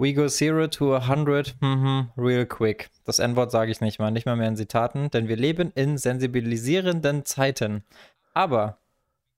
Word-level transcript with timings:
We 0.00 0.14
go 0.14 0.28
zero 0.28 0.66
to 0.66 0.96
a 0.96 1.08
hundred, 1.08 1.56
mhm, 1.60 2.08
real 2.16 2.46
quick. 2.46 2.88
Das 3.04 3.18
N-Wort 3.18 3.50
sage 3.50 3.70
ich 3.70 3.82
nicht 3.82 3.98
mal, 3.98 4.10
nicht 4.10 4.24
mal 4.24 4.34
mehr 4.34 4.48
in 4.48 4.56
Zitaten, 4.56 5.10
denn 5.10 5.28
wir 5.28 5.36
leben 5.36 5.72
in 5.74 5.98
sensibilisierenden 5.98 7.26
Zeiten. 7.26 7.84
Aber 8.32 8.78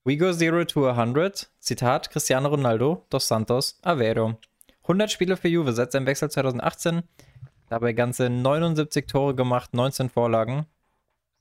we 0.05 0.15
go 0.15 0.31
zero 0.31 0.63
to 0.63 0.87
a 0.87 0.95
hundred, 0.95 1.49
Zitat 1.59 2.11
Cristiano 2.11 2.47
Ronaldo 2.47 3.05
dos 3.09 3.27
Santos 3.27 3.77
Aveiro. 3.81 4.37
100 4.83 5.11
Spiele 5.11 5.35
für 5.35 5.49
Juve 5.49 5.73
seit 5.73 5.91
seinem 5.91 6.05
Wechsel 6.05 6.31
2018, 6.31 7.03
dabei 7.67 7.91
ganze 7.91 8.29
79 8.29 9.05
Tore 9.07 9.35
gemacht, 9.35 9.73
19 9.73 10.07
Vorlagen. 10.07 10.65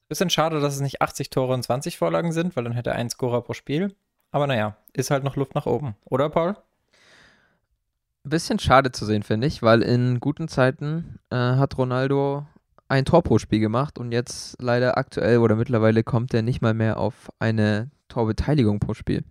Bisschen 0.09 0.31
schade, 0.31 0.59
dass 0.59 0.75
es 0.75 0.81
nicht 0.81 1.01
80 1.01 1.31
Tore 1.31 1.55
und 1.55 1.63
20 1.63 1.97
Vorlagen 1.97 2.33
sind, 2.33 2.57
weil 2.57 2.65
dann 2.65 2.73
hätte 2.73 2.91
er 2.91 2.97
einen 2.97 3.11
Scorer 3.11 3.43
pro 3.43 3.53
Spiel. 3.53 3.95
Aber 4.33 4.49
naja, 4.49 4.77
ist 4.93 5.13
halt 5.13 5.23
noch 5.23 5.37
Luft 5.37 5.55
nach 5.55 5.67
oben, 5.67 5.95
oder 6.07 6.29
Paul? 6.29 6.57
Bisschen 8.31 8.59
schade 8.59 8.93
zu 8.93 9.05
sehen, 9.05 9.23
finde 9.23 9.47
ich, 9.47 9.63
weil 9.63 9.83
in 9.83 10.21
guten 10.21 10.49
Zeiten 10.49 11.19
äh, 11.31 11.37
hat 11.37 11.77
Ronaldo 11.79 12.47
ein 12.89 13.05
Tor 13.05 13.23
pro 13.23 13.39
Spiel 13.39 13.61
gemacht 13.61 13.99
und 13.99 14.13
jetzt 14.13 14.61
leider 14.61 14.99
aktuell 14.99 15.39
oder 15.39 15.57
mittlerweile 15.57 16.05
kommt 16.05 16.35
er 16.35 16.43
nicht 16.43 16.61
mal 16.61 16.75
mehr 16.75 16.99
auf 16.99 17.31
eine 17.39 17.91
Torbeteiligung 18.09 18.81
pro 18.81 18.95
Spiel. 18.95 19.25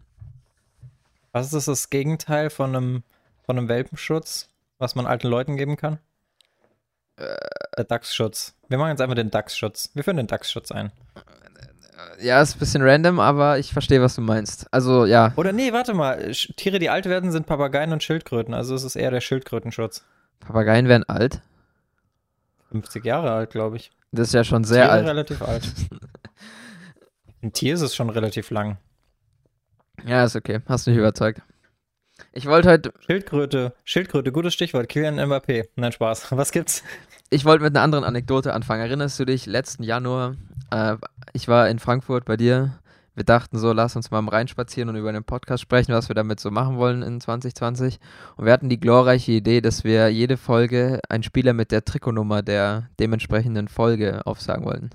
Was 1.32 1.54
ist 1.54 1.68
das 1.68 1.90
Gegenteil 1.90 2.50
von 2.50 2.76
einem, 2.76 3.04
von 3.46 3.58
einem 3.58 3.70
Welpenschutz, 3.70 4.50
was 4.80 4.96
man 4.96 5.06
alten 5.06 5.28
Leuten 5.28 5.58
geben 5.58 5.78
kann? 5.78 6.00
Äh, 7.18 7.36
Der 7.78 7.86
DAX-Schutz. 7.86 8.56
Wir 8.68 8.78
machen 8.78 8.90
jetzt 8.90 9.02
einfach 9.02 9.16
den 9.16 9.32
DAX-Schutz. 9.32 9.92
Wir 9.94 10.04
führen 10.04 10.18
den 10.18 10.28
DAX-Schutz 10.28 10.72
ein. 10.72 10.92
Ja, 12.22 12.42
ist 12.42 12.56
ein 12.56 12.60
bisschen 12.60 12.82
random, 12.84 13.20
aber 13.20 13.60
ich 13.60 13.74
verstehe, 13.74 14.02
was 14.02 14.16
du 14.16 14.22
meinst. 14.22 14.68
Also, 14.72 15.06
ja. 15.06 15.34
Oder 15.36 15.52
nee, 15.52 15.74
warte 15.74 15.94
mal. 15.94 16.32
Tiere, 16.56 16.80
die 16.80 16.90
alt 16.90 17.06
werden, 17.06 17.32
sind 17.32 17.48
Papageien 17.48 17.92
und 17.92 18.04
Schildkröten. 18.04 18.54
Also 18.54 18.76
es 18.76 18.84
ist 18.84 18.96
eher 18.96 19.12
der 19.12 19.22
Schildkrötenschutz. 19.22 20.06
Papageien 20.40 20.88
werden 20.88 21.04
alt? 21.08 21.42
50 22.72 23.04
Jahre 23.04 23.32
alt, 23.32 23.52
glaube 23.52 23.78
ich. 23.78 23.92
Das 24.12 24.28
ist 24.28 24.34
ja 24.34 24.44
schon 24.44 24.64
sehr 24.64 24.84
Tiere 24.84 24.92
alt. 24.92 25.08
relativ 25.08 25.42
alt. 25.42 25.68
Ein 27.42 27.54
Tier 27.54 27.74
ist 27.74 27.82
es 27.82 27.96
schon 27.96 28.10
relativ 28.10 28.50
lang. 28.52 28.78
Ja, 30.06 30.24
ist 30.24 30.36
okay. 30.36 30.60
Hast 30.68 30.88
mich 30.88 30.98
überzeugt. 30.98 31.42
Ich 32.34 32.46
wollte 32.46 32.70
heute, 32.70 32.94
Schildkröte, 33.00 33.74
Schildkröte, 33.84 34.32
gutes 34.32 34.54
Stichwort. 34.54 34.90
Kilian 34.90 35.20
Mbappé. 35.20 35.70
Nein, 35.76 35.92
Spaß. 35.92 36.28
Was 36.38 36.52
gibt's? 36.52 36.84
ich 37.30 37.46
wollte 37.46 37.64
mit 37.64 37.76
einer 37.76 37.84
anderen 37.84 38.04
Anekdote 38.04 38.54
anfangen. 38.54 38.82
Erinnerst 38.82 39.20
du 39.20 39.26
dich, 39.26 39.46
letzten 39.46 39.84
Januar, 39.84 40.36
äh, 40.72 40.98
ich 41.34 41.48
war 41.48 41.70
in 41.70 41.80
Frankfurt 41.80 42.26
bei 42.26 42.38
dir. 42.38 42.72
Wir 43.14 43.26
dachten 43.26 43.58
so, 43.60 43.74
lass 43.74 43.98
uns 43.98 44.10
mal 44.10 44.20
am 44.20 44.30
Rhein 44.30 44.48
spazieren 44.48 44.88
und 44.90 44.96
über 44.96 45.12
den 45.12 45.26
Podcast 45.26 45.62
sprechen, 45.62 45.94
was 45.94 46.08
wir 46.10 46.16
damit 46.16 46.40
so 46.40 46.50
machen 46.50 46.78
wollen 46.78 47.02
in 47.02 47.20
2020. 47.20 48.00
Und 48.38 48.46
wir 48.46 48.54
hatten 48.54 48.70
die 48.70 48.80
glorreiche 48.80 49.34
Idee, 49.34 49.60
dass 49.60 49.84
wir 49.84 50.08
jede 50.10 50.38
Folge 50.38 51.02
einen 51.10 51.24
Spieler 51.24 51.52
mit 51.54 51.72
der 51.72 51.84
Trikotnummer 51.84 52.42
der 52.42 52.88
dementsprechenden 53.02 53.68
Folge 53.68 54.26
aufsagen 54.26 54.64
wollten. 54.66 54.92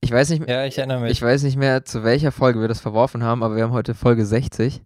Ich 0.00 0.10
weiß 0.12 0.30
nicht, 0.30 0.48
Ja, 0.48 0.64
ich 0.64 0.78
erinnere 0.78 1.00
mich. 1.00 1.12
ich 1.12 1.22
weiß 1.22 1.42
nicht 1.44 1.56
mehr, 1.56 1.84
zu 1.84 2.02
welcher 2.04 2.32
Folge 2.32 2.60
wir 2.60 2.68
das 2.68 2.80
verworfen 2.80 3.22
haben, 3.22 3.42
aber 3.42 3.56
wir 3.56 3.64
haben 3.64 3.72
heute 3.72 3.94
Folge 3.94 4.26
60. 4.26 4.82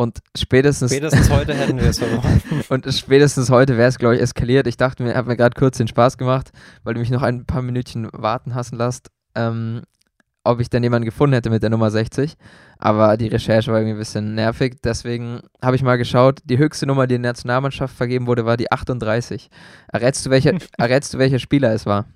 Und 0.00 0.20
spätestens, 0.34 0.92
Spätestens 0.92 1.28
heute 1.28 1.52
hätten 1.52 1.76
wir 1.78 1.90
es 1.90 1.98
verloren. 1.98 2.40
und 2.70 2.86
spätestens 2.90 3.50
heute 3.50 3.76
wäre 3.76 3.90
es, 3.90 3.98
glaube 3.98 4.16
ich, 4.16 4.22
eskaliert. 4.22 4.66
Ich 4.66 4.78
dachte 4.78 5.02
mir, 5.02 5.14
habe 5.14 5.28
mir 5.28 5.36
gerade 5.36 5.54
kurz 5.54 5.76
den 5.76 5.88
Spaß 5.88 6.16
gemacht, 6.16 6.52
weil 6.84 6.94
du 6.94 7.00
mich 7.00 7.10
noch 7.10 7.20
ein 7.20 7.44
paar 7.44 7.60
Minütchen 7.60 8.08
warten 8.12 8.54
hassen 8.54 8.78
lässt, 8.78 9.10
ähm, 9.34 9.82
ob 10.42 10.58
ich 10.58 10.70
denn 10.70 10.82
jemanden 10.82 11.04
gefunden 11.04 11.34
hätte 11.34 11.50
mit 11.50 11.62
der 11.62 11.68
Nummer 11.68 11.90
60. 11.90 12.38
Aber 12.78 13.18
die 13.18 13.28
Recherche 13.28 13.70
war 13.70 13.78
irgendwie 13.80 13.96
ein 13.96 13.98
bisschen 13.98 14.34
nervig. 14.34 14.78
Deswegen 14.82 15.40
habe 15.60 15.76
ich 15.76 15.82
mal 15.82 15.98
geschaut. 15.98 16.40
Die 16.44 16.56
höchste 16.56 16.86
Nummer, 16.86 17.06
die 17.06 17.16
in 17.16 17.22
der 17.22 17.32
Nationalmannschaft 17.32 17.94
vergeben 17.94 18.26
wurde, 18.26 18.46
war 18.46 18.56
die 18.56 18.72
38. 18.72 19.50
Errätst 19.92 20.24
du, 20.24 20.30
welcher, 20.30 20.54
errätst 20.78 21.12
du, 21.12 21.18
welcher 21.18 21.38
Spieler 21.38 21.74
es 21.74 21.84
war? 21.84 22.06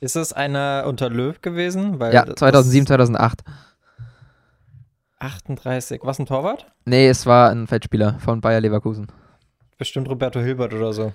Ist 0.00 0.16
es 0.16 0.34
einer 0.34 0.84
unter 0.86 1.08
Löw 1.08 1.40
gewesen? 1.40 1.98
Weil 1.98 2.12
Ja, 2.12 2.26
das- 2.26 2.34
2007, 2.34 2.88
2008. 2.88 3.40
38. 5.22 6.00
Was 6.04 6.18
ein 6.18 6.26
Torwart? 6.26 6.66
Nee, 6.84 7.08
es 7.08 7.26
war 7.26 7.50
ein 7.50 7.66
Feldspieler 7.66 8.18
von 8.18 8.40
Bayer 8.40 8.60
Leverkusen. 8.60 9.06
Bestimmt 9.78 10.08
Roberto 10.08 10.40
Hilbert 10.40 10.74
oder 10.74 10.92
so. 10.92 11.12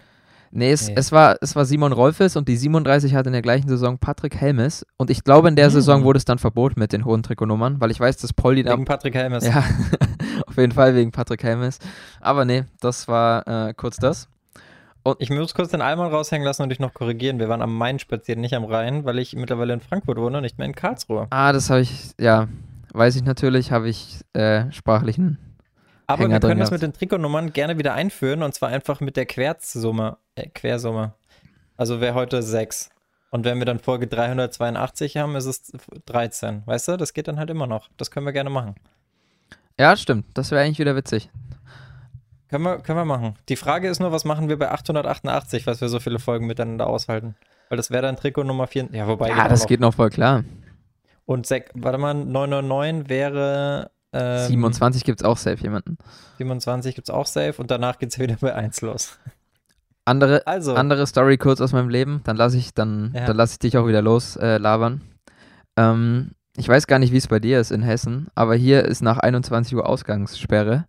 Nee, 0.50 0.72
es, 0.72 0.88
Nee. 0.88 0.94
es, 0.95 1.12
war, 1.12 1.35
es 1.41 1.56
war 1.57 1.66
Simon 1.66 1.91
Rolfes 1.91 2.38
und 2.38 2.47
die 2.47 2.56
37 2.56 3.13
hatte 3.16 3.28
in 3.28 3.34
der 3.34 3.41
gleichen 3.41 3.67
Saison 3.67 3.97
Patrick 3.97 4.35
Helmes. 4.38 4.85
Und 4.96 5.09
ich 5.09 5.23
glaube, 5.25 5.50
in 5.50 5.57
der 5.57 5.66
Hm. 5.66 5.72
Saison 5.73 6.03
wurde 6.06 6.17
es 6.17 6.25
dann 6.25 6.38
verboten 6.40 6.79
mit 6.79 6.94
den 6.94 7.03
hohen 7.03 7.22
Trikotnummern, 7.22 7.81
weil 7.81 7.91
ich 7.91 8.00
weiß, 8.00 8.16
dass 8.17 8.31
Polly 8.31 8.63
da. 8.63 8.72
Wegen 8.73 8.85
Patrick 8.85 9.13
Helmes. 9.13 9.46
Ja, 9.46 9.62
auf 10.47 10.56
jeden 10.57 10.72
Fall 10.72 10.96
wegen 10.96 11.12
Patrick 11.12 11.44
Helmes. 11.44 11.79
Aber 12.22 12.46
nee, 12.46 12.63
das 12.79 13.07
war 13.09 13.46
äh, 13.69 13.73
kurz 13.73 13.97
das. 13.97 14.29
Ich 15.19 15.29
muss 15.29 15.53
kurz 15.53 15.72
den 15.72 15.81
Allmann 15.81 16.12
raushängen 16.12 16.46
lassen 16.46 16.63
und 16.63 16.69
dich 16.69 16.79
noch 16.79 16.94
korrigieren. 16.94 17.40
Wir 17.40 17.47
waren 17.47 17.62
am 17.62 17.78
Main 17.78 17.97
spazieren, 17.97 18.41
nicht 18.41 18.53
am 18.56 18.66
Rhein, 18.66 19.06
weil 19.06 19.19
ich 19.19 19.35
mittlerweile 19.38 19.73
in 19.73 19.79
Frankfurt 19.79 20.17
wohne 20.17 20.38
und 20.38 20.44
nicht 20.44 20.57
mehr 20.57 20.67
in 20.67 20.75
Karlsruhe. 20.75 21.28
Ah, 21.29 21.53
das 21.53 21.69
habe 21.69 21.79
ich, 21.79 22.12
ja, 22.19 22.47
weiß 22.97 23.16
ich 23.16 23.24
natürlich, 23.24 23.72
habe 23.72 23.90
ich 23.90 24.22
äh, 24.34 24.72
sprachlichen. 24.72 25.38
Aber 26.08 26.24
Hänger 26.24 26.35
wir 26.35 26.40
können 26.40 26.59
das 26.59 26.72
mit 26.72 26.81
den 26.81 26.94
Trikotnummern 26.94 27.53
gerne 27.53 27.78
wieder 27.78 27.94
einführen 27.94 28.41
und 28.41 28.53
zwar 28.53 28.69
einfach 28.69 29.02
mit 29.02 29.18
der 29.18 29.25
Quersumme. 29.25 30.18
Äh, 30.35 30.47
Quersumme. 30.50 31.13
Also 31.75 32.02
wäre 32.02 32.16
heute 32.16 32.41
6. 32.41 32.90
Und 33.30 33.44
wenn 33.44 33.59
wir 33.59 33.66
dann 33.66 33.80
Folge 33.80 34.08
382 34.08 35.18
haben, 35.18 35.35
ist 35.35 35.46
es 35.46 35.74
13. 36.06 36.63
Weißt 36.66 36.88
du, 36.88 36.97
das 36.97 37.13
geht 37.13 37.28
dann 37.28 37.38
halt 37.38 37.50
immer 37.50 37.68
noch. 37.68 37.90
Das 37.97 38.09
können 38.09 38.25
wir 38.25 38.34
gerne 38.34 38.50
machen. 38.50 38.75
Ja, 39.78 39.96
stimmt. 39.97 40.25
Das 40.34 40.52
wäre 40.52 40.64
eigentlich 40.64 40.79
wieder 40.79 40.96
witzig. 40.96 41.29
Können 42.50 42.64
wir, 42.64 42.79
können 42.79 42.97
wir 42.97 43.06
machen. 43.06 43.35
Die 43.50 43.58
Frage 43.58 43.90
ist 43.90 44.00
nur, 44.00 44.14
was 44.14 44.24
machen 44.24 44.47
wir 44.47 44.58
bei 44.58 44.72
888, 44.72 45.68
was 45.68 45.81
wir 45.81 45.90
so 45.90 46.00
viele 46.00 46.19
Folgen 46.19 46.47
miteinander 46.47 46.88
aushalten? 46.88 47.35
Weil 47.68 47.75
das 47.75 47.91
wäre 47.91 48.03
dann 48.03 48.16
Trikot 48.16 48.46
Nummer 48.46 48.68
4. 48.68 48.90
Ja, 48.94 49.08
wobei. 49.08 49.28
Ja, 49.29 49.44
auch 49.44 49.50
das 49.50 49.62
noch. 49.62 49.68
geht 49.68 49.81
noch 49.81 49.94
voll 49.94 50.09
klar. 50.09 50.46
Und 51.28 51.46
sek 51.46 51.70
warte 51.76 51.98
mal, 52.00 52.14
999 52.16 53.10
wäre. 53.10 53.92
Ähm, 54.14 54.48
27 54.48 55.04
gibt 55.04 55.20
es 55.22 55.26
auch 55.26 55.38
safe 55.38 55.62
jemanden. 55.62 55.98
27 56.38 56.96
gibt 56.96 57.10
es 57.10 57.14
auch 57.14 57.26
safe 57.28 57.54
und 57.58 57.70
danach 57.70 58.00
geht 58.00 58.12
es 58.14 58.20
wieder 58.20 58.38
bei 58.40 58.56
1 58.56 58.82
los. 58.82 59.20
Andere, 60.06 60.48
Also, 60.48 60.74
Andere 60.76 61.06
Story 61.06 61.38
kurz 61.38 61.60
aus 61.60 61.74
meinem 61.74 61.90
Leben, 61.90 62.22
dann 62.24 62.38
lasse 62.38 62.58
ich, 62.58 62.74
dann, 62.74 63.12
Ja. 63.14 63.26
dann 63.26 63.36
lass 63.36 63.52
ich 63.52 63.60
dich 63.60 63.78
auch 63.78 63.88
wieder 63.88 64.02
los 64.02 64.38
äh, 64.38 64.58
labern. 64.58 65.02
Ähm, 65.76 66.32
ich 66.56 66.68
weiß 66.70 66.88
gar 66.88 66.98
nicht, 66.98 67.12
wie 67.12 67.18
es 67.18 67.28
bei 67.28 67.40
dir 67.40 67.59
ist 67.59 67.72
in 67.72 67.82
Hessen, 67.84 68.28
aber 68.34 68.56
hier 68.56 68.86
ist 68.86 69.02
nach 69.02 69.18
21 69.18 69.76
Uhr 69.76 69.86
Ausgangssperre 69.88 70.86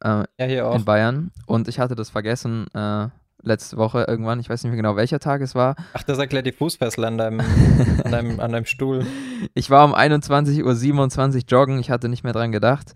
äh, 0.00 0.24
ja, 0.38 0.46
hier 0.46 0.68
auch. 0.68 0.76
in 0.76 0.84
Bayern 0.84 1.32
und 1.46 1.66
ich 1.66 1.80
hatte 1.80 1.96
das 1.96 2.08
vergessen 2.10 2.68
äh, 2.72 3.08
letzte 3.42 3.76
Woche 3.76 4.04
irgendwann. 4.08 4.40
Ich 4.40 4.48
weiß 4.48 4.62
nicht 4.62 4.70
mehr 4.70 4.76
genau, 4.76 4.96
welcher 4.96 5.20
Tag 5.20 5.40
es 5.40 5.54
war. 5.54 5.76
Ach, 5.92 6.02
das 6.02 6.18
erklärt 6.18 6.46
die 6.46 6.52
Fußfessel 6.52 7.04
an 7.04 7.18
deinem, 7.18 7.40
an 8.04 8.10
deinem, 8.10 8.40
an 8.40 8.52
deinem 8.52 8.64
Stuhl. 8.66 9.06
Ich 9.54 9.70
war 9.70 9.84
um 9.84 9.94
21.27 9.94 11.34
Uhr 11.36 11.42
joggen, 11.48 11.78
ich 11.78 11.90
hatte 11.90 12.08
nicht 12.08 12.24
mehr 12.24 12.32
dran 12.32 12.52
gedacht. 12.52 12.92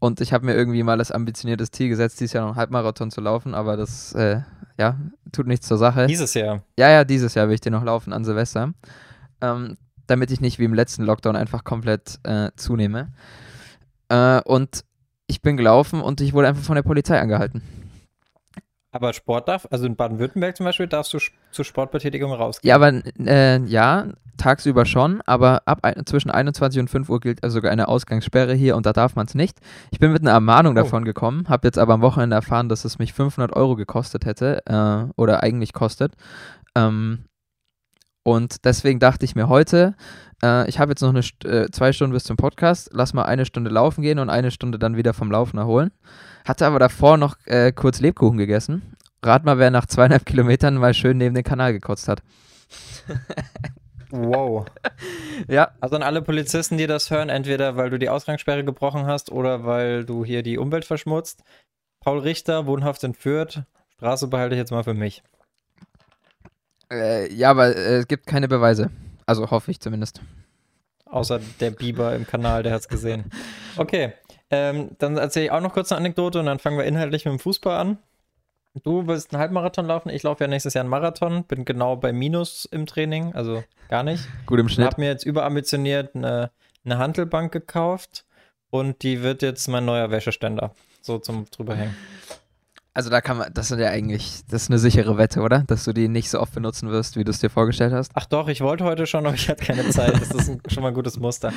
Und 0.00 0.20
ich 0.20 0.32
habe 0.32 0.46
mir 0.46 0.54
irgendwie 0.54 0.82
mal 0.84 0.96
das 0.96 1.10
ambitioniertes 1.10 1.72
Ziel 1.72 1.88
gesetzt, 1.88 2.20
dieses 2.20 2.32
Jahr 2.32 2.44
noch 2.44 2.50
einen 2.50 2.58
Halbmarathon 2.58 3.10
zu 3.10 3.20
laufen, 3.20 3.54
aber 3.54 3.76
das, 3.76 4.12
äh, 4.14 4.42
ja, 4.78 4.96
tut 5.32 5.48
nichts 5.48 5.66
zur 5.66 5.76
Sache. 5.76 6.06
Dieses 6.06 6.34
Jahr. 6.34 6.62
Ja, 6.78 6.88
ja, 6.88 7.04
dieses 7.04 7.34
Jahr 7.34 7.48
will 7.48 7.54
ich 7.54 7.60
den 7.60 7.72
noch 7.72 7.82
laufen 7.82 8.12
an 8.12 8.24
Silvester. 8.24 8.72
Ähm, 9.40 9.76
damit 10.06 10.30
ich 10.30 10.40
nicht 10.40 10.58
wie 10.58 10.64
im 10.64 10.74
letzten 10.74 11.04
Lockdown 11.04 11.36
einfach 11.36 11.64
komplett 11.64 12.18
äh, 12.22 12.50
zunehme. 12.56 13.12
Äh, 14.08 14.40
und 14.42 14.84
ich 15.26 15.42
bin 15.42 15.56
gelaufen 15.56 16.00
und 16.00 16.20
ich 16.20 16.32
wurde 16.32 16.48
einfach 16.48 16.64
von 16.64 16.76
der 16.76 16.82
Polizei 16.82 17.20
angehalten. 17.20 17.62
Aber 18.98 19.12
Sport 19.12 19.46
darf, 19.46 19.64
also 19.70 19.86
in 19.86 19.94
Baden-Württemberg 19.94 20.56
zum 20.56 20.64
Beispiel, 20.64 20.88
darfst 20.88 21.14
du 21.14 21.18
zur 21.52 21.64
Sportbetätigung 21.64 22.32
rausgehen. 22.32 22.68
Ja, 22.68 22.74
aber 22.74 23.00
äh, 23.24 23.60
ja, 23.64 24.08
tagsüber 24.38 24.86
schon, 24.86 25.20
aber 25.24 25.62
ab 25.66 25.78
ein, 25.82 26.04
zwischen 26.04 26.32
21 26.32 26.80
und 26.80 26.90
5 26.90 27.08
Uhr 27.08 27.20
gilt 27.20 27.44
also 27.44 27.54
sogar 27.58 27.70
eine 27.70 27.86
Ausgangssperre 27.86 28.54
hier 28.54 28.74
und 28.74 28.86
da 28.86 28.92
darf 28.92 29.14
man 29.14 29.26
es 29.26 29.36
nicht. 29.36 29.60
Ich 29.92 30.00
bin 30.00 30.10
mit 30.10 30.22
einer 30.22 30.32
Ermahnung 30.32 30.72
Oh. 30.72 30.82
davon 30.82 31.04
gekommen, 31.04 31.48
habe 31.48 31.68
jetzt 31.68 31.78
aber 31.78 31.94
am 31.94 32.00
Wochenende 32.00 32.34
erfahren, 32.34 32.68
dass 32.68 32.84
es 32.84 32.98
mich 32.98 33.12
500 33.12 33.54
Euro 33.54 33.76
gekostet 33.76 34.24
hätte 34.24 34.66
äh, 34.66 35.12
oder 35.16 35.44
eigentlich 35.44 35.72
kostet. 35.72 36.14
Ähm, 36.74 37.20
und 38.24 38.64
deswegen 38.64 38.98
dachte 38.98 39.24
ich 39.24 39.36
mir 39.36 39.48
heute, 39.48 39.94
äh, 40.42 40.68
ich 40.68 40.78
habe 40.80 40.90
jetzt 40.90 41.02
noch 41.02 41.10
eine 41.10 41.20
äh, 41.44 41.70
zwei 41.70 41.92
Stunden 41.92 42.12
bis 42.14 42.24
zum 42.24 42.36
Podcast, 42.36 42.90
lass 42.92 43.14
mal 43.14 43.22
eine 43.22 43.46
Stunde 43.46 43.70
laufen 43.70 44.02
gehen 44.02 44.18
und 44.18 44.28
eine 44.28 44.50
Stunde 44.50 44.78
dann 44.78 44.96
wieder 44.96 45.14
vom 45.14 45.30
Laufen 45.30 45.56
erholen. 45.56 45.92
Hatte 46.44 46.66
aber 46.66 46.78
davor 46.78 47.16
noch 47.16 47.36
äh, 47.46 47.72
kurz 47.72 48.00
Lebkuchen 48.00 48.38
gegessen. 48.38 48.94
Rat 49.22 49.44
mal, 49.44 49.58
wer 49.58 49.70
nach 49.70 49.86
zweieinhalb 49.86 50.24
Kilometern 50.26 50.74
mal 50.74 50.94
schön 50.94 51.18
neben 51.18 51.34
den 51.34 51.44
Kanal 51.44 51.72
gekotzt 51.72 52.08
hat. 52.08 52.22
Wow. 54.10 54.66
Ja, 55.46 55.70
Also 55.80 55.94
an 55.94 56.02
alle 56.02 56.20
Polizisten, 56.20 56.78
die 56.78 56.88
das 56.88 57.10
hören, 57.10 57.28
entweder 57.28 57.76
weil 57.76 57.90
du 57.90 57.98
die 57.98 58.08
Ausgangssperre 58.08 58.64
gebrochen 58.64 59.06
hast 59.06 59.30
oder 59.30 59.64
weil 59.64 60.04
du 60.04 60.24
hier 60.24 60.42
die 60.42 60.58
Umwelt 60.58 60.84
verschmutzt. 60.84 61.44
Paul 62.00 62.18
Richter, 62.18 62.66
wohnhaft 62.66 63.04
in 63.04 63.14
Fürth. 63.14 63.62
Straße 63.94 64.26
behalte 64.26 64.56
ich 64.56 64.58
jetzt 64.58 64.72
mal 64.72 64.82
für 64.82 64.94
mich. 64.94 65.22
Äh, 66.90 67.32
ja, 67.32 67.50
aber 67.50 67.68
äh, 67.76 67.98
es 67.98 68.08
gibt 68.08 68.26
keine 68.26 68.48
Beweise. 68.48 68.90
Also 69.26 69.50
hoffe 69.50 69.70
ich 69.70 69.78
zumindest. 69.80 70.20
Außer 71.06 71.40
der 71.60 71.70
Biber 71.70 72.14
im 72.14 72.26
Kanal, 72.26 72.62
der 72.62 72.72
hat 72.72 72.80
es 72.80 72.88
gesehen. 72.88 73.30
Okay, 73.76 74.12
ähm, 74.50 74.90
dann 74.98 75.16
erzähle 75.18 75.46
ich 75.46 75.50
auch 75.52 75.60
noch 75.60 75.72
kurz 75.72 75.92
eine 75.92 76.00
Anekdote 76.00 76.40
und 76.40 76.46
dann 76.46 76.58
fangen 76.58 76.78
wir 76.78 76.84
inhaltlich 76.84 77.24
mit 77.24 77.32
dem 77.32 77.38
Fußball 77.38 77.78
an. 77.78 77.98
Du 78.84 79.06
willst 79.06 79.32
einen 79.32 79.40
Halbmarathon 79.40 79.86
laufen, 79.86 80.10
ich 80.10 80.22
laufe 80.22 80.44
ja 80.44 80.48
nächstes 80.48 80.74
Jahr 80.74 80.82
einen 80.82 80.90
Marathon, 80.90 81.44
bin 81.44 81.64
genau 81.64 81.96
bei 81.96 82.12
Minus 82.12 82.64
im 82.66 82.86
Training, 82.86 83.34
also 83.34 83.64
gar 83.88 84.02
nicht. 84.02 84.26
Gut 84.46 84.58
im 84.60 84.66
Ich 84.66 84.74
Schnitt. 84.74 84.86
habe 84.86 85.00
mir 85.00 85.08
jetzt 85.08 85.24
überambitioniert 85.24 86.14
eine, 86.14 86.50
eine 86.84 86.98
Hantelbank 86.98 87.52
gekauft 87.52 88.24
und 88.70 89.02
die 89.02 89.22
wird 89.22 89.42
jetzt 89.42 89.66
mein 89.68 89.84
neuer 89.84 90.10
Wäscheständer. 90.10 90.74
So 91.00 91.18
zum 91.18 91.46
drüberhängen. 91.50 91.96
Also 92.98 93.10
da 93.10 93.20
kann 93.20 93.36
man, 93.38 93.54
das 93.54 93.68
sind 93.68 93.78
ja 93.78 93.90
eigentlich, 93.90 94.40
das 94.50 94.62
ist 94.64 94.70
eine 94.70 94.80
sichere 94.80 95.16
Wette, 95.18 95.40
oder? 95.40 95.60
Dass 95.68 95.84
du 95.84 95.92
die 95.92 96.08
nicht 96.08 96.28
so 96.30 96.40
oft 96.40 96.52
benutzen 96.52 96.90
wirst, 96.90 97.16
wie 97.16 97.22
du 97.22 97.30
es 97.30 97.38
dir 97.38 97.48
vorgestellt 97.48 97.92
hast. 97.92 98.10
Ach 98.16 98.26
doch, 98.26 98.48
ich 98.48 98.60
wollte 98.60 98.82
heute 98.82 99.06
schon, 99.06 99.24
aber 99.24 99.36
ich 99.36 99.48
hatte 99.48 99.64
keine 99.64 99.88
Zeit. 99.90 100.14
Das 100.20 100.32
ist 100.32 100.48
ein, 100.48 100.60
schon 100.68 100.82
mal 100.82 100.88
ein 100.88 100.94
gutes 100.94 101.16
Muster. 101.16 101.52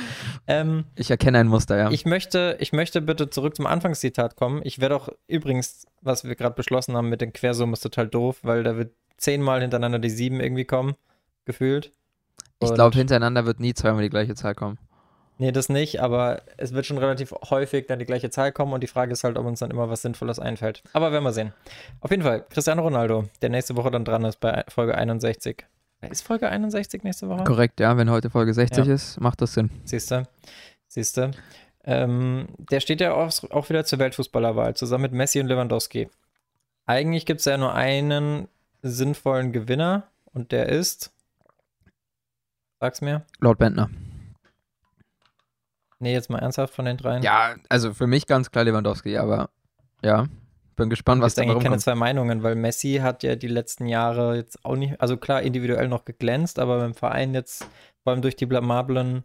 Ähm, 0.46 0.84
Ich 0.94 1.10
erkenne 1.10 1.38
ein 1.38 1.48
Muster, 1.48 1.76
ja. 1.76 1.90
ich, 1.90 2.04
möchte, 2.04 2.56
ich 2.60 2.72
möchte 2.72 3.00
bitte 3.02 3.28
zurück 3.28 3.56
zum 3.56 3.66
Anfangszitat 3.66 4.36
kommen. 4.36 4.60
Ich 4.62 4.78
werde 4.78 4.94
auch 4.94 5.08
übrigens, 5.26 5.84
was 6.00 6.22
wir 6.22 6.36
gerade 6.36 6.54
beschlossen 6.54 6.96
haben 6.96 7.08
mit 7.08 7.20
den 7.20 7.32
Quersummen, 7.32 7.72
ist 7.72 7.80
total 7.80 8.06
doof, 8.06 8.38
weil 8.44 8.62
da 8.62 8.76
wird 8.76 8.92
zehnmal 9.16 9.62
hintereinander 9.62 9.98
die 9.98 10.10
sieben 10.10 10.38
irgendwie 10.38 10.64
kommen, 10.64 10.94
gefühlt. 11.44 11.90
Ich 12.60 12.68
Und- 12.68 12.76
glaube, 12.76 12.96
hintereinander 12.96 13.46
wird 13.46 13.58
nie 13.58 13.74
zweimal 13.74 14.02
die 14.04 14.10
gleiche 14.10 14.36
Zahl 14.36 14.54
kommen. 14.54 14.78
Nee, 15.38 15.50
das 15.50 15.68
nicht, 15.68 16.00
aber 16.00 16.42
es 16.56 16.72
wird 16.72 16.86
schon 16.86 16.98
relativ 16.98 17.32
häufig 17.50 17.86
dann 17.86 17.98
die 17.98 18.04
gleiche 18.04 18.30
Zahl 18.30 18.52
kommen 18.52 18.72
und 18.72 18.82
die 18.82 18.86
Frage 18.86 19.12
ist 19.12 19.24
halt, 19.24 19.36
ob 19.38 19.46
uns 19.46 19.58
dann 19.60 19.70
immer 19.70 19.88
was 19.90 20.02
Sinnvolles 20.02 20.38
einfällt. 20.38 20.82
Aber 20.92 21.10
werden 21.10 21.24
wir 21.24 21.32
sehen. 21.32 21.52
Auf 22.00 22.10
jeden 22.10 22.22
Fall, 22.22 22.44
Cristiano 22.48 22.82
Ronaldo, 22.82 23.24
der 23.40 23.48
nächste 23.50 23.74
Woche 23.76 23.90
dann 23.90 24.04
dran 24.04 24.24
ist 24.24 24.38
bei 24.40 24.62
Folge 24.68 24.94
61. 24.94 25.64
Ist 26.10 26.22
Folge 26.22 26.48
61 26.48 27.02
nächste 27.02 27.28
Woche? 27.28 27.44
Korrekt, 27.44 27.80
ja. 27.80 27.96
Wenn 27.96 28.10
heute 28.10 28.28
Folge 28.30 28.52
60 28.54 28.86
Ja. 28.86 28.94
ist, 28.94 29.20
macht 29.20 29.40
das 29.40 29.54
Sinn. 29.54 29.70
Siehste, 29.84 30.28
siehste. 30.88 31.30
Ähm, 31.84 32.48
der 32.58 32.80
steht 32.80 33.00
ja 33.00 33.14
auch, 33.14 33.32
auch 33.50 33.68
wieder 33.68 33.84
zur 33.84 33.98
Weltfußballerwahl, 33.98 34.74
zusammen 34.74 35.02
mit 35.02 35.12
Messi 35.12 35.40
und 35.40 35.46
Lewandowski. 35.46 36.08
Eigentlich 36.86 37.26
gibt 37.26 37.40
es 37.40 37.46
ja 37.46 37.56
nur 37.56 37.74
einen 37.74 38.48
sinnvollen 38.82 39.52
Gewinner 39.52 40.04
und 40.32 40.52
der 40.52 40.68
ist. 40.68 41.12
Sag's 42.80 43.00
mir. 43.00 43.22
Laut 43.40 43.58
Bentner. 43.58 43.88
Nee, 46.02 46.12
jetzt 46.12 46.30
mal 46.30 46.40
ernsthaft 46.40 46.74
von 46.74 46.84
den 46.84 46.96
dreien. 46.96 47.22
Ja, 47.22 47.54
also 47.68 47.94
für 47.94 48.08
mich 48.08 48.26
ganz 48.26 48.50
klar 48.50 48.64
Lewandowski, 48.64 49.16
aber 49.18 49.50
ja, 50.02 50.26
bin 50.74 50.90
gespannt, 50.90 51.22
was 51.22 51.34
da 51.34 51.42
gibt 51.42 51.52
eigentlich 51.52 51.62
keine 51.62 51.74
rumkommt. 51.74 51.82
zwei 51.82 51.94
Meinungen, 51.94 52.42
weil 52.42 52.56
Messi 52.56 52.98
hat 53.00 53.22
ja 53.22 53.36
die 53.36 53.46
letzten 53.46 53.86
Jahre 53.86 54.34
jetzt 54.34 54.64
auch 54.64 54.74
nicht, 54.74 55.00
also 55.00 55.16
klar 55.16 55.42
individuell 55.42 55.86
noch 55.86 56.04
geglänzt, 56.04 56.58
aber 56.58 56.78
beim 56.78 56.94
Verein 56.94 57.34
jetzt, 57.34 57.66
vor 58.02 58.12
allem 58.12 58.22
durch 58.22 58.34
die 58.34 58.46
blamablen 58.46 59.22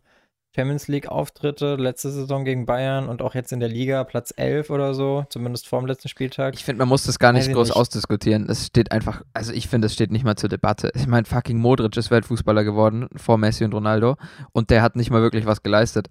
Champions 0.56 0.88
League-Auftritte, 0.88 1.76
letzte 1.76 2.12
Saison 2.12 2.46
gegen 2.46 2.66
Bayern 2.68 3.10
und 3.10 3.22
auch 3.22 3.36
jetzt 3.36 3.52
in 3.52 3.60
der 3.60 3.70
Liga 3.70 4.04
Platz 4.04 4.34
11 4.36 4.70
oder 4.70 4.94
so, 4.94 5.26
zumindest 5.30 5.68
vorm 5.68 5.88
letzten 5.88 6.10
Spieltag. 6.10 6.54
Ich 6.54 6.64
finde, 6.64 6.80
man 6.80 6.90
muss 6.90 7.04
das 7.04 7.18
gar 7.18 7.34
nicht 7.34 7.48
ich 7.48 7.54
groß 7.54 7.70
nicht. 7.70 7.78
ausdiskutieren. 7.78 8.48
Es 8.50 8.68
steht 8.68 8.92
einfach, 8.92 9.24
also 9.34 9.52
ich 9.52 9.68
finde, 9.68 9.88
es 9.88 9.94
steht 9.94 10.12
nicht 10.12 10.26
mal 10.26 10.36
zur 10.36 10.50
Debatte. 10.50 10.92
Ich 10.96 11.08
meine, 11.08 11.26
fucking 11.26 11.58
Modric 11.58 11.98
ist 11.98 12.12
Weltfußballer 12.12 12.64
geworden 12.64 13.08
vor 13.16 13.38
Messi 13.38 13.66
und 13.66 13.74
Ronaldo 13.74 14.16
und 14.52 14.70
der 14.70 14.82
hat 14.82 14.96
nicht 14.96 15.10
mal 15.10 15.22
wirklich 15.22 15.46
was 15.46 15.64
geleistet. 15.64 16.10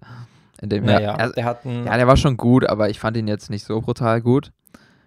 In 0.61 0.69
dem 0.69 0.85
naja. 0.85 1.15
Er, 1.15 1.29
der 1.31 1.45
hat 1.45 1.65
einen, 1.65 1.85
ja, 1.85 1.97
der 1.97 2.07
war 2.07 2.17
schon 2.17 2.37
gut, 2.37 2.65
aber 2.65 2.89
ich 2.89 2.99
fand 2.99 3.17
ihn 3.17 3.27
jetzt 3.27 3.49
nicht 3.49 3.63
so 3.63 3.79
brutal 3.81 4.21
gut. 4.21 4.51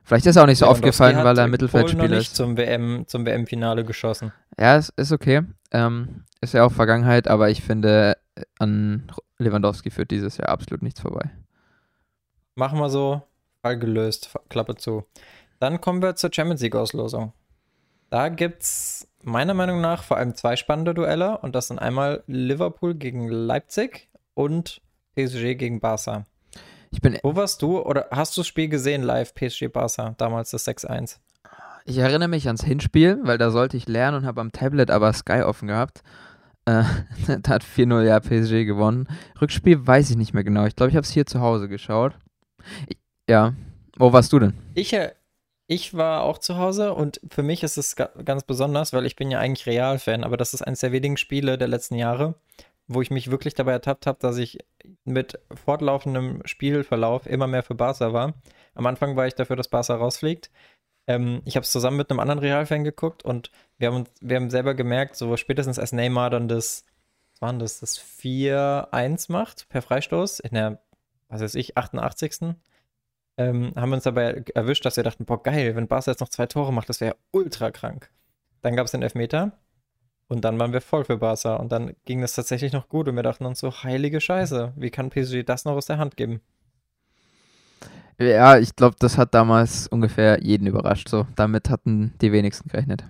Vielleicht 0.04 0.26
ist 0.26 0.36
er 0.36 0.42
auch 0.42 0.46
nicht 0.46 0.58
so 0.58 0.66
aufgefallen, 0.66 1.22
weil 1.22 1.38
er 1.38 1.46
Mittelfeldspieler 1.46 2.18
ist. 2.18 2.34
zum 2.34 2.56
WM, 2.56 3.04
zum 3.06 3.26
WM-Finale 3.26 3.84
geschossen. 3.84 4.32
Ja, 4.58 4.76
es 4.76 4.88
ist 4.96 5.12
okay. 5.12 5.42
Ähm, 5.72 6.24
ist 6.40 6.54
ja 6.54 6.64
auch 6.64 6.72
Vergangenheit, 6.72 7.28
aber 7.28 7.50
ich 7.50 7.62
finde, 7.62 8.16
äh, 8.34 8.42
an 8.58 9.12
Lewandowski 9.38 9.90
führt 9.90 10.10
dieses 10.10 10.36
Jahr 10.36 10.48
absolut 10.48 10.82
nichts 10.82 11.00
vorbei. 11.00 11.30
Machen 12.54 12.78
wir 12.78 12.90
so, 12.90 13.22
Fall 13.62 13.78
gelöst, 13.78 14.34
Klappe 14.48 14.74
zu. 14.76 15.04
Dann 15.60 15.80
kommen 15.80 16.02
wir 16.02 16.16
zur 16.16 16.30
Champions 16.32 16.62
League-Auslosung. 16.62 17.32
Da 18.08 18.28
gibt 18.28 18.62
es 18.62 19.06
meiner 19.22 19.54
Meinung 19.54 19.80
nach 19.80 20.02
vor 20.02 20.16
allem 20.16 20.34
zwei 20.34 20.56
spannende 20.56 20.94
Duelle 20.94 21.38
und 21.38 21.54
das 21.54 21.68
sind 21.68 21.78
einmal 21.78 22.24
Liverpool 22.26 22.94
gegen 22.94 23.28
Leipzig 23.28 24.08
und 24.34 24.80
PSG 25.14 25.56
gegen 25.56 25.80
Barca. 25.80 26.24
Ich 26.90 27.00
bin, 27.00 27.18
Wo 27.22 27.36
warst 27.36 27.62
du 27.62 27.80
oder 27.80 28.08
hast 28.10 28.36
du 28.36 28.40
das 28.40 28.48
Spiel 28.48 28.68
gesehen 28.68 29.02
live, 29.02 29.34
PSG 29.34 29.68
Barca, 29.68 30.14
damals 30.18 30.50
das 30.50 30.66
6-1? 30.66 31.18
ich 31.84 31.98
erinnere 31.98 32.28
mich 32.28 32.46
ans 32.46 32.64
Hinspiel, 32.64 33.18
weil 33.22 33.38
da 33.38 33.50
sollte 33.50 33.76
ich 33.76 33.88
lernen 33.88 34.18
und 34.18 34.26
habe 34.26 34.40
am 34.40 34.52
Tablet 34.52 34.90
aber 34.90 35.12
Sky 35.12 35.42
offen 35.42 35.68
gehabt. 35.68 36.02
Äh, 36.64 36.84
da 37.42 37.54
hat 37.54 37.64
4-0 37.64 38.02
ja 38.02 38.20
PSG 38.20 38.64
gewonnen. 38.66 39.08
Rückspiel 39.40 39.86
weiß 39.86 40.10
ich 40.10 40.16
nicht 40.16 40.34
mehr 40.34 40.44
genau. 40.44 40.66
Ich 40.66 40.76
glaube, 40.76 40.90
ich 40.90 40.96
habe 40.96 41.04
es 41.04 41.10
hier 41.10 41.26
zu 41.26 41.40
Hause 41.40 41.68
geschaut. 41.68 42.14
Ich, 42.86 42.98
ja. 43.28 43.54
Wo 43.96 44.12
warst 44.12 44.32
du 44.32 44.38
denn? 44.38 44.54
Ich, 44.74 44.92
äh, 44.92 45.12
ich 45.66 45.94
war 45.94 46.22
auch 46.22 46.38
zu 46.38 46.56
Hause 46.56 46.94
und 46.94 47.20
für 47.30 47.42
mich 47.42 47.62
ist 47.62 47.76
es 47.76 47.96
ga 47.96 48.10
ganz 48.24 48.44
besonders, 48.44 48.92
weil 48.92 49.06
ich 49.06 49.16
bin 49.16 49.30
ja 49.30 49.38
eigentlich 49.38 49.66
Real-Fan, 49.66 50.24
aber 50.24 50.36
das 50.36 50.54
ist 50.54 50.62
eines 50.62 50.80
der 50.80 50.92
wenigen 50.92 51.16
Spiele 51.16 51.58
der 51.58 51.68
letzten 51.68 51.96
Jahre, 51.96 52.34
wo 52.88 53.02
ich 53.02 53.10
mich 53.10 53.30
wirklich 53.30 53.54
dabei 53.54 53.72
ertappt 53.72 54.06
habe, 54.06 54.18
dass 54.20 54.36
ich 54.36 54.58
mit 55.04 55.38
fortlaufendem 55.64 56.42
Spielverlauf 56.44 57.26
immer 57.26 57.46
mehr 57.46 57.62
für 57.62 57.74
Barca 57.74 58.12
war. 58.12 58.34
Am 58.74 58.86
Anfang 58.86 59.16
war 59.16 59.26
ich 59.26 59.34
dafür, 59.34 59.56
dass 59.56 59.68
Barca 59.68 59.94
rausfliegt. 59.94 60.50
Ähm, 61.06 61.42
ich 61.44 61.56
habe 61.56 61.64
es 61.64 61.72
zusammen 61.72 61.96
mit 61.96 62.10
einem 62.10 62.20
anderen 62.20 62.40
Real-Fan 62.40 62.84
geguckt 62.84 63.24
und 63.24 63.50
wir 63.78 63.92
haben, 63.92 64.04
wir 64.20 64.36
haben 64.36 64.50
selber 64.50 64.74
gemerkt, 64.74 65.16
so 65.16 65.36
spätestens 65.36 65.78
als 65.78 65.92
Neymar 65.92 66.30
dann 66.30 66.48
das, 66.48 66.84
was 67.32 67.42
war 67.42 67.50
denn 67.50 67.58
das, 67.58 67.80
das 67.80 67.98
4-1 67.98 69.32
macht 69.32 69.68
per 69.68 69.82
Freistoß 69.82 70.40
in 70.40 70.54
der, 70.54 70.82
was 71.28 71.40
weiß 71.40 71.54
ich, 71.54 71.76
88 71.76 72.56
ähm, 73.38 73.72
haben 73.74 73.90
wir 73.90 73.96
uns 73.96 74.04
dabei 74.04 74.44
erwischt, 74.54 74.84
dass 74.84 74.96
wir 74.96 75.04
dachten, 75.04 75.24
boah, 75.24 75.42
geil, 75.42 75.74
wenn 75.74 75.88
Barca 75.88 76.10
jetzt 76.10 76.20
noch 76.20 76.28
zwei 76.28 76.46
Tore 76.46 76.72
macht, 76.72 76.88
das 76.88 77.00
wäre 77.00 77.16
ultra 77.30 77.70
krank. 77.70 78.10
Dann 78.60 78.76
gab 78.76 78.84
es 78.84 78.92
den 78.92 79.02
Elfmeter 79.02 79.52
und 80.30 80.44
dann 80.44 80.58
waren 80.58 80.72
wir 80.72 80.80
voll 80.80 81.04
für 81.04 81.18
Barca 81.18 81.56
und 81.56 81.72
dann 81.72 81.92
ging 82.04 82.20
das 82.20 82.34
tatsächlich 82.34 82.72
noch 82.72 82.88
gut 82.88 83.08
und 83.08 83.16
wir 83.16 83.22
dachten 83.22 83.44
uns 83.44 83.58
so, 83.58 83.70
heilige 83.82 84.20
Scheiße, 84.20 84.72
wie 84.76 84.90
kann 84.90 85.10
PSG 85.10 85.42
das 85.44 85.64
noch 85.64 85.72
aus 85.72 85.86
der 85.86 85.98
Hand 85.98 86.16
geben? 86.16 86.40
Ja, 88.18 88.58
ich 88.58 88.76
glaube, 88.76 88.96
das 88.98 89.18
hat 89.18 89.34
damals 89.34 89.88
ungefähr 89.88 90.42
jeden 90.42 90.66
überrascht. 90.66 91.08
So, 91.08 91.26
damit 91.36 91.70
hatten 91.70 92.12
die 92.20 92.32
wenigsten 92.32 92.68
gerechnet. 92.68 93.02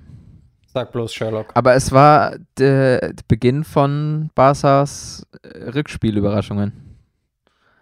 Sag 0.67 0.93
bloß 0.93 1.13
Sherlock. 1.13 1.51
Aber 1.55 1.75
es 1.75 1.91
war 1.91 2.37
der 2.57 3.13
Beginn 3.27 3.65
von 3.65 4.31
Barca's 4.37 5.27
äh, 5.43 5.71
Rückspielüberraschungen. 5.71 6.90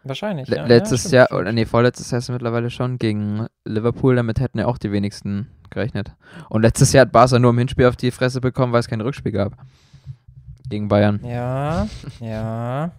Wahrscheinlich, 0.09 0.49
ja. 0.49 0.67
letztes 0.67 1.05
ja, 1.05 1.25
stimmt, 1.25 1.31
Jahr, 1.31 1.41
oder 1.41 1.53
nee, 1.53 1.67
vorletztes 1.67 2.11
Jahr 2.11 2.19
ist 2.19 2.25
es 2.25 2.33
mittlerweile 2.33 2.71
schon, 2.71 2.99
gegen 2.99 3.47
Liverpool, 3.65 4.17
damit 4.17 4.41
hätten 4.41 4.59
ja 4.59 4.67
auch 4.67 4.79
die 4.79 4.91
wenigsten 4.91 5.49
gerechnet. 5.71 6.13
Und 6.49 6.63
letztes 6.63 6.93
Jahr 6.93 7.03
hat 7.03 7.13
Barca 7.13 7.39
nur 7.39 7.51
im 7.51 7.59
Hinspiel 7.59 7.87
auf 7.87 7.97
die 7.97 8.11
Fresse 8.11 8.41
bekommen, 8.41 8.73
weil 8.73 8.81
es 8.81 8.89
kein 8.89 9.01
Rückspiel 9.01 9.33
gab. 9.33 9.53
Gegen 10.69 10.89
Bayern. 10.89 11.21
Ja, 11.25 11.87
ja. 12.21 12.93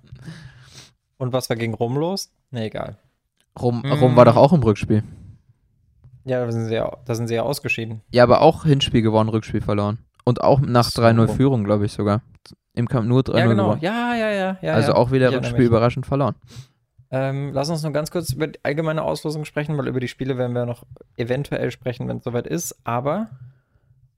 Und 1.17 1.33
was 1.33 1.49
war 1.49 1.57
gegen 1.57 1.73
Rom 1.73 1.97
los? 1.97 2.31
Nee, 2.51 2.67
egal. 2.67 2.97
Rom, 3.59 3.81
Mm. 3.81 3.91
Rom 3.91 4.15
war 4.15 4.25
doch 4.25 4.37
auch 4.37 4.53
im 4.53 4.63
Rückspiel. 4.63 5.03
Ja, 6.25 6.45
da 6.45 6.51
sind 6.51 6.65
sie 6.67 6.75
ja, 6.75 6.97
da 7.05 7.15
sind 7.15 7.27
sie 7.27 7.35
ja 7.35 7.43
ausgeschieden. 7.43 8.01
Ja, 8.11 8.23
aber 8.23 8.41
auch 8.41 8.63
Hinspiel 8.63 9.01
gewonnen, 9.01 9.29
Rückspiel 9.29 9.61
verloren. 9.61 9.99
Und 10.25 10.41
auch 10.41 10.59
nach 10.59 10.89
So. 10.89 11.01
3-0 11.01 11.27
Führung, 11.29 11.63
glaube 11.63 11.85
ich 11.85 11.91
sogar. 11.91 12.21
Im 12.73 12.87
Camp 12.87 13.07
nur 13.07 13.21
3-0 13.21 13.37
Ja, 13.37 13.47
genau. 13.47 13.63
gewonnen. 13.63 13.81
Ja, 13.81 14.15
ja, 14.15 14.31
ja. 14.31 14.57
ja 14.61 14.73
also 14.73 14.91
ja. 14.91 14.97
auch 14.97 15.11
wieder 15.11 15.31
Rückspiel 15.31 15.65
überraschend 15.65 16.05
verloren. 16.05 16.35
Ähm, 17.11 17.51
lass 17.53 17.69
uns 17.69 17.81
nur 17.81 17.91
ganz 17.91 18.11
kurz 18.11 18.33
über 18.33 18.47
die 18.47 18.59
allgemeine 18.63 19.03
Auslosung 19.03 19.45
sprechen, 19.45 19.77
weil 19.77 19.87
über 19.87 19.99
die 19.99 20.07
Spiele 20.07 20.37
werden 20.37 20.53
wir 20.53 20.65
noch 20.65 20.85
eventuell 21.17 21.71
sprechen, 21.71 22.07
wenn 22.07 22.17
es 22.17 22.23
soweit 22.23 22.45
ist. 22.45 22.79
Aber 22.83 23.29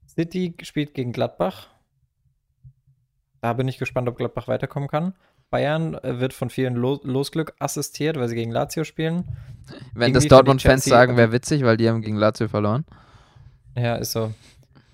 City 0.06 0.54
spielt 0.62 0.92
gegen 0.94 1.12
Gladbach. 1.12 1.68
Da 3.40 3.54
bin 3.54 3.66
ich 3.66 3.78
gespannt, 3.78 4.08
ob 4.08 4.18
Gladbach 4.18 4.46
weiterkommen 4.46 4.88
kann. 4.88 5.14
Bayern 5.50 5.94
äh, 5.94 6.20
wird 6.20 6.32
von 6.32 6.50
vielen 6.50 6.74
Lo 6.74 7.00
Losglück 7.02 7.54
assistiert, 7.58 8.16
weil 8.18 8.28
sie 8.28 8.34
gegen 8.34 8.50
Lazio 8.50 8.84
spielen. 8.84 9.24
Wenn 9.94 10.10
Irgendwie 10.10 10.12
das 10.12 10.28
Dortmund-Fans 10.28 10.84
sagen, 10.84 11.16
wäre 11.16 11.32
witzig, 11.32 11.62
weil 11.64 11.76
die 11.76 11.88
haben 11.88 12.02
gegen 12.02 12.16
Lazio 12.16 12.48
verloren. 12.48 12.84
Ja, 13.76 13.96
ist 13.96 14.12
so. 14.12 14.32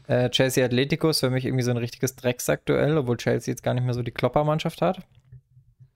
Äh, 0.07 0.31
Chelsea 0.31 0.65
Atletico 0.65 1.11
ist 1.11 1.21
für 1.21 1.31
mich 1.31 1.45
irgendwie 1.45 1.65
so 1.65 1.71
ein 1.71 1.77
richtiges 1.77 2.17
Drecksack-Duell, 2.17 2.97
obwohl 2.97 3.17
Chelsea 3.17 3.53
jetzt 3.53 3.63
gar 3.63 3.75
nicht 3.75 3.85
mehr 3.85 3.95
so 3.95 4.03
die 4.03 4.11
Kloppermannschaft 4.11 4.83
hat. 4.83 5.01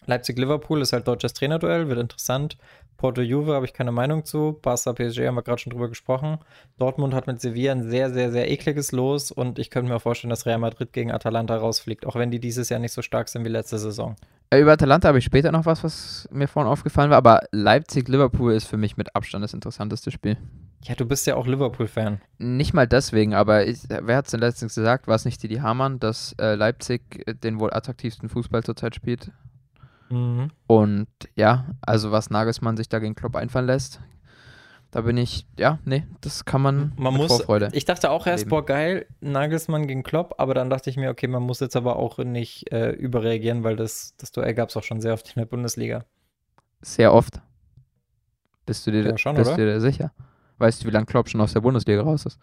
Leipzig-Liverpool 0.06 0.80
ist 0.82 0.92
halt 0.92 1.06
deutsches 1.06 1.32
Trainerduell, 1.32 1.88
wird 1.88 1.98
interessant. 1.98 2.56
Porto-Juve 2.96 3.54
habe 3.54 3.66
ich 3.66 3.72
keine 3.72 3.90
Meinung 3.90 4.24
zu. 4.24 4.58
Barca 4.62 4.92
PSG 4.92 5.26
haben 5.26 5.34
wir 5.34 5.42
gerade 5.42 5.60
schon 5.60 5.72
drüber 5.72 5.88
gesprochen. 5.88 6.38
Dortmund 6.78 7.14
hat 7.14 7.26
mit 7.26 7.40
Sevilla 7.40 7.72
ein 7.72 7.90
sehr, 7.90 8.10
sehr, 8.12 8.30
sehr 8.30 8.50
ekliges 8.50 8.92
Los 8.92 9.32
und 9.32 9.58
ich 9.58 9.70
könnte 9.70 9.90
mir 9.90 9.98
vorstellen, 9.98 10.30
dass 10.30 10.46
Real 10.46 10.58
Madrid 10.58 10.92
gegen 10.92 11.10
Atalanta 11.10 11.56
rausfliegt, 11.56 12.06
auch 12.06 12.14
wenn 12.14 12.30
die 12.30 12.38
dieses 12.38 12.68
Jahr 12.68 12.78
nicht 12.78 12.92
so 12.92 13.02
stark 13.02 13.28
sind 13.28 13.44
wie 13.44 13.48
letzte 13.48 13.78
Saison. 13.78 14.14
Äh, 14.50 14.60
Über 14.60 14.72
Atalanta 14.72 15.08
habe 15.08 15.18
ich 15.18 15.24
später 15.24 15.50
noch 15.50 15.66
was, 15.66 15.82
was 15.82 16.28
mir 16.30 16.46
vorhin 16.46 16.70
aufgefallen 16.70 17.10
war, 17.10 17.16
aber 17.16 17.40
Leipzig-Liverpool 17.50 18.52
ist 18.52 18.66
für 18.66 18.76
mich 18.76 18.96
mit 18.96 19.16
Abstand 19.16 19.42
das 19.42 19.54
interessanteste 19.54 20.10
Spiel. 20.10 20.36
Ja, 20.84 20.94
du 20.94 21.06
bist 21.06 21.26
ja 21.26 21.36
auch 21.36 21.46
Liverpool-Fan. 21.46 22.20
Nicht 22.38 22.74
mal 22.74 22.86
deswegen, 22.86 23.34
aber 23.34 23.66
ich, 23.66 23.80
wer 23.88 24.16
hat 24.16 24.26
es 24.26 24.32
denn 24.32 24.40
letztens 24.40 24.74
gesagt? 24.74 25.06
War 25.06 25.14
es 25.14 25.24
nicht 25.24 25.42
Didi 25.42 25.56
Hamann, 25.56 25.98
dass 26.00 26.34
äh, 26.40 26.54
Leipzig 26.54 27.24
den 27.42 27.60
wohl 27.60 27.72
attraktivsten 27.72 28.28
Fußball 28.28 28.62
zurzeit 28.62 28.94
spielt? 28.94 29.30
Mhm. 30.12 30.50
Und 30.66 31.08
ja, 31.36 31.66
also 31.80 32.12
was 32.12 32.28
Nagelsmann 32.30 32.76
sich 32.76 32.88
da 32.88 32.98
gegen 32.98 33.14
Klopp 33.14 33.34
einfallen 33.36 33.66
lässt, 33.66 34.00
Da 34.90 35.00
bin 35.00 35.16
ich, 35.16 35.46
ja, 35.58 35.78
nee, 35.86 36.04
das 36.20 36.44
kann 36.44 36.60
man, 36.60 36.92
Man 36.96 37.14
mit 37.14 37.22
muss, 37.22 37.28
Vorfreude. 37.36 37.70
ich 37.72 37.86
dachte 37.86 38.10
auch 38.10 38.26
erst, 38.26 38.42
leben. 38.44 38.50
boah, 38.50 38.66
geil, 38.66 39.06
Nagelsmann 39.20 39.86
gegen 39.86 40.02
Klopp, 40.02 40.34
aber 40.36 40.52
dann 40.52 40.68
dachte 40.68 40.90
ich 40.90 40.98
mir, 40.98 41.08
okay, 41.08 41.28
man 41.28 41.42
muss 41.42 41.60
jetzt 41.60 41.76
aber 41.76 41.96
auch 41.96 42.18
nicht 42.18 42.70
äh, 42.72 42.90
überreagieren, 42.90 43.64
weil 43.64 43.74
das, 43.76 44.14
das 44.18 44.32
Duell 44.32 44.52
gab 44.52 44.68
es 44.68 44.76
auch 44.76 44.82
schon 44.82 45.00
sehr 45.00 45.14
oft 45.14 45.28
in 45.34 45.40
der 45.40 45.46
Bundesliga. 45.46 46.04
Sehr 46.82 47.14
oft. 47.14 47.40
Bist 48.66 48.86
du 48.86 48.90
dir, 48.90 49.02
Ja, 49.02 49.16
schon, 49.16 49.34
bist 49.36 49.52
oder? 49.52 49.56
du 49.56 49.64
dir 49.72 49.80
sicher? 49.80 50.12
Weißt 50.58 50.82
du, 50.82 50.88
wie 50.88 50.92
lange 50.92 51.06
Klopp 51.06 51.30
schon 51.30 51.40
aus 51.40 51.54
der 51.54 51.60
Bundesliga 51.62 52.02
raus 52.02 52.26
ist? 52.26 52.38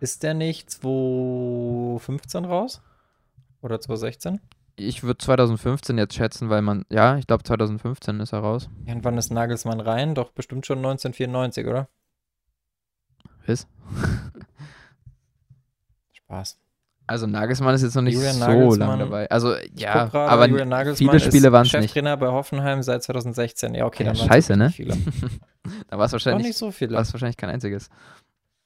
Ist 0.00 0.24
der 0.24 0.34
nicht 0.34 0.70
2015 0.70 2.44
raus? 2.46 2.82
Oder 3.62 3.80
2016? 3.80 4.40
Ich 4.86 5.02
würde 5.02 5.18
2015 5.18 5.98
jetzt 5.98 6.14
schätzen, 6.14 6.48
weil 6.50 6.62
man, 6.62 6.84
ja, 6.88 7.16
ich 7.18 7.26
glaube 7.26 7.42
2015 7.44 8.20
ist 8.20 8.32
er 8.32 8.40
raus. 8.40 8.68
Ja, 8.86 8.94
und 8.94 9.04
wann 9.04 9.18
ist 9.18 9.30
Nagelsmann 9.30 9.80
rein? 9.80 10.14
Doch 10.14 10.30
bestimmt 10.30 10.66
schon 10.66 10.78
1994, 10.78 11.66
oder? 11.66 11.88
Ist. 13.46 13.68
Spaß. 16.12 16.58
Also 17.06 17.26
Nagelsmann 17.26 17.74
ist 17.74 17.82
jetzt 17.82 17.96
noch 17.96 18.02
nicht 18.02 18.14
Julian 18.14 18.34
so 18.34 18.40
Nagelsmann. 18.40 18.88
lange 18.88 19.04
dabei. 19.04 19.30
Also 19.30 19.54
ja, 19.74 20.04
gerade, 20.06 20.30
aber 20.30 20.46
Julian 20.46 20.68
Nagelsmann 20.68 21.18
viele 21.18 21.20
Spiele 21.20 21.50
waren 21.50 21.66
es 21.66 21.72
nicht. 21.72 21.82
Cheftrainer 21.82 22.16
bei 22.16 22.28
Hoffenheim 22.28 22.84
seit 22.84 23.02
2016. 23.02 23.74
Ja, 23.74 23.86
okay, 23.86 24.04
Ja, 24.04 24.12
dann 24.12 24.28
scheiße, 24.28 24.56
ne? 24.56 24.72
Da 25.88 25.98
war 25.98 26.06
es 26.06 26.12
wahrscheinlich, 26.12 26.46
nicht 26.46 26.56
so 26.56 26.70
viele. 26.70 26.96
war's 26.96 27.12
wahrscheinlich 27.12 27.36
kein 27.36 27.50
einziges. 27.50 27.90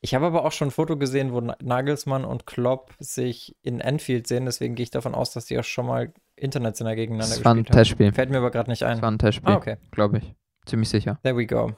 Ich 0.05 0.15
habe 0.15 0.27
aber 0.27 0.45
auch 0.45 0.53
schon 0.53 0.69
ein 0.69 0.71
Foto 0.71 0.99
gesehen, 0.99 1.33
wo 1.33 1.41
Na- 1.41 1.57
Nagelsmann 1.63 2.27
und 2.27 2.45
Klopp 2.45 2.93
sich 2.99 3.57
in 3.63 3.81
Anfield 3.81 4.27
sehen. 4.27 4.45
Deswegen 4.45 4.75
gehe 4.75 4.85
ich 4.85 4.91
davon 4.91 5.15
aus, 5.15 5.33
dass 5.33 5.47
die 5.47 5.59
auch 5.59 5.65
schon 5.65 5.87
mal 5.87 6.13
international 6.37 6.95
gegeneinander 6.95 7.37
Das 7.37 7.43
war 7.43 7.55
ein 7.55 7.59
gespielt 7.63 7.71
haben. 7.71 7.79
Testspiel. 7.85 8.13
Fällt 8.13 8.29
mir 8.29 8.37
aber 8.37 8.51
gerade 8.51 8.69
nicht 8.71 8.83
Das 8.83 8.91
ein. 8.99 9.01
war 9.01 9.11
ein 9.11 9.19
Testspiel, 9.19 9.55
Ah, 9.55 9.57
okay. 9.57 9.77
glaube 9.93 10.19
ich. 10.19 10.35
Ziemlich 10.67 10.91
sicher. 10.91 11.19
There 11.23 11.35
we 11.39 11.47
go. 11.47 11.73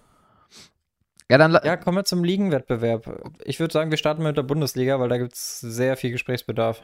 Ja, 1.30 1.38
dann 1.38 1.56
Ja, 1.62 1.76
kommen 1.76 1.98
wir 1.98 2.04
zum 2.04 2.24
Ligenwettbewerb. 2.24 3.30
Ich 3.44 3.60
würde 3.60 3.72
sagen, 3.72 3.90
wir 3.92 3.96
starten 3.98 4.24
mit 4.24 4.36
der 4.36 4.42
Bundesliga, 4.42 4.98
weil 4.98 5.08
da 5.08 5.18
gibt 5.18 5.34
es 5.34 5.60
sehr 5.60 5.96
viel 5.96 6.10
Gesprächsbedarf. 6.10 6.82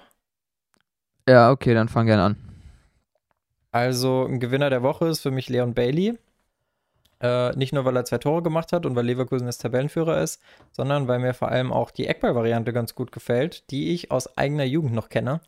ja, 1.28 1.50
okay, 1.50 1.75
dann 1.75 1.88
fang 1.88 2.06
gerne 2.06 2.22
an. 2.22 2.37
Also, 3.72 4.26
ein 4.26 4.38
Gewinner 4.38 4.70
der 4.70 4.82
Woche 4.84 5.08
ist 5.08 5.20
für 5.22 5.32
mich 5.32 5.49
Leon 5.49 5.75
Bailey. 5.75 6.18
Äh, 7.23 7.57
nicht 7.57 7.73
nur, 7.73 7.85
weil 7.85 7.97
er 7.97 8.05
zwei 8.05 8.19
Tore 8.19 8.43
gemacht 8.43 8.73
hat 8.73 8.85
und 8.85 8.97
weil 8.97 9.07
Leverkusen 9.07 9.47
jetzt 9.47 9.62
Tabellenführer 9.62 10.21
ist, 10.21 10.43
sondern 10.73 11.07
weil 11.07 11.21
mir 11.21 11.35
vor 11.35 11.49
allem 11.49 11.73
auch 11.73 11.93
die 11.93 12.09
Eckball-Variante 12.09 12.73
ganz 12.73 12.95
gut 12.97 13.12
gefällt, 13.12 13.71
die 13.71 13.93
ich 13.93 14.11
aus 14.11 14.37
eigener 14.37 14.64
Jugend 14.64 14.93
noch 14.93 15.09
kenne, 15.09 15.41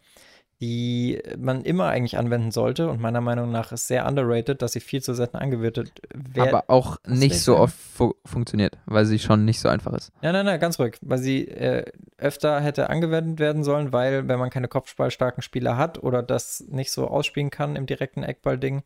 die 0.60 1.20
man 1.36 1.62
immer 1.62 1.88
eigentlich 1.88 2.16
anwenden 2.16 2.52
sollte 2.52 2.88
und 2.88 3.00
meiner 3.00 3.20
Meinung 3.20 3.50
nach 3.50 3.72
ist 3.72 3.88
sehr 3.88 4.06
underrated, 4.06 4.62
dass 4.62 4.72
sie 4.72 4.80
viel 4.80 5.02
zu 5.02 5.14
selten 5.14 5.36
angewendet 5.36 6.00
wird. 6.14 6.48
aber 6.48 6.64
auch 6.68 6.98
nicht 7.06 7.40
so 7.40 7.58
oft 7.58 7.74
fu 7.76 8.14
funktioniert, 8.24 8.78
weil 8.86 9.04
sie 9.04 9.18
schon 9.18 9.44
nicht 9.44 9.58
so 9.58 9.68
einfach 9.68 9.92
ist. 9.94 10.12
Ja, 10.22 10.30
nein, 10.32 10.46
nein, 10.46 10.60
ganz 10.60 10.78
ruhig, 10.78 10.96
weil 11.02 11.18
sie 11.18 11.48
äh, 11.48 11.84
öfter 12.18 12.60
hätte 12.60 12.88
angewendet 12.88 13.40
werden 13.40 13.64
sollen, 13.64 13.92
weil 13.92 14.28
wenn 14.28 14.38
man 14.38 14.50
keine 14.50 14.68
kopfballstarken 14.68 15.42
Spieler 15.42 15.76
hat 15.76 16.00
oder 16.02 16.22
das 16.22 16.64
nicht 16.68 16.92
so 16.92 17.08
ausspielen 17.08 17.50
kann 17.50 17.74
im 17.74 17.86
direkten 17.86 18.22
Eckball-Ding, 18.22 18.84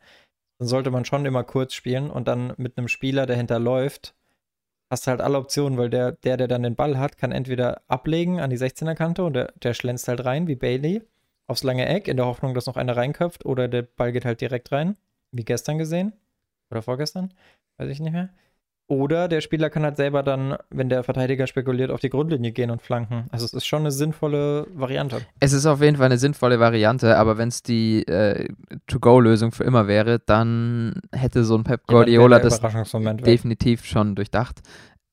dann 0.58 0.68
sollte 0.68 0.90
man 0.90 1.04
schon 1.04 1.26
immer 1.26 1.44
kurz 1.44 1.74
spielen 1.74 2.10
und 2.10 2.28
dann 2.28 2.52
mit 2.56 2.76
einem 2.76 2.88
Spieler, 2.88 3.26
der 3.26 3.36
hinterläuft, 3.36 4.14
hast 4.90 5.06
du 5.06 5.10
halt 5.10 5.20
alle 5.20 5.38
Optionen, 5.38 5.78
weil 5.78 5.90
der, 5.90 6.12
der, 6.12 6.36
der 6.36 6.48
dann 6.48 6.62
den 6.62 6.74
Ball 6.74 6.98
hat, 6.98 7.18
kann 7.18 7.32
entweder 7.32 7.82
ablegen 7.88 8.40
an 8.40 8.50
die 8.50 8.58
16er-Kante 8.58 9.24
und 9.24 9.34
der, 9.34 9.52
der 9.62 9.74
schlänzt 9.74 10.08
halt 10.08 10.24
rein, 10.24 10.46
wie 10.46 10.56
Bailey, 10.56 11.02
aufs 11.46 11.62
lange 11.62 11.86
Eck, 11.86 12.08
in 12.08 12.16
der 12.16 12.26
Hoffnung, 12.26 12.54
dass 12.54 12.66
noch 12.66 12.76
einer 12.76 12.96
reinköpft, 12.96 13.44
oder 13.44 13.68
der 13.68 13.82
Ball 13.82 14.12
geht 14.12 14.24
halt 14.24 14.40
direkt 14.40 14.72
rein, 14.72 14.96
wie 15.30 15.44
gestern 15.44 15.78
gesehen. 15.78 16.12
Oder 16.70 16.82
vorgestern, 16.82 17.32
weiß 17.78 17.88
ich 17.88 18.00
nicht 18.00 18.12
mehr. 18.12 18.30
Oder 18.90 19.28
der 19.28 19.42
Spieler 19.42 19.68
kann 19.68 19.82
halt 19.82 19.98
selber 19.98 20.22
dann, 20.22 20.56
wenn 20.70 20.88
der 20.88 21.04
Verteidiger 21.04 21.46
spekuliert, 21.46 21.90
auf 21.90 22.00
die 22.00 22.08
Grundlinie 22.08 22.52
gehen 22.52 22.70
und 22.70 22.80
flanken. 22.80 23.26
Also 23.30 23.44
es 23.44 23.52
ist 23.52 23.66
schon 23.66 23.80
eine 23.80 23.90
sinnvolle 23.90 24.66
Variante. 24.74 25.20
Es 25.40 25.52
ist 25.52 25.66
auf 25.66 25.82
jeden 25.82 25.98
Fall 25.98 26.06
eine 26.06 26.16
sinnvolle 26.16 26.58
Variante, 26.58 27.18
aber 27.18 27.36
wenn 27.36 27.48
es 27.48 27.62
die 27.62 28.06
äh, 28.08 28.48
To-Go-Lösung 28.86 29.52
für 29.52 29.64
immer 29.64 29.88
wäre, 29.88 30.20
dann 30.24 31.02
hätte 31.12 31.44
so 31.44 31.54
ein 31.56 31.64
Pep 31.64 31.82
Ja, 31.82 31.88
wäre 31.88 31.96
Guardiola 31.98 32.38
der 32.38 32.48
das 32.48 32.60
definitiv 33.24 33.84
schon 33.84 34.14
durchdacht 34.14 34.60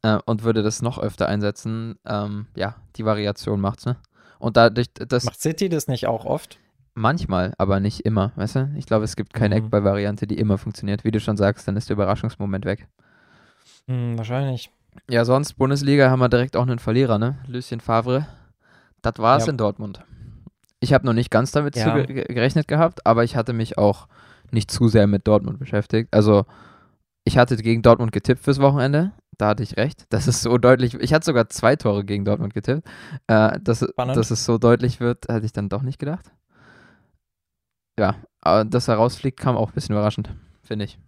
äh, 0.03 0.19
und 0.25 0.43
würde 0.43 0.63
das 0.63 0.81
noch 0.81 0.97
öfter 0.97 1.27
einsetzen. 1.27 1.99
Ähm, 2.05 2.47
ja, 2.55 2.75
die 2.95 3.03
Variation 3.03 3.59
macht's, 3.59 3.85
ne? 3.85 3.97
Und 4.39 4.55
dadurch, 4.55 4.87
das 4.93 5.25
Macht 5.25 5.41
City 5.41 5.67
das 5.67 5.89
nicht 5.89 6.07
auch 6.07 6.25
oft? 6.25 6.59
manchmal, 6.93 7.53
aber 7.57 7.81
nicht 7.81 8.05
immer, 8.05 8.31
weißt 8.37 8.55
du? 8.55 8.69
Ich 8.77 8.85
glaube, 8.85 9.03
es 9.03 9.17
gibt 9.17 9.33
keine 9.33 9.55
Mhm. 9.55 9.65
Eckball-Variante, 9.65 10.27
die 10.27 10.37
immer 10.39 10.57
funktioniert. 10.57 11.03
Wie 11.03 11.11
du 11.11 11.19
schon 11.19 11.35
sagst, 11.35 11.67
dann 11.67 11.75
ist 11.75 11.89
der 11.89 11.95
Überraschungsmoment 11.95 12.63
weg. 12.63 12.87
Hm, 13.89 14.17
wahrscheinlich. 14.17 14.71
Ja, 15.09 15.25
sonst 15.25 15.53
Bundesliga 15.53 16.09
haben 16.09 16.19
wir 16.19 16.29
direkt 16.29 16.55
auch 16.55 16.63
einen 16.63 16.79
Verlierer, 16.79 17.17
ne? 17.19 17.37
Lucien 17.47 17.79
Favre. 17.81 18.27
Das 19.01 19.17
war's 19.19 19.45
Ja. 19.45 19.51
in 19.51 19.57
Dortmund. 19.57 20.01
Ich 20.79 20.93
habe 20.93 21.05
noch 21.05 21.13
nicht 21.13 21.29
ganz 21.31 21.51
damit 21.51 21.75
Ja. 21.75 21.97
gerechnet 22.03 22.67
gehabt, 22.67 23.05
aber 23.05 23.23
ich 23.23 23.35
hatte 23.35 23.53
mich 23.53 23.77
auch 23.77 24.07
nicht 24.51 24.71
zu 24.71 24.87
sehr 24.87 25.07
mit 25.07 25.27
Dortmund 25.27 25.59
beschäftigt. 25.59 26.13
Also, 26.13 26.45
ich 27.23 27.37
hatte 27.37 27.57
gegen 27.57 27.81
Dortmund 27.81 28.11
getippt 28.11 28.43
fürs 28.43 28.59
Wochenende. 28.61 29.11
Da 29.37 29.47
hatte 29.49 29.63
ich 29.63 29.75
recht. 29.77 30.05
Das 30.09 30.27
ist 30.27 30.41
so 30.41 30.57
deutlich. 30.57 30.93
Ich 30.95 31.13
hatte 31.13 31.25
sogar 31.25 31.49
zwei 31.49 31.75
Tore 31.75 32.05
gegen 32.05 32.23
Dortmund 32.23 32.53
getippt. 32.53 32.87
Äh, 33.27 33.59
dass, 33.61 33.79
Spannend. 33.79 34.15
dass 34.15 34.31
es 34.31 34.45
so 34.45 34.57
deutlich 34.57 34.99
wird, 34.99 35.27
hatte 35.29 35.45
ich 35.45 35.51
dann 35.51 35.67
doch 35.69 35.81
nicht 35.81 35.99
gedacht. 35.99 36.31
Ja, 37.99 38.15
aber 38.41 38.63
dass 38.65 38.87
er 38.87 38.95
rausfliegt, 38.95 39.39
kam 39.39 39.57
auch 39.57 39.69
ein 39.69 39.73
bisschen 39.73 39.93
überraschend, 39.95 40.29
finde 40.63 40.85
ich. 40.85 40.99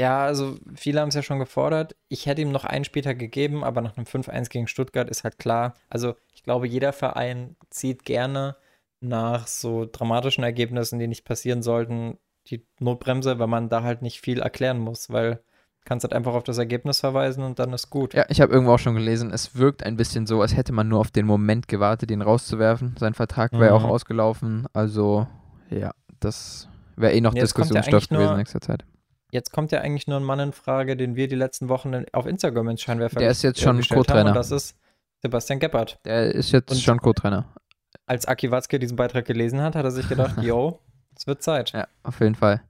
Ja, 0.00 0.24
also 0.24 0.56
viele 0.74 1.00
haben 1.00 1.08
es 1.10 1.14
ja 1.14 1.22
schon 1.22 1.38
gefordert. 1.38 1.94
Ich 2.08 2.26
hätte 2.26 2.42
ihm 2.42 2.52
noch 2.52 2.64
einen 2.64 2.84
Spieltag 2.84 3.18
gegeben, 3.18 3.62
aber 3.64 3.80
nach 3.82 3.96
einem 3.96 4.06
5-1 4.06 4.48
gegen 4.48 4.66
Stuttgart 4.66 5.10
ist 5.10 5.24
halt 5.24 5.38
klar. 5.38 5.74
Also 5.88 6.14
ich 6.34 6.42
glaube, 6.42 6.66
jeder 6.66 6.92
Verein 6.92 7.56
zieht 7.70 8.04
gerne 8.04 8.56
nach 9.00 9.46
so 9.46 9.86
dramatischen 9.90 10.44
Ergebnissen, 10.44 10.98
die 10.98 11.06
nicht 11.06 11.24
passieren 11.24 11.62
sollten, 11.62 12.18
die 12.48 12.66
Notbremse, 12.78 13.38
weil 13.38 13.46
man 13.46 13.68
da 13.68 13.82
halt 13.82 14.02
nicht 14.02 14.20
viel 14.20 14.40
erklären 14.40 14.78
muss, 14.78 15.10
weil 15.10 15.34
du 15.36 15.84
kannst 15.84 16.04
halt 16.04 16.12
einfach 16.12 16.34
auf 16.34 16.44
das 16.44 16.58
Ergebnis 16.58 17.00
verweisen 17.00 17.42
und 17.44 17.58
dann 17.58 17.72
ist 17.72 17.90
gut. 17.90 18.12
Ja, 18.14 18.24
ich 18.28 18.40
habe 18.40 18.52
irgendwo 18.52 18.72
auch 18.74 18.78
schon 18.78 18.94
gelesen, 18.94 19.30
es 19.32 19.56
wirkt 19.56 19.82
ein 19.84 19.96
bisschen 19.96 20.26
so, 20.26 20.40
als 20.42 20.56
hätte 20.56 20.72
man 20.72 20.88
nur 20.88 21.00
auf 21.00 21.10
den 21.10 21.26
Moment 21.26 21.68
gewartet, 21.68 22.10
ihn 22.10 22.22
rauszuwerfen. 22.22 22.94
Sein 22.98 23.14
Vertrag 23.14 23.52
wäre 23.52 23.74
auch 23.74 23.84
Mhm. 23.84 23.90
ausgelaufen. 23.90 24.66
Also, 24.72 25.26
ja, 25.70 25.92
das 26.20 26.68
wäre 26.96 27.12
eh 27.14 27.20
noch 27.20 27.34
ja 27.34 27.40
Diskussionsstoff 27.42 28.10
nur- 28.10 28.18
gewesen 28.18 28.32
in 28.32 28.38
nächster 28.38 28.60
Zeit. 28.60 28.84
Jetzt 29.32 29.52
kommt 29.52 29.70
ja 29.72 29.80
eigentlich 29.80 30.06
nur 30.06 30.16
ein 30.18 30.24
Mann 30.24 30.40
in 30.40 30.52
Frage, 30.52 30.96
den 30.96 31.14
wir 31.16 31.28
die 31.28 31.36
letzten 31.36 31.68
Wochen 31.68 32.04
auf 32.12 32.26
Instagram 32.26 32.68
ins 32.70 32.82
Scheinwerfer 32.82 33.20
Der 33.20 33.30
ist 33.30 33.42
jetzt 33.42 33.60
äh, 33.60 33.62
schon 33.64 33.76
haben, 33.78 33.88
Co-Trainer. 33.88 34.32
Das 34.32 34.50
ist 34.50 34.76
Sebastian 35.22 35.58
Gebhardt. 35.60 35.98
Der 36.04 36.34
ist 36.34 36.50
jetzt 36.52 36.70
Und- 36.72 36.80
schon 36.80 36.98
Co-Trainer. 36.98 37.52
Als 38.06 38.26
Aki 38.26 38.50
Watzke 38.50 38.78
diesen 38.80 38.96
Beitrag 38.96 39.24
gelesen 39.24 39.60
hat, 39.62 39.76
hat 39.76 39.84
er 39.84 39.90
sich 39.92 40.08
gedacht, 40.08 40.36
yo, 40.42 40.80
es 41.16 41.26
wird 41.28 41.42
Zeit. 41.42 41.70
Ja, 41.72 41.86
auf 42.02 42.18
jeden 42.20 42.34
Fall. 42.34 42.60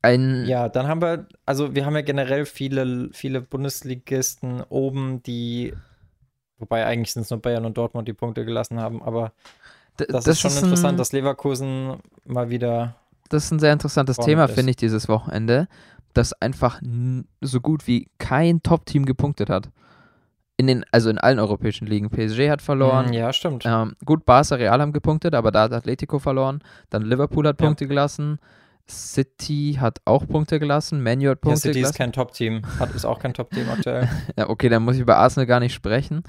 Ein, 0.00 0.46
Ja, 0.46 0.68
dann 0.68 0.88
haben 0.88 1.00
wir, 1.00 1.28
also 1.46 1.74
wir 1.74 1.86
haben 1.86 1.94
ja 1.94 2.02
generell 2.02 2.44
viele, 2.44 3.10
viele 3.12 3.40
Bundesligisten 3.40 4.62
oben, 4.62 5.22
die, 5.22 5.74
wobei 6.58 6.84
eigentlich 6.86 7.12
sind 7.12 7.22
es 7.22 7.30
nur 7.30 7.40
Bayern 7.40 7.64
und 7.64 7.76
Dortmund, 7.76 8.08
die 8.08 8.12
Punkte 8.12 8.44
gelassen 8.44 8.80
haben, 8.80 9.00
aber 9.02 9.32
d- 10.00 10.06
das, 10.08 10.26
ist 10.26 10.40
schon 10.40 10.50
interessant, 10.52 10.94
ein, 10.94 10.96
dass 10.96 11.12
Leverkusen 11.12 12.00
mal 12.24 12.50
wieder, 12.50 12.96
das 13.32 13.44
ist 13.44 13.50
ein 13.52 13.58
sehr 13.58 13.72
interessantes 13.72 14.16
vorne 14.16 14.30
Thema, 14.30 14.48
finde 14.48 14.70
ich, 14.70 14.76
dieses 14.76 15.08
Wochenende, 15.08 15.68
dass 16.14 16.32
einfach 16.34 16.80
so 17.40 17.60
gut 17.60 17.86
wie 17.86 18.08
kein 18.18 18.62
Top-Team 18.62 19.06
gepunktet 19.06 19.48
hat. 19.50 19.70
In 20.58 20.66
den, 20.66 20.84
also 20.92 21.08
in 21.10 21.18
allen 21.18 21.38
europäischen 21.38 21.86
Ligen. 21.86 22.10
PSG 22.10 22.50
hat 22.50 22.60
verloren, 22.62 23.08
Mm, 23.10 23.12
ja, 23.14 23.32
stimmt. 23.32 23.64
Ähm, 23.66 23.96
gut, 24.04 24.24
Barca 24.26 24.54
Real 24.56 24.80
haben 24.80 24.92
gepunktet, 24.92 25.34
aber 25.34 25.50
da 25.50 25.62
hat 25.62 25.72
Atletico 25.72 26.18
verloren. 26.18 26.62
Dann 26.90 27.02
Liverpool 27.02 27.48
hat 27.48 27.60
Ja. 27.60 27.66
Punkte 27.66 27.86
gelassen. 27.88 28.38
City 28.88 29.78
hat 29.80 30.00
auch 30.04 30.26
Punkte 30.28 30.58
gelassen. 30.60 31.02
Manu 31.02 31.30
hat 31.30 31.38
Ja, 31.38 31.40
Punkte 31.40 31.60
City 31.60 31.78
ist 31.80 31.94
gelassen. 31.94 31.96
kein 31.98 32.12
Top-Team, 32.12 32.62
ist 32.94 33.04
auch 33.06 33.18
kein 33.18 33.32
Top-Team 33.32 33.68
aktuell. 33.70 34.08
Ja, 34.36 34.50
okay, 34.50 34.68
dann 34.68 34.82
muss 34.84 34.96
ich 34.96 35.00
über 35.00 35.16
Arsenal 35.16 35.46
gar 35.46 35.60
nicht 35.60 35.72
sprechen. 35.72 36.22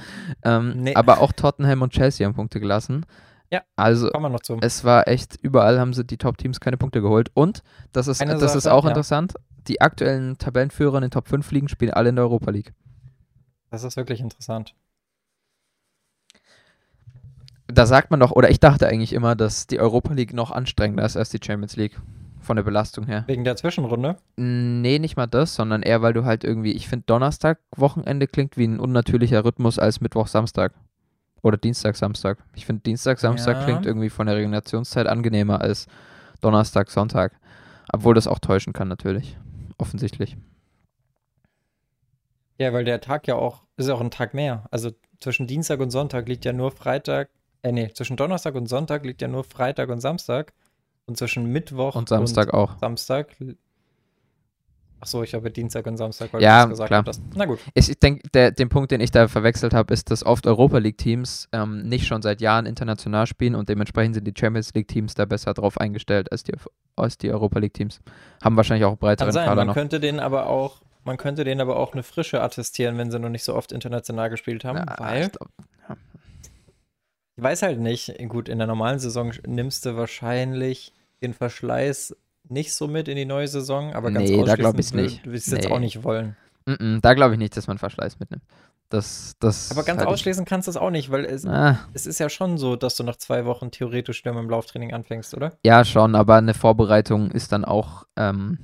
Ähm, 0.44 0.74
Nee. 0.78 0.96
Aber 0.96 1.20
auch 1.20 1.34
Tottenham 1.34 1.82
und 1.82 1.92
Chelsea 1.92 2.26
haben 2.26 2.34
Punkte 2.34 2.60
gelassen. 2.60 3.06
Ja. 3.54 3.62
Also 3.76 4.10
Kommen 4.10 4.26
wir 4.26 4.30
noch 4.30 4.40
zu. 4.40 4.58
es 4.62 4.84
war 4.84 5.08
echt, 5.08 5.36
überall 5.40 5.80
haben 5.80 5.94
sie 5.94 6.04
die 6.04 6.18
Top-Teams 6.18 6.60
keine 6.60 6.76
Punkte 6.76 7.02
geholt. 7.02 7.30
Und, 7.36 7.62
das 7.92 8.08
ist, 8.08 8.20
Eine 8.20 8.40
das 8.40 8.56
ist 8.56 8.64
Sache, 8.64 8.74
auch 8.74 8.84
ja. 8.84 8.90
interessant, 8.90 9.36
die 9.68 9.80
aktuellen 9.80 10.40
Tabellenführer 10.40 10.98
in 10.98 11.04
den 11.04 11.12
Top 11.12 11.28
5 11.28 11.52
Ligen 11.52 11.68
spielen 11.70 11.94
alle 11.94 12.10
in 12.10 12.16
der 12.16 12.26
Europa 12.26 12.50
League. 12.50 12.74
Das 13.70 13.84
ist 13.84 13.96
wirklich 13.96 14.22
interessant. 14.22 14.74
Da 17.68 17.86
sagt 17.86 18.10
man 18.10 18.20
doch, 18.20 18.32
oder 18.32 18.50
ich 18.50 18.60
dachte 18.60 18.88
eigentlich 18.88 19.14
immer, 19.14 19.36
dass 19.36 19.68
die 19.68 19.80
Europa 19.80 20.14
League 20.14 20.34
noch 20.34 20.50
anstrengender 20.50 21.06
ist 21.06 21.16
als 21.16 21.30
die 21.30 21.40
Champions 21.44 21.76
League. 21.76 22.02
Von 22.42 22.58
der 22.58 22.64
Belastung 22.64 23.06
her. 23.06 23.24
Wegen 23.28 23.46
der 23.46 23.56
Zwischenrunde. 23.56 24.18
Nee, 24.36 25.00
nicht 25.00 25.16
mal 25.16 25.28
das, 25.28 25.56
sondern 25.56 25.82
eher, 25.82 26.02
weil 26.02 26.12
du 26.12 26.26
halt 26.26 26.44
irgendwie, 26.44 26.74
ich 26.74 26.90
finde 26.90 27.06
Donnerstag, 27.06 27.60
Wochenende 27.78 28.28
klingt 28.28 28.58
wie 28.58 28.66
ein 28.66 28.82
unnatürlicher 28.82 29.46
Rhythmus 29.46 29.80
als 29.80 30.02
Mittwoch, 30.02 30.28
Samstag. 30.28 30.74
Oder 31.44 31.58
Dienstag, 31.58 31.96
Samstag. 31.98 32.40
Ich 32.56 32.66
finde 32.66 32.82
Dienstag, 32.82 33.20
Samstag 33.20 33.58
Ja. 33.58 33.64
klingt 33.66 33.86
irgendwie 33.86 34.10
von 34.10 34.26
der 34.26 34.36
Regenerationszeit 34.38 35.06
angenehmer 35.08 35.62
als 35.62 35.88
Donnerstag, 36.42 36.90
Sonntag. 36.90 37.34
Obwohl 37.92 38.16
das 38.16 38.28
auch 38.28 38.40
täuschen 38.40 38.74
kann, 38.74 38.88
natürlich. 38.88 39.38
Offensichtlich. 39.78 40.38
Ja, 42.58 42.72
weil 42.74 42.86
der 42.86 43.02
Tag 43.02 43.28
ja 43.28 43.36
auch, 43.36 43.64
ist 43.78 43.88
ja 43.90 43.94
auch 43.94 44.02
ein 44.02 44.12
Tag 44.12 44.34
mehr. 44.34 44.66
Also 44.72 44.92
zwischen 45.20 45.48
Dienstag 45.48 45.80
und 45.80 45.92
Sonntag 45.92 46.28
liegt 46.28 46.46
ja 46.46 46.54
nur 46.54 46.72
Freitag, 46.72 47.30
äh 47.62 47.72
nee, 47.72 47.92
zwischen 47.94 48.16
Donnerstag 48.18 48.56
und 48.56 48.68
Sonntag 48.68 49.06
liegt 49.06 49.22
ja 49.22 49.28
nur 49.28 49.44
Freitag 49.44 49.90
und 49.90 50.00
Samstag. 50.02 50.54
Und 51.06 51.18
zwischen 51.18 51.46
Mittwoch 51.52 51.96
Und 51.96 52.08
Samstag 52.08 52.54
auch. 52.54 52.78
Samstag. 52.80 53.36
Achso, 55.04 55.22
ich 55.22 55.34
habe 55.34 55.52
Dienstag 55.52 55.86
und 55.86 55.98
Samstag, 55.98 56.32
weil 56.32 56.42
Ja, 56.42 56.64
du 56.64 56.70
das 56.70 56.80
gesagt 56.80 56.88
klar. 56.88 57.00
hattest. 57.02 57.22
Na 57.36 57.44
gut. 57.44 57.60
Ich, 57.74 57.90
ich 57.90 58.00
denke, 58.00 58.54
den 58.54 58.70
Punkt, 58.70 58.90
den 58.90 59.02
ich 59.02 59.12
da 59.12 59.28
verwechselt 59.28 59.74
habe, 59.74 59.94
ist, 59.94 60.10
dass 60.12 60.26
oft 60.26 60.48
Europa 60.48 60.78
League-Teams 60.78 61.50
ähm, 61.52 61.90
nicht 61.90 62.08
schon 62.08 62.22
seit 62.22 62.40
Jahren 62.40 62.66
international 62.66 63.28
spielen 63.28 63.56
und 63.56 63.68
dementsprechend 63.68 64.16
sind 64.16 64.24
die 64.26 64.34
Champions 64.34 64.74
League-Teams 64.74 65.14
da 65.16 65.26
besser 65.26 65.54
drauf 65.54 65.78
eingestellt 65.78 66.32
als 66.32 66.46
die, 66.46 66.54
als 66.96 67.18
die 67.18 67.30
Europa 67.34 67.60
League-Teams. 67.60 68.00
Haben 68.42 68.56
wahrscheinlich 68.56 68.86
auch 68.86 68.92
Kann 68.92 69.00
breiteren 69.00 69.32
sein, 69.34 69.46
Kader 69.46 69.56
man 69.58 69.68
noch. 69.68 69.74
könnte 69.74 70.00
denen 70.00 70.22
aber 70.22 70.48
auch, 70.48 70.78
man 71.04 71.18
könnte 71.18 71.44
denen 71.44 71.60
aber 71.60 71.76
auch 71.76 71.92
eine 71.92 72.04
Frische 72.04 72.42
attestieren, 72.42 72.98
wenn 72.98 73.12
sie 73.12 73.20
noch 73.20 73.28
nicht 73.28 73.44
so 73.44 73.56
oft 73.56 73.74
international 73.74 74.30
gespielt 74.30 74.64
haben, 74.64 74.78
Ja, 74.78 74.96
weil 75.00 75.24
ich 75.24 75.32
glaub, 75.34 75.50
Ich 77.36 77.44
weiß 77.44 77.62
halt 77.64 77.80
nicht. 77.82 78.16
Gut, 78.30 78.48
in 78.48 78.58
der 78.60 78.68
normalen 78.68 79.00
Saison 79.00 79.34
nimmst 79.46 79.86
du 79.86 79.98
wahrscheinlich 79.98 80.94
den 81.22 81.34
Verschleiß 81.34 82.16
nicht 82.50 82.74
so 82.74 82.88
mit 82.88 83.08
in 83.08 83.16
die 83.16 83.26
neue 83.26 83.48
Saison, 83.48 83.94
aber 83.94 84.12
ganz 84.12 84.30
Nee, 84.30 84.44
da 84.44 84.56
glaub 84.56 84.70
ausschließen 84.76 85.00
ich's 85.00 85.14
nicht. 85.14 85.26
willst 85.26 85.52
du 85.52 85.56
jetzt 85.56 85.66
Nee. 85.70 85.72
auch 85.74 85.80
nicht 85.80 86.04
wollen. 86.04 86.36
mm, 86.66 86.72
mm, 86.98 87.00
da 87.02 87.14
glaube 87.14 87.34
ich 87.34 87.40
nicht, 87.40 87.56
dass 87.58 87.68
man 87.68 87.78
Verschleiß 87.78 88.20
mitnimmt. 88.20 88.44
Das, 88.90 89.34
das 89.40 89.72
Aber 89.72 89.84
ganz 89.84 89.98
halte 90.00 90.10
ich- 90.10 90.14
ausschließen 90.14 90.46
kannst 90.46 90.68
du 90.68 90.72
es 90.72 90.78
auch 90.78 90.92
nicht, 90.92 91.10
weil 91.10 91.26
es, 91.26 91.46
Ah, 91.48 91.80
es 91.94 92.06
ist 92.06 92.20
ja 92.20 92.30
schon 92.30 92.58
so, 92.60 92.76
dass 92.76 92.96
du 92.96 93.04
nach 93.04 93.16
zwei 93.16 93.46
Wochen 93.46 93.72
theoretisch 93.72 94.24
wieder 94.24 94.34
mit 94.34 94.44
dem 94.44 94.50
Lauftraining 94.52 94.94
anfängst, 94.94 95.34
oder? 95.34 95.54
ja, 95.64 95.84
schon, 95.84 96.14
aber 96.16 96.36
eine 96.36 96.54
Vorbereitung 96.54 97.32
ist 97.32 97.52
dann 97.52 97.66
auch, 97.66 98.06
ähm, 98.18 98.60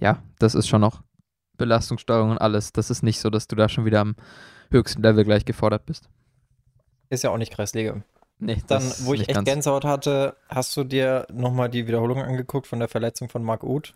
ja, 0.00 0.20
das 0.40 0.54
ist 0.56 0.66
schon 0.68 0.80
noch 0.80 1.02
Belastungssteuerung 1.58 2.30
und 2.32 2.38
alles. 2.38 2.72
Das 2.72 2.90
ist 2.90 3.02
nicht 3.02 3.20
so, 3.20 3.30
dass 3.30 3.46
du 3.46 3.56
da 3.56 3.68
schon 3.68 3.84
wieder 3.84 4.00
am 4.00 4.16
höchsten 4.70 5.02
Level 5.02 5.24
gleich 5.24 5.44
gefordert 5.44 5.86
bist. 5.86 6.08
Ist 7.10 7.24
ja 7.24 7.30
auch 7.30 7.38
nicht 7.38 7.52
Kreisliga. 7.52 8.02
Nee, 8.40 8.58
Dann, 8.68 8.82
wo 9.00 9.14
ich 9.14 9.28
echt. 9.28 9.44
Gänsehaut 9.44 9.84
hatte, 9.84 10.36
hast 10.48 10.76
du 10.76 10.84
dir 10.84 11.26
nochmal 11.32 11.68
die 11.68 11.86
Wiederholung 11.88 12.22
angeguckt 12.22 12.66
von 12.68 12.78
der 12.78 12.88
Verletzung 12.88 13.28
von 13.28 13.42
Marc 13.42 13.64
Uth? 13.64 13.94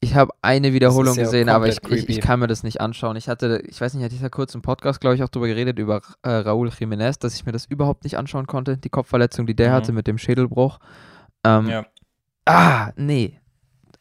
Ich 0.00 0.14
habe 0.14 0.32
eine 0.42 0.72
Wiederholung 0.72 1.16
ja 1.16 1.24
gesehen, 1.24 1.48
aber 1.48 1.66
ich, 1.66 1.82
ich, 1.90 2.08
ich 2.08 2.20
kann 2.20 2.38
mir 2.38 2.46
das 2.46 2.62
nicht 2.62 2.80
anschauen. 2.80 3.16
Ich 3.16 3.28
hatte, 3.28 3.60
ich 3.66 3.80
weiß 3.80 3.94
nicht, 3.94 4.04
hatte 4.04 4.14
ich 4.14 4.20
da 4.20 4.28
kurz 4.28 4.54
im 4.54 4.62
Podcast, 4.62 5.00
glaube 5.00 5.16
ich, 5.16 5.24
auch 5.24 5.28
drüber 5.28 5.48
geredet, 5.48 5.80
über 5.80 6.02
äh, 6.22 6.28
Raúl 6.28 6.68
Jiménez, 6.68 7.18
dass 7.18 7.34
ich 7.34 7.44
mir 7.44 7.50
das 7.50 7.66
überhaupt 7.66 8.04
nicht 8.04 8.16
anschauen 8.16 8.46
konnte, 8.46 8.76
die 8.78 8.90
Kopfverletzung, 8.90 9.46
die 9.46 9.56
der 9.56 9.70
Mhm. 9.70 9.74
hatte 9.74 9.92
mit 9.92 10.06
dem 10.06 10.18
Schädelbruch. 10.18 10.78
Ähm, 11.42 11.68
Ja. 11.68 11.86
Ah, 12.44 12.92
nee. 12.96 13.40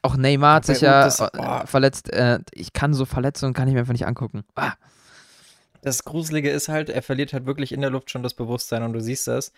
Auch 0.04 0.16
Neymar 0.16 0.56
hat 0.58 0.66
sich 0.66 0.82
ja 0.82 1.08
äh, 1.08 1.66
verletzt. 1.66 2.14
Äh, 2.14 2.40
ich 2.54 2.72
kann 2.74 2.94
so 2.94 3.06
Verletzungen, 3.06 3.54
kann 3.56 3.68
ich 3.68 3.74
mir 3.74 3.80
einfach 3.80 3.94
nicht 3.94 4.06
angucken. 4.06 4.44
Ah, 4.56 4.74
Das 5.88 6.04
Gruselige 6.04 6.50
ist 6.50 6.68
halt, 6.68 6.90
er 6.90 7.02
verliert 7.02 7.32
halt 7.32 7.46
wirklich 7.46 7.72
in 7.72 7.80
der 7.80 7.90
Luft 7.90 8.12
schon 8.12 8.22
das 8.22 8.34
Bewusstsein 8.34 8.84
und 8.84 8.92
du 8.92 9.00
siehst 9.00 9.26
das 9.28 9.54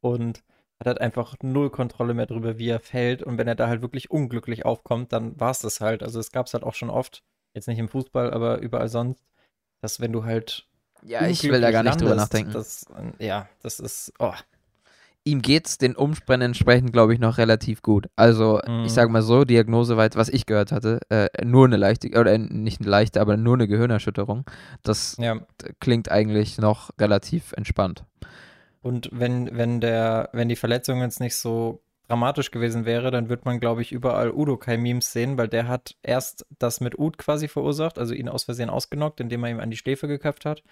und 0.00 0.44
hat 0.78 0.86
halt 0.86 1.00
einfach 1.00 1.34
null 1.42 1.70
Kontrolle 1.70 2.14
mehr 2.14 2.26
drüber, 2.26 2.56
wie 2.56 2.68
er 2.68 2.78
fällt 2.78 3.24
und 3.24 3.36
wenn 3.36 3.48
er 3.48 3.56
da 3.56 3.66
halt 3.66 3.82
wirklich 3.82 4.08
unglücklich 4.08 4.64
aufkommt, 4.64 5.12
dann 5.12 5.38
war 5.40 5.50
es 5.50 5.58
das 5.58 5.80
halt. 5.80 6.04
Also 6.04 6.20
es 6.20 6.30
gab 6.30 6.46
es 6.46 6.54
halt 6.54 6.62
auch 6.62 6.74
schon 6.74 6.88
oft, 6.88 7.24
jetzt 7.52 7.66
nicht 7.66 7.80
im 7.80 7.88
Fußball, 7.88 8.32
aber 8.32 8.58
überall 8.58 8.88
sonst, 8.88 9.24
dass 9.80 9.98
wenn 9.98 10.12
du 10.12 10.22
halt 10.24 10.68
ja, 11.04 11.26
ich 11.26 11.42
will 11.42 11.60
da 11.60 11.72
gar 11.72 11.82
nicht 11.82 12.00
drüber 12.00 12.14
nachdenken. 12.14 12.52
Das, 12.52 12.86
ja, 13.18 13.48
das 13.62 13.80
ist, 13.80 14.12
oh, 14.20 14.34
Ihm 15.24 15.40
geht's 15.40 15.78
den 15.78 15.94
Umständen 15.94 16.46
entsprechend, 16.46 16.92
glaube 16.92 17.14
ich, 17.14 17.20
noch 17.20 17.38
relativ 17.38 17.80
gut. 17.82 18.08
Also, 18.16 18.60
Mhm. 18.66 18.84
ich 18.84 18.92
sage 18.92 19.10
mal 19.10 19.22
so, 19.22 19.44
Diagnose 19.44 19.96
weit, 19.96 20.16
was 20.16 20.28
ich 20.28 20.46
gehört 20.46 20.72
hatte, 20.72 20.98
äh, 21.10 21.28
nur 21.44 21.66
eine 21.66 21.76
leichte, 21.76 22.08
oder 22.18 22.36
nicht 22.38 22.80
eine 22.80 22.90
leichte, 22.90 23.20
aber 23.20 23.36
nur 23.36 23.54
eine 23.54 23.68
Gehirnerschütterung. 23.68 24.44
Das 24.82 25.16
ja. 25.20 25.36
klingt 25.78 26.10
eigentlich 26.10 26.58
noch 26.58 26.90
relativ 27.00 27.52
entspannt. 27.52 28.04
Und 28.82 29.10
wenn, 29.12 29.56
wenn 29.56 29.80
der, 29.80 30.28
wenn 30.32 30.48
die 30.48 30.56
Verletzung 30.56 31.00
jetzt 31.02 31.20
nicht 31.20 31.36
so 31.36 31.80
dramatisch 32.08 32.50
gewesen 32.50 32.84
wäre, 32.84 33.12
dann 33.12 33.28
wird 33.28 33.44
man, 33.44 33.60
glaube 33.60 33.80
ich, 33.80 33.92
überall 33.92 34.32
Udokai-Memes 34.32 35.12
sehen, 35.12 35.38
weil 35.38 35.46
der 35.48 35.68
hat 35.68 35.94
erst 36.02 36.46
das 36.58 36.80
mit 36.80 36.98
Ud 36.98 37.16
quasi 37.16 37.46
verursacht, 37.46 37.96
also 37.98 38.12
ihn 38.12 38.28
aus 38.28 38.42
Versehen 38.44 38.70
ausgenockt, 38.70 39.20
indem 39.20 39.44
er 39.44 39.50
ihm 39.50 39.60
an 39.60 39.70
die 39.70 39.76
Schläfe 39.76 40.08
geköpft 40.08 40.44
hat. 40.44 40.64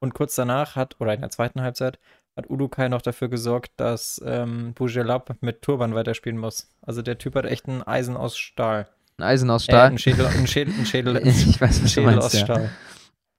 Und 0.00 0.14
kurz 0.14 0.34
danach 0.34 0.76
hat, 0.76 0.96
oder 0.98 1.12
in 1.12 1.20
der 1.20 1.30
zweiten 1.30 1.60
Halbzeit, 1.60 1.98
hat 2.38 2.48
Udokai 2.50 2.88
noch 2.88 3.02
dafür 3.02 3.28
gesorgt, 3.28 3.72
dass 3.76 4.22
ähm, 4.24 4.72
Bujelab 4.74 5.36
mit 5.40 5.60
Turban 5.62 5.94
weiterspielen 5.94 6.38
muss. 6.38 6.68
Also 6.82 7.02
der 7.02 7.18
Typ 7.18 7.34
hat 7.34 7.44
echt 7.44 7.66
ein 7.68 7.82
Eisen 7.82 8.16
aus 8.16 8.38
Stahl. 8.38 8.88
Ein 9.18 9.24
Eisen 9.24 9.50
aus 9.50 9.62
Äh, 9.62 9.72
Stahl. 9.72 9.86
ein 9.88 9.98
Schädel, 9.98 10.26
ein 10.26 10.46
Schädel, 10.46 10.74
ein 10.78 10.86
Schädel, 10.86 11.16
ich 11.26 11.60
weiß, 11.60 11.68
was 11.70 11.80
du 11.82 11.88
Schädel 11.88 12.10
meinst. 12.12 12.26
aus 12.26 12.32
Ja, 12.34 12.40
Stahl. 12.44 12.70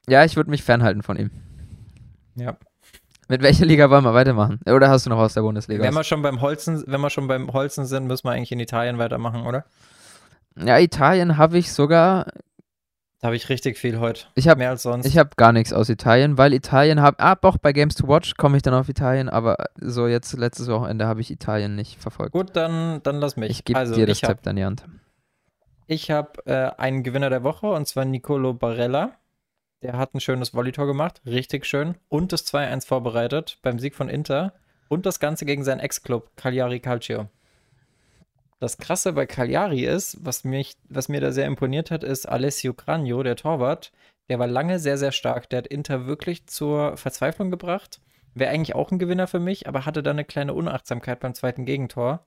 ja 0.07 0.25
ich 0.25 0.35
würde 0.35 0.49
mich 0.51 0.63
fernhalten 0.63 1.01
von 1.01 1.17
ihm. 1.17 1.31
Ja. 2.35 2.57
Mit 3.29 3.41
welcher 3.41 3.65
Liga 3.65 3.89
wollen 3.89 4.03
wir 4.03 4.13
weitermachen? 4.13 4.59
Oder 4.65 4.89
hast 4.89 5.05
du 5.05 5.09
noch 5.11 5.19
aus 5.19 5.33
der 5.35 5.41
Bundesliga? 5.41 5.83
Wenn 5.83 5.93
wir 5.93 6.03
schon 6.03 6.21
beim 6.21 6.41
Holzen, 6.41 6.83
wenn 6.87 6.99
wir 7.01 7.09
schon 7.09 7.27
beim 7.27 7.53
Holzen 7.53 7.85
sind, 7.85 8.05
müssen 8.07 8.25
wir 8.25 8.31
eigentlich 8.31 8.51
in 8.51 8.59
Italien 8.59 8.97
weitermachen, 8.97 9.43
oder? 9.45 9.65
ja, 10.57 10.77
Italien 10.79 11.37
habe 11.37 11.57
ich 11.57 11.71
sogar. 11.71 12.25
Da 13.19 13.27
habe 13.27 13.35
ich 13.35 13.49
richtig 13.49 13.77
viel 13.77 13.99
heute. 13.99 14.25
Ich 14.35 14.47
habe 14.47 14.59
Mehr 14.59 14.69
als 14.69 14.83
sonst. 14.83 15.05
Ich 15.05 15.17
habe 15.17 15.31
gar 15.35 15.51
nichts 15.51 15.73
aus 15.73 15.89
Italien, 15.89 16.37
weil 16.37 16.53
Italien 16.53 17.01
habe. 17.01 17.19
Ah, 17.19 17.35
doch, 17.35 17.57
bei 17.57 17.73
Games 17.73 17.95
to 17.95 18.07
Watch 18.07 18.35
komme 18.37 18.55
ich 18.55 18.63
dann 18.63 18.73
auf 18.73 18.87
Italien, 18.87 19.27
aber 19.27 19.57
so 19.75 20.07
jetzt 20.07 20.31
letztes 20.37 20.69
Wochenende 20.69 21.05
habe 21.05 21.19
ich 21.19 21.29
Italien 21.29 21.75
nicht 21.75 22.01
verfolgt. 22.01 22.31
Gut, 22.31 22.55
dann, 22.55 23.03
dann 23.03 23.17
lass 23.17 23.35
mich. 23.35 23.51
ich 23.51 23.65
gebe 23.65 23.77
also, 23.77 23.93
dir 23.93 24.05
das 24.05 24.23
habe 24.23 24.35
Zepter 24.35 24.51
in 24.51 24.55
die 24.55 24.63
Hand. 24.63 24.85
ich 25.87 26.11
hab, 26.11 26.47
äh, 26.47 26.71
einen 26.77 27.03
Gewinner 27.03 27.29
der 27.29 27.43
Woche 27.43 27.67
und 27.67 27.87
zwar 27.87 28.05
Nicolo 28.05 28.53
Barella. 28.53 29.11
Der 29.81 29.97
hat 29.97 30.13
ein 30.13 30.21
schönes 30.21 30.53
Volleytor 30.53 30.87
gemacht, 30.87 31.21
richtig 31.25 31.65
schön. 31.65 31.95
Und 32.07 32.31
das 32.31 32.45
2-1 32.45 32.85
vorbereitet 32.85 33.59
beim 33.61 33.79
Sieg 33.79 33.95
von 33.95 34.07
Inter. 34.07 34.53
Und 34.87 35.05
das 35.05 35.19
Ganze 35.19 35.45
gegen 35.45 35.63
seinen 35.63 35.79
Ex-Club, 35.79 36.31
Cagliari 36.37 36.79
Calcio. 36.79 37.27
Das 38.59 38.77
Krasse 38.77 39.13
bei 39.13 39.25
Cagliari 39.25 39.85
ist, 39.85 40.17
was, 40.25 40.43
mich, 40.43 40.75
was 40.89 41.07
mir 41.07 41.21
da 41.21 41.31
sehr 41.31 41.45
imponiert 41.45 41.91
hat, 41.91 42.03
ist 42.03 42.27
Alessio 42.27 42.73
Cranio, 42.73 43.23
der 43.23 43.37
Torwart. 43.37 43.91
Der 44.27 44.37
war 44.37 44.47
lange 44.47 44.79
sehr, 44.79 44.97
sehr 44.97 45.11
stark. 45.13 45.49
Der 45.49 45.59
hat 45.59 45.67
Inter 45.67 46.07
wirklich 46.07 46.45
zur 46.47 46.97
Verzweiflung 46.97 47.51
gebracht. 47.51 48.01
Wäre 48.35 48.51
eigentlich 48.51 48.75
auch 48.75 48.91
ein 48.91 48.99
Gewinner 48.99 49.27
für 49.27 49.39
mich, 49.39 49.67
aber 49.67 49.85
hatte 49.85 50.03
dann 50.03 50.17
eine 50.17 50.25
kleine 50.25 50.53
Unachtsamkeit 50.53 51.19
beim 51.21 51.33
zweiten 51.33 51.65
Gegentor. 51.65 52.25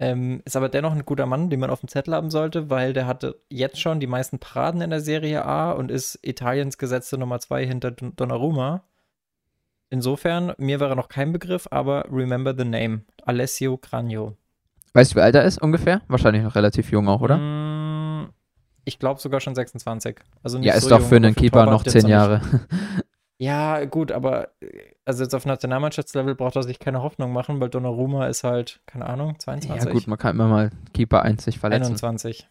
Ähm, 0.00 0.42
ist 0.44 0.56
aber 0.56 0.68
dennoch 0.68 0.92
ein 0.92 1.04
guter 1.04 1.26
Mann, 1.26 1.48
den 1.48 1.60
man 1.60 1.70
auf 1.70 1.80
dem 1.80 1.88
Zettel 1.88 2.14
haben 2.14 2.30
sollte, 2.30 2.68
weil 2.68 2.92
der 2.92 3.06
hatte 3.06 3.40
jetzt 3.48 3.80
schon 3.80 4.00
die 4.00 4.08
meisten 4.08 4.40
Paraden 4.40 4.80
in 4.80 4.90
der 4.90 5.00
Serie 5.00 5.44
A 5.44 5.70
und 5.72 5.92
ist 5.92 6.18
Italiens 6.22 6.76
gesetzte 6.76 7.18
Nummer 7.18 7.38
2 7.38 7.64
hinter 7.64 7.92
Don- 7.92 8.16
Donnarumma. 8.16 8.82
Insofern, 9.90 10.54
mir 10.58 10.80
wäre 10.80 10.96
noch 10.96 11.08
kein 11.08 11.32
Begriff, 11.32 11.68
aber 11.70 12.06
remember 12.10 12.54
the 12.56 12.64
name. 12.64 13.02
Alessio 13.22 13.76
Cranio. 13.76 14.36
Weißt 14.94 15.12
du, 15.12 15.16
wie 15.16 15.20
alt 15.20 15.34
er 15.34 15.44
ist 15.44 15.60
ungefähr? 15.60 16.02
Wahrscheinlich 16.08 16.42
noch 16.42 16.54
relativ 16.54 16.90
jung 16.90 17.08
auch, 17.08 17.20
oder? 17.20 17.38
Mm, 17.38 18.30
Ich 18.84 18.98
glaube 18.98 19.20
sogar 19.20 19.40
schon 19.40 19.54
26. 19.54 20.16
Also 20.42 20.58
nicht 20.58 20.66
ja, 20.66 20.74
ist 20.74 20.84
so 20.84 20.90
doch 20.90 21.00
jung, 21.00 21.08
für 21.08 21.16
einen 21.16 21.34
Keeper 21.34 21.66
noch 21.66 21.84
jetzt 21.84 21.92
zehn 21.92 22.02
nicht. 22.02 22.10
Jahre. 22.10 22.40
Ja, 23.38 23.86
gut, 23.86 24.12
aber 24.12 24.50
also 25.04 25.24
jetzt 25.24 25.34
auf 25.34 25.44
Nationalmannschaftslevel 25.46 26.36
braucht 26.36 26.54
er 26.54 26.62
sich 26.62 26.78
keine 26.78 27.02
Hoffnung 27.02 27.32
machen, 27.32 27.60
weil 27.60 27.70
Donnarumma 27.70 28.28
ist 28.28 28.44
halt, 28.44 28.80
keine 28.86 29.06
Ahnung, 29.06 29.36
22. 29.36 29.84
ja, 29.84 29.92
gut, 29.92 30.06
man 30.06 30.16
kann 30.16 30.36
immer 30.36 30.46
mal 30.46 30.70
Keeper 30.94 31.22
1 31.22 31.42
sich 31.42 31.58
verletzen. 31.58 31.86
21. 31.86 32.48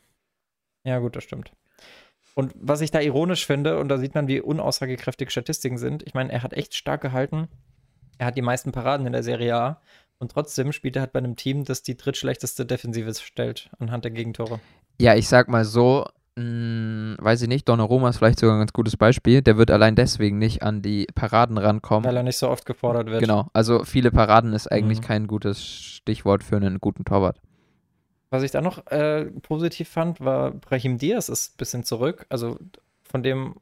Ja, 0.83 0.99
gut, 0.99 1.15
das 1.15 1.23
stimmt. 1.23 1.53
Und 2.35 2.53
was 2.57 2.81
ich 2.81 2.91
da 2.91 2.99
ironisch 2.99 3.45
finde, 3.45 3.79
und 3.79 3.87
da 3.87 3.99
sieht 3.99 4.15
man, 4.15 4.27
wie 4.27 4.41
unaussagekräftig 4.41 5.31
Statistiken 5.31 5.77
sind, 5.77 6.03
ich 6.05 6.13
meine, 6.13 6.29
er 6.29 6.43
hat 6.43 6.51
echt 6.51 6.75
stark 6.75 6.99
gehalten. 6.99 7.47
Er 8.17 8.25
hat 8.25 8.35
die 8.35 8.41
meisten 8.41 8.73
Paraden 8.73 9.05
in 9.07 9.13
der 9.13 9.23
Serie 9.23 9.55
A. 9.55 9.81
Und 10.21 10.31
trotzdem 10.31 10.71
spielt 10.71 10.95
er 10.95 11.01
halt 11.01 11.13
bei 11.13 11.17
einem 11.19 11.35
Team, 11.35 11.65
das 11.65 11.81
die 11.81 11.97
drittschlechteste 11.97 12.63
Defensive 12.63 13.11
stellt 13.15 13.71
anhand 13.79 14.03
der 14.03 14.11
Gegentore. 14.11 14.59
Ja, 14.99 15.15
ich 15.15 15.27
sag 15.27 15.47
mal 15.47 15.65
so, 15.65 16.05
mh, 16.35 17.15
weiß 17.17 17.41
ich 17.41 17.47
nicht, 17.47 17.67
Donnarumma 17.67 18.07
ist 18.09 18.17
vielleicht 18.17 18.39
sogar 18.39 18.55
ein 18.55 18.59
ganz 18.59 18.71
gutes 18.71 18.97
Beispiel. 18.97 19.41
Der 19.41 19.57
wird 19.57 19.71
allein 19.71 19.95
deswegen 19.95 20.37
nicht 20.37 20.61
an 20.61 20.83
die 20.83 21.07
Paraden 21.15 21.57
rankommen. 21.57 22.05
Weil 22.07 22.17
er 22.17 22.21
nicht 22.21 22.37
so 22.37 22.49
oft 22.49 22.67
gefordert 22.67 23.07
wird. 23.07 23.19
Genau, 23.19 23.47
also 23.53 23.83
viele 23.83 24.11
Paraden 24.11 24.53
ist 24.53 24.71
eigentlich 24.71 24.99
Mhm. 24.99 25.05
kein 25.05 25.25
gutes 25.27 25.63
Stichwort 25.65 26.43
für 26.43 26.55
einen 26.57 26.79
guten 26.79 27.03
Torwart. 27.03 27.41
Was 28.29 28.43
ich 28.43 28.51
da 28.51 28.61
noch 28.61 28.85
äh, 28.91 29.25
positiv 29.41 29.89
fand, 29.89 30.21
war 30.21 30.51
Brahim 30.51 30.99
Diaz 30.99 31.29
ist 31.29 31.55
ein 31.55 31.57
bisschen 31.57 31.83
zurück. 31.83 32.27
Also 32.29 32.59
von 33.03 33.23
dem 33.23 33.55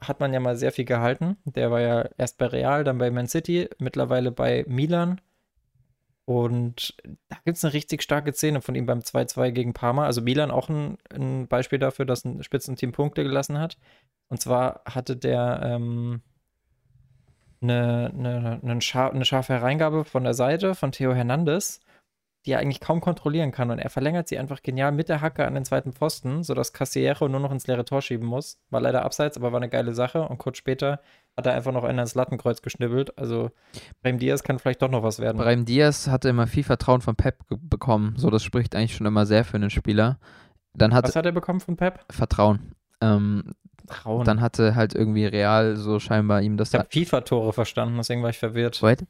hat 0.00 0.20
man 0.20 0.32
ja 0.32 0.38
mal 0.38 0.54
sehr 0.56 0.70
viel 0.70 0.84
gehalten. 0.84 1.36
Der 1.44 1.72
war 1.72 1.80
ja 1.80 2.08
erst 2.16 2.38
bei 2.38 2.46
Real, 2.46 2.84
dann 2.84 2.96
bei 2.98 3.10
Man 3.10 3.26
City, 3.26 3.68
mittlerweile 3.78 4.30
bei 4.30 4.64
Milan. 4.68 5.20
Und 6.30 6.94
da 7.28 7.38
gibt 7.44 7.56
es 7.56 7.64
eine 7.64 7.72
richtig 7.72 8.02
starke 8.02 8.32
Szene 8.32 8.60
von 8.60 8.76
ihm 8.76 8.86
beim 8.86 9.00
2-2 9.00 9.50
gegen 9.50 9.72
Parma. 9.72 10.06
Also 10.06 10.22
Milan 10.22 10.52
auch 10.52 10.68
ein, 10.68 10.96
ein 11.12 11.48
Beispiel 11.48 11.80
dafür, 11.80 12.04
dass 12.04 12.24
ein 12.24 12.44
Spitzenteam 12.44 12.92
Punkte 12.92 13.24
gelassen 13.24 13.58
hat. 13.58 13.78
Und 14.28 14.40
zwar 14.40 14.82
hatte 14.84 15.16
der 15.16 15.60
ähm, 15.64 16.22
eine, 17.60 18.12
eine, 18.16 18.60
eine, 18.62 18.80
schar 18.80 19.10
eine 19.12 19.24
scharfe 19.24 19.54
Hereingabe 19.54 20.04
von 20.04 20.22
der 20.22 20.34
Seite 20.34 20.76
von 20.76 20.92
Theo 20.92 21.14
Hernandez. 21.14 21.80
die 22.46 22.52
er 22.52 22.60
eigentlich 22.60 22.80
kaum 22.80 23.00
kontrollieren 23.00 23.50
kann. 23.50 23.72
Und 23.72 23.80
er 23.80 23.90
verlängert 23.90 24.28
sie 24.28 24.38
einfach 24.38 24.62
genial 24.62 24.92
mit 24.92 25.08
der 25.08 25.20
Hacke 25.22 25.44
an 25.46 25.54
den 25.54 25.64
zweiten 25.64 25.92
Pfosten, 25.92 26.44
sodass 26.44 26.72
Casiero 26.72 27.28
nur 27.28 27.40
noch 27.40 27.50
ins 27.50 27.66
leere 27.66 27.84
Tor 27.84 28.02
schieben 28.02 28.28
muss. 28.28 28.60
War 28.70 28.80
leider 28.80 29.04
abseits, 29.04 29.36
aber 29.36 29.50
war 29.50 29.60
eine 29.60 29.68
geile 29.68 29.94
Sache. 29.94 30.22
Und 30.28 30.38
kurz 30.38 30.58
später 30.58 31.00
hat 31.36 31.46
er 31.46 31.54
einfach 31.54 31.72
noch 31.72 31.84
einen 31.84 31.98
ins 31.98 32.14
Lattenkreuz 32.14 32.62
geschnibbelt. 32.62 33.16
Also 33.18 33.50
Brahim 34.02 34.18
Diaz 34.18 34.42
kann 34.42 34.58
vielleicht 34.58 34.82
doch 34.82 34.90
noch 34.90 35.02
was 35.02 35.18
werden. 35.18 35.38
Brahim 35.38 35.64
Diaz 35.64 36.08
hatte 36.08 36.28
immer 36.28 36.46
viel 36.46 36.64
Vertrauen 36.64 37.00
von 37.00 37.16
Pep 37.16 37.38
bekommen. 37.48 38.14
So, 38.16 38.30
das 38.30 38.42
spricht 38.42 38.74
eigentlich 38.74 38.94
schon 38.94 39.06
immer 39.06 39.26
sehr 39.26 39.44
für 39.44 39.56
einen 39.56 39.70
Spieler. 39.70 40.18
Dann 40.74 40.94
hat 40.94 41.04
was 41.04 41.16
hat 41.16 41.26
er 41.26 41.32
bekommen 41.32 41.60
von 41.60 41.76
Pep? 41.76 42.04
Vertrauen. 42.10 42.74
Ähm, 43.00 43.54
Vertrauen. 43.86 44.24
dann 44.24 44.40
hatte 44.40 44.74
halt 44.74 44.94
irgendwie 44.94 45.26
Real 45.26 45.76
so 45.76 45.98
scheinbar 45.98 46.42
ihm 46.42 46.56
das. 46.56 46.72
ich 46.72 46.78
habe 46.78 46.88
FIFA-Tore 46.90 47.52
verstanden, 47.52 47.96
deswegen 47.96 48.22
war 48.22 48.30
ich 48.30 48.38
verwirrt. 48.38 48.82
Wait. 48.82 49.04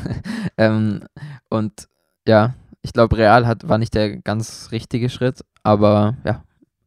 ähm, 0.58 1.04
und 1.48 1.88
ja, 2.26 2.54
ich 2.82 2.92
glaube, 2.92 3.16
Real 3.18 3.46
hat, 3.46 3.68
war 3.68 3.78
nicht 3.78 3.94
der 3.94 4.16
ganz 4.16 4.68
richtige 4.72 5.10
Schritt, 5.10 5.44
aber 5.62 6.16
ja, 6.24 6.42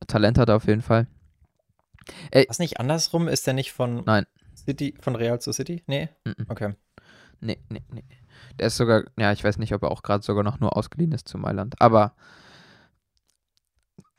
Talent 0.08 0.38
hat 0.38 0.50
er 0.50 0.56
auf 0.56 0.68
jeden 0.68 0.82
Fall. 0.82 1.08
Ey, 2.32 2.46
Was 2.50 2.60
nicht 2.60 2.80
andersrum? 2.80 3.28
Ist 3.28 3.48
der 3.48 3.54
nicht 3.54 3.72
von 3.72 4.04
Nein. 4.06 4.26
City, 4.70 4.94
von 5.00 5.16
Real 5.16 5.42
zu 5.42 5.52
City? 5.52 5.84
Nee? 5.88 6.10
Mm 6.26 6.30
-mm. 6.30 6.46
Okay. 6.50 6.74
Nee, 7.42 7.58
nee, 7.70 7.82
nee. 7.92 8.04
Der 8.60 8.68
ist 8.68 8.78
sogar, 8.78 9.04
ja, 9.18 9.32
ich 9.32 9.44
weiß 9.44 9.58
nicht, 9.58 9.74
ob 9.74 9.82
er 9.84 9.92
auch 9.92 10.04
gerade 10.04 10.24
sogar 10.24 10.44
noch 10.44 10.60
nur 10.60 10.78
ausgeliehen 10.78 11.12
ist 11.12 11.28
zu 11.28 11.38
Mailand. 11.38 11.76
Aber 11.80 12.14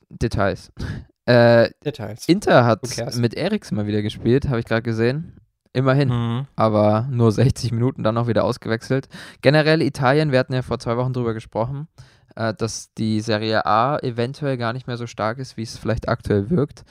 Details. 0.09 0.73
Äh, 1.27 1.71
Details. 1.85 2.27
Inter 2.27 2.65
hat 2.65 2.81
mit 3.17 3.35
Eriks 3.35 3.71
mal 3.71 3.87
wieder 3.87 4.03
gespielt, 4.03 4.49
habe 4.49 4.59
ich 4.59 4.65
gerade 4.65 4.83
gesehen. 4.83 5.37
Immerhin. 5.73 6.09
Mhm. 6.09 6.47
aber 6.57 7.07
nur 7.09 7.31
60 7.33 7.71
Minuten 7.71 8.03
dann 8.03 8.19
auch 8.19 8.27
wieder 8.27 8.43
ausgewechselt. 8.43 9.09
Generell 9.41 9.81
Italien, 9.83 10.33
wir 10.33 10.41
hatten 10.41 10.55
ja 10.55 10.63
vor 10.63 10.81
zwei 10.81 10.97
Wochen 10.97 11.13
drüber 11.13 11.33
gesprochen, 11.33 11.87
äh, 12.35 12.53
dass 12.55 12.93
die 12.95 13.21
Serie 13.21 13.65
A 13.65 13.99
eventuell 13.99 14.57
gar 14.57 14.73
nicht 14.73 14.89
mehr 14.89 14.97
so 14.97 15.07
stark 15.07 15.39
ist, 15.39 15.57
wie 15.57 15.63
es 15.63 15.79
vielleicht 15.79 16.09
aktuell 16.09 16.51
wirkt. 16.51 16.85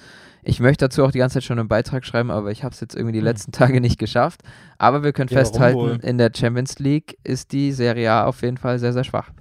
Ich 0.49 0.59
möchte 0.59 0.85
dazu 0.85 1.03
auch 1.05 1.11
die 1.11 1.19
ganze 1.19 1.35
Zeit 1.35 1.43
schon 1.43 1.59
einen 1.59 1.67
Beitrag 1.67 2.03
schreiben, 2.05 2.31
aber 2.31 2.49
ich 2.49 2.63
habe 2.63 2.73
es 2.73 2.79
jetzt 2.81 2.95
irgendwie 2.95 3.13
die 3.13 3.19
Hm. 3.19 3.21
letzten 3.21 3.51
Tage 3.53 3.81
nicht 3.81 3.99
geschafft. 3.99 4.41
Aber 4.79 5.03
wir 5.03 5.13
können 5.13 5.29
Ja, 5.29 5.39
festhalten, 5.43 5.99
in 5.99 6.17
der 6.17 6.31
Champions 6.35 6.79
League 6.79 7.17
ist 7.23 7.51
die 7.51 7.71
Serie 7.71 8.11
A 8.11 8.25
auf 8.25 8.41
jeden 8.41 8.57
Fall 8.57 8.79
sehr, 8.79 8.93
sehr 8.93 9.03
schwach. 9.03 9.31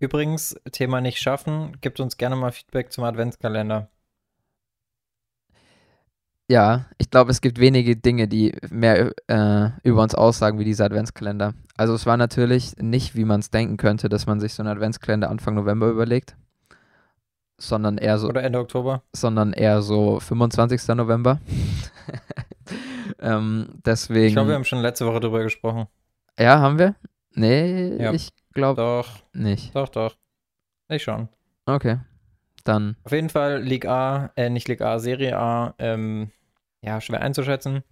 Übrigens, 0.00 0.54
Thema 0.70 1.00
nicht 1.00 1.18
schaffen, 1.18 1.80
gibt 1.80 1.98
uns 1.98 2.18
gerne 2.18 2.36
mal 2.36 2.52
Feedback 2.52 2.92
zum 2.92 3.04
Adventskalender. 3.04 3.90
Ja, 6.50 6.86
ich 6.98 7.08
glaube, 7.10 7.30
es 7.30 7.40
gibt 7.40 7.58
wenige 7.58 7.96
Dinge, 7.96 8.28
die 8.28 8.54
mehr 8.68 9.12
äh, 9.28 9.70
über 9.84 10.02
uns 10.02 10.14
aussagen 10.14 10.58
wie 10.58 10.64
dieser 10.64 10.84
Adventskalender. 10.86 11.54
Also 11.76 11.94
es 11.94 12.04
war 12.04 12.16
natürlich 12.16 12.76
nicht, 12.78 13.14
wie 13.16 13.24
man 13.24 13.40
es 13.40 13.50
denken 13.50 13.76
könnte, 13.78 14.08
dass 14.08 14.26
man 14.26 14.38
sich 14.40 14.52
so 14.52 14.62
einen 14.62 14.70
Adventskalender 14.72 15.30
Anfang 15.30 15.54
November 15.54 15.88
überlegt, 15.88 16.36
sondern 17.66 17.98
eher 17.98 18.18
so, 18.18 18.28
Oder 18.28 18.42
Ende 18.42 18.58
Oktober. 18.58 19.02
sondern 19.12 19.52
eher 19.52 19.82
so 19.82 20.20
25. 20.20 20.88
November. 20.96 21.40
ähm, 23.20 23.68
deswegen. 23.84 24.26
Ich 24.26 24.32
glaube, 24.34 24.48
wir 24.50 24.54
haben 24.56 24.64
schon 24.64 24.80
letzte 24.80 25.06
Woche 25.06 25.20
drüber 25.20 25.42
gesprochen. 25.42 25.86
ja, 26.38 26.58
haben 26.60 26.78
wir? 26.78 26.94
Nee, 27.34 27.96
Ja. 28.02 28.12
ich 28.12 28.30
glaube 28.52 28.80
Doch, 28.82 29.08
nicht. 29.32 29.74
doch, 29.74 29.88
doch. 29.88 30.16
Ich 30.88 31.02
schon. 31.02 31.28
Okay. 31.66 31.98
Dann, 32.64 32.96
Auf 33.04 33.12
jeden 33.12 33.30
Fall 33.30 33.60
Liga 33.62 34.26
A, 34.26 34.30
äh, 34.36 34.48
nicht 34.50 34.68
Liga 34.68 34.92
A, 34.94 34.98
Serie 34.98 35.36
A, 35.38 35.74
ähm, 35.78 36.30
ja, 36.82 37.00
schwer 37.00 37.20
einzuschätzen. 37.22 37.82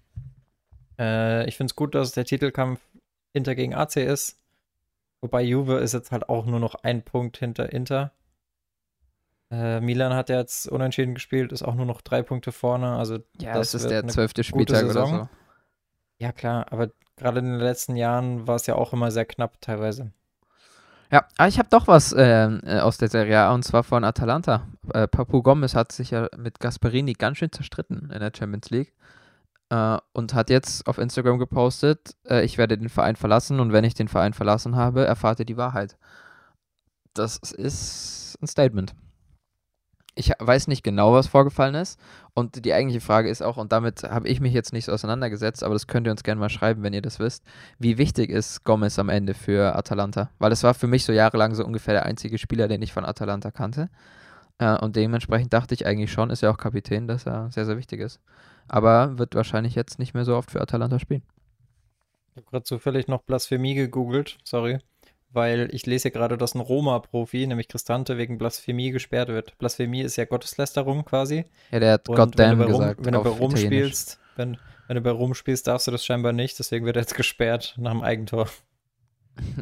Äh, 0.99 1.49
ich 1.49 1.57
finde 1.57 1.71
es 1.73 1.77
gut, 1.77 1.95
dass 1.95 2.13
der 2.13 2.25
Titelkampf 2.25 2.81
Inter 3.33 3.55
gegen 3.55 3.75
AC 3.75 3.97
ist. 3.97 4.39
Wobei 5.23 5.43
Juve 5.43 5.79
ist 5.79 5.93
jetzt 5.95 6.13
halt 6.13 6.29
auch 6.29 6.47
nur 6.47 6.61
noch 6.61 6.75
ein 6.77 7.03
Punkt 7.03 7.39
hinter 7.39 7.73
Inter. 7.73 8.13
Äh, 9.51 9.81
Milan 9.81 10.15
hat 10.15 10.29
ja 10.29 10.39
jetzt 10.39 10.69
unentschieden 10.69 11.15
gespielt, 11.15 11.53
ist 11.53 11.63
auch 11.63 11.75
nur 11.75 11.87
noch 11.87 12.01
drei 12.03 12.23
Punkte 12.23 12.53
vorne. 12.53 12.97
Also, 12.97 13.19
ja, 13.41 13.55
das 13.55 13.73
das, 13.73 13.83
ist 13.83 13.91
der 13.91 14.07
zwölfte 14.07 14.45
Spieltag 14.45 14.85
oder 14.85 15.07
so. 15.07 15.29
ja 16.19 16.33
klar, 16.33 16.67
aber 16.71 16.91
gerade 17.17 17.41
in 17.41 17.47
den 17.47 17.61
letzten 17.61 17.97
Jahren 17.97 18.47
war 18.47 18.57
es 18.57 18.67
ja 18.67 18.77
auch 18.77 18.93
immer 18.93 19.11
sehr 19.11 19.25
knapp 19.25 19.61
teilweise. 19.61 20.13
Ja, 21.13 21.27
aber 21.37 21.49
ich 21.49 21.59
habe 21.59 21.69
doch 21.69 21.89
was 21.89 22.13
äh, 22.13 22.23
äh, 22.23 22.81
aus 22.81 22.99
der 22.99 23.09
Serie 23.09 23.41
A 23.41 23.53
und 23.53 23.65
zwar 23.65 23.83
von 23.83 24.05
Atalanta. 24.05 24.69
Äh, 24.95 25.09
Papu 25.09 25.43
Gomez 25.43 25.75
hat 25.75 25.91
sich 25.91 26.13
ja 26.13 26.29
mit 26.37 26.61
Gasperini 26.61 27.15
ganz 27.15 27.39
schön 27.39 27.51
zerstritten 27.51 28.11
in 28.13 28.21
der 28.21 28.31
Champions 28.37 28.71
League 28.71 28.95
äh, 29.71 29.99
und 30.13 30.35
hat 30.35 30.51
jetzt 30.51 30.87
auf 30.87 30.99
Instagram 30.99 31.39
gepostet, 31.39 32.17
äh, 32.29 32.45
ich 32.45 32.59
werde 32.59 32.79
den 32.79 32.89
Verein 32.89 33.17
verlassen 33.17 33.59
und 33.59 33.73
wenn 33.73 33.83
ich 33.83 33.95
den 33.95 34.07
Verein 34.07 34.35
verlassen 34.35 34.77
habe, 34.77 35.05
erfahrt 35.05 35.41
ihr 35.41 35.47
die 35.47 35.57
Wahrheit. 35.57 35.97
Das 37.15 37.39
ist 37.39 38.39
ein 38.41 38.47
Statement. 38.47 38.95
Ich 40.15 40.33
weiß 40.39 40.67
nicht 40.67 40.83
genau, 40.83 41.13
was 41.13 41.29
vorgefallen 41.29 41.75
ist. 41.75 41.99
Und 42.35 42.65
die 42.65 42.73
eigentliche 42.73 43.01
Frage 43.01 43.29
ist 43.31 43.43
auch, 43.43 43.57
und 43.57 43.73
damit 43.73 44.03
habe 44.03 44.29
ich 44.29 44.41
mich 44.41 44.53
jetzt 44.53 44.73
nicht 44.73 44.85
so 44.85 44.93
auseinandergesetzt, 44.93 45.63
aber 45.63 45.75
das 45.75 45.87
könnt 45.87 46.07
ihr 46.07 46.11
uns 46.11 46.23
gerne 46.23 46.41
mal 46.41 46.49
schreiben, 46.49 46.83
wenn 46.83 46.93
ihr 46.93 47.03
das 47.03 47.19
wisst. 47.19 47.45
Wie 47.79 47.99
wichtig 47.99 48.31
ist 48.31 48.65
Gomez 48.65 48.99
am 48.99 49.09
Ende 49.09 49.35
für 49.35 49.77
Atalanta? 49.77 50.31
Weil 50.39 50.53
es 50.53 50.63
war 50.63 50.75
für 50.75 50.87
mich 50.87 51.05
so 51.05 51.13
jahrelang 51.13 51.55
so 51.55 51.65
ungefähr 51.65 51.95
der 51.95 52.07
einzige 52.07 52.39
Spieler, 52.39 52.69
den 52.69 52.83
ich 52.83 52.93
von 52.93 53.05
Atalanta 53.05 53.51
kannte. 53.51 53.89
Äh, 54.59 54.77
und 54.79 54.97
dementsprechend 54.97 55.53
dachte 55.53 55.75
ich 55.75 55.87
eigentlich 55.87 56.13
schon, 56.13 56.31
ist 56.31 56.43
ja 56.43 56.51
auch 56.51 56.59
Kapitän, 56.59 57.07
dass 57.09 57.27
er 57.27 57.51
sehr, 57.51 57.65
sehr 57.65 57.79
wichtig 57.79 58.01
ist. 58.01 58.21
Aber 58.69 59.19
wird 59.19 59.35
wahrscheinlich 59.35 59.75
jetzt 59.75 59.99
nicht 59.99 60.15
mehr 60.15 60.25
so 60.25 60.37
oft 60.37 60.51
für 60.51 60.61
Atalanta 60.61 60.99
spielen. 60.99 61.23
Ich 62.31 62.37
habe 62.37 62.47
gerade 62.47 62.65
zufällig 62.65 63.09
noch 63.09 63.23
Blasphemie 63.23 63.75
gegoogelt, 63.75 64.39
sorry, 64.45 64.79
weil 65.33 65.69
ich 65.73 65.87
lese 65.87 66.03
hier 66.03 66.11
gerade, 66.11 66.37
dass 66.37 66.55
ein 66.55 66.61
Roma-Profi, 66.61 67.47
nämlich 67.47 67.69
Cristante, 67.69 68.19
wegen 68.19 68.39
Blasphemie 68.39 68.91
gesperrt 68.91 69.29
wird. 69.29 69.57
Blasphemie 69.59 70.03
ist 70.03 70.17
ja 70.17 70.25
Gotteslästerung 70.25 71.05
quasi. 71.05 71.45
Ja, 71.71 71.81
der 71.81 71.93
hat 71.95 72.07
Goddamn 72.07 72.59
gesagt. 72.67 73.05
wenn 73.05 73.15
du 73.15 73.23
bei 73.23 73.31
Rom 73.31 73.57
spielst, 73.57 74.19
wenn, 74.37 74.57
wenn 74.89 74.97
du 74.97 75.01
bei 75.03 75.11
Rom 75.11 75.35
spielst, 75.35 75.67
darfst 75.67 75.87
du 75.87 75.91
das 75.93 76.05
scheinbar 76.05 76.33
nicht, 76.33 76.59
deswegen 76.59 76.85
wird 76.87 76.97
er 76.97 77.03
jetzt 77.03 77.15
gesperrt 77.17 77.75
nach 77.79 77.93
dem 77.93 78.03
Eigentor. 78.03 78.49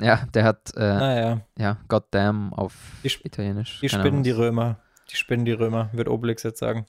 Ja, 0.00 0.26
der 0.34 0.44
hat, 0.44 0.72
äh, 0.76 0.80
Naja, 0.80 1.40
ja, 1.56 1.76
Goddamn 1.86 2.52
auf 2.54 2.74
Die 3.04 3.08
Italienisch. 3.22 3.78
die 3.80 3.86
Keine 3.86 4.00
spinnen 4.00 4.14
Ahnung. 4.14 4.22
die 4.24 4.30
Römer. 4.32 4.80
Die 5.10 5.16
spinnen 5.16 5.44
die 5.44 5.52
Römer, 5.52 5.90
wird 5.92 6.08
Obelix 6.08 6.42
jetzt 6.42 6.58
sagen. 6.58 6.86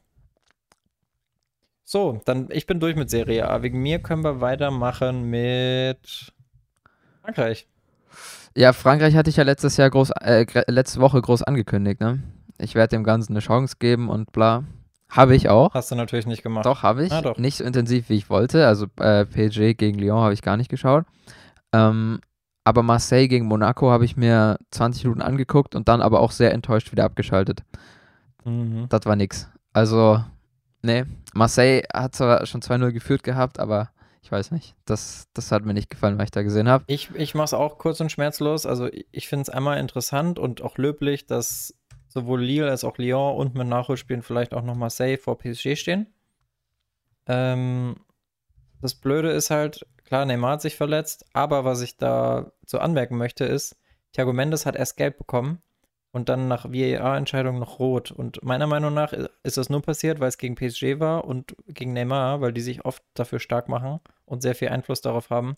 So, 1.84 2.22
dann 2.26 2.48
ich 2.52 2.65
bin 2.65 2.80
durch 2.80 2.96
mit 2.96 3.10
Serie 3.10 3.48
A. 3.50 3.62
Wegen 3.62 3.82
mir 3.82 4.00
können 4.00 4.24
wir 4.24 4.42
weitermachen 4.42 5.30
mit 5.30 6.34
Frankreich. 7.22 7.68
Ja, 8.56 8.74
Frankreich 8.74 9.16
hatte 9.16 9.30
ich 9.30 9.38
ja 9.38 9.44
letztes 9.44 9.78
Jahr 9.78 9.90
groß, 9.90 10.12
äh, 10.22 10.46
letzte 10.68 11.00
Woche 11.00 11.22
groß 11.22 11.44
angekündigt, 11.44 12.02
ne? 12.02 12.22
Ich 12.58 12.76
werde 12.76 12.96
dem 12.96 13.04
Ganzen 13.04 13.34
eine 13.34 13.40
Chance 13.40 13.78
geben 13.80 14.10
und 14.10 14.32
bla. 14.32 14.64
Habe 15.10 15.36
ich 15.36 15.50
auch. 15.50 15.74
Hast 15.74 15.92
du 15.92 15.96
natürlich 15.96 16.28
nicht 16.28 16.44
gemacht. 16.44 16.66
Doch, 16.66 16.84
habe 16.84 17.06
ich. 17.06 17.12
Ah, 17.12 17.22
doch. 17.22 17.38
Nicht 17.38 17.58
so 17.58 17.64
intensiv, 17.64 18.10
wie 18.10 18.16
ich 18.16 18.30
wollte. 18.30 18.68
Also 18.68 18.86
äh, 19.00 19.26
PSG 19.26 19.76
gegen 19.76 19.98
Lyon 19.98 20.22
habe 20.22 20.34
ich 20.34 20.42
gar 20.42 20.56
nicht 20.58 20.70
geschaut. 20.70 21.06
Ähm, 21.74 22.20
aber 22.64 22.84
Marseille 22.84 23.28
gegen 23.28 23.48
Monaco 23.48 23.90
habe 23.90 24.06
ich 24.06 24.18
mir 24.18 24.58
20 24.72 25.06
Minuten 25.06 25.22
angeguckt 25.22 25.74
und 25.74 25.88
dann 25.88 26.02
aber 26.02 26.20
auch 26.20 26.32
sehr 26.32 26.54
enttäuscht 26.54 26.92
wieder 26.92 27.06
abgeschaltet. 27.06 27.64
Mhm. 28.44 28.86
Das 28.90 29.06
war 29.06 29.16
nix. 29.16 29.50
Also, 29.74 30.24
nee. 30.84 31.06
Marseille 31.34 31.84
hat 31.92 32.14
zwar 32.16 32.46
schon 32.46 32.62
2-0 32.62 32.92
geführt 32.92 33.24
gehabt, 33.24 33.60
aber 33.60 33.90
ich 34.21 34.32
weiß 34.32 34.51
nicht. 34.51 34.75
Das, 34.86 35.27
das 35.34 35.51
hat 35.51 35.65
mir 35.65 35.73
nicht 35.73 35.89
gefallen, 35.89 36.17
was 36.17 36.25
ich 36.25 36.32
da 36.32 36.43
gesehen 36.43 36.67
habe. 36.67 36.84
Ich, 36.88 37.10
ich 37.15 37.36
mache 37.36 37.45
es 37.45 37.53
auch 37.53 37.77
kurz 37.77 37.99
und 37.99 38.12
schmerzlos. 38.12 38.65
Also 38.65 38.89
ich, 39.12 39.27
finde 39.27 39.43
es 39.43 39.49
einmal 39.49 39.79
interessant 39.79 40.39
und 40.39 40.62
auch 40.62 40.77
löblich, 40.77 41.25
dass 41.25 41.73
sowohl 42.08 42.41
Lille 42.41 42.69
als 42.69 42.84
auch 42.84 42.97
Lyon 42.97 43.36
und 43.36 43.55
mit 43.55 43.67
Nachholspielen 43.67 44.21
vielleicht 44.21 44.53
auch 44.53 44.63
noch 44.63 44.75
Marseille 44.75 45.17
vor 45.17 45.38
PSG 45.38 45.75
stehen. 45.75 46.13
Ähm, 47.27 47.95
das 48.82 48.95
Blöde 48.95 49.32
ist 49.32 49.51
halt, 49.51 49.86
klar, 50.05 50.25
Neymar 50.25 50.53
hat 50.53 50.62
sich 50.62 50.75
verletzt, 50.75 51.25
aber 51.34 51.63
was 51.65 51.82
ich 51.82 51.97
da 51.97 52.51
so 52.65 52.79
anmerken 52.79 53.17
möchte 53.17 53.45
ist, 53.45 53.77
Thiago 54.13 54.34
Mendes 54.34 54.65
hat 54.65 54.75
erst 54.75 54.97
gelb 54.97 55.17
bekommen 55.17 55.62
und 56.12 56.30
dann 56.30 56.48
nach 56.48 56.65
VAR-Entscheidung 56.65 57.60
noch 57.60 57.80
rot. 57.80 58.12
Und 58.12 58.43
meiner 58.43 58.67
Meinung 58.67 58.93
nach 58.93 59.13
ist 59.43 59.58
das 59.58 59.69
nur 59.69 59.82
passiert, 59.82 60.19
weil 60.19 60.30
es 60.30 60.38
gegen 60.38 60.56
PSG 60.56 61.00
war 61.00 61.26
und 61.26 61.56
gegen 61.67 61.93
Neymar, 61.93 62.41
weil 62.41 62.54
die 62.54 62.62
sich 62.62 62.86
oft 62.86 63.04
dafür 63.13 63.39
stark 63.39 63.69
machen 63.69 64.00
und 64.26 64.41
sehr 64.41 64.56
viel 64.56 64.69
Einfluss 64.69 65.02
darauf 65.02 65.30
haben 65.30 65.56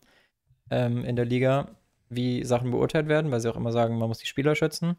ähm, 0.70 1.06
in 1.06 1.16
der 1.16 1.26
Liga, 1.26 1.70
wie 2.10 2.44
Sachen 2.44 2.72
beurteilt 2.72 3.08
werden, 3.08 3.32
weil 3.32 3.40
sie 3.40 3.50
auch 3.50 3.56
immer 3.56 3.72
sagen, 3.72 3.98
man 3.98 4.10
muss 4.10 4.20
die 4.20 4.28
Spieler 4.28 4.56
schützen. 4.56 4.98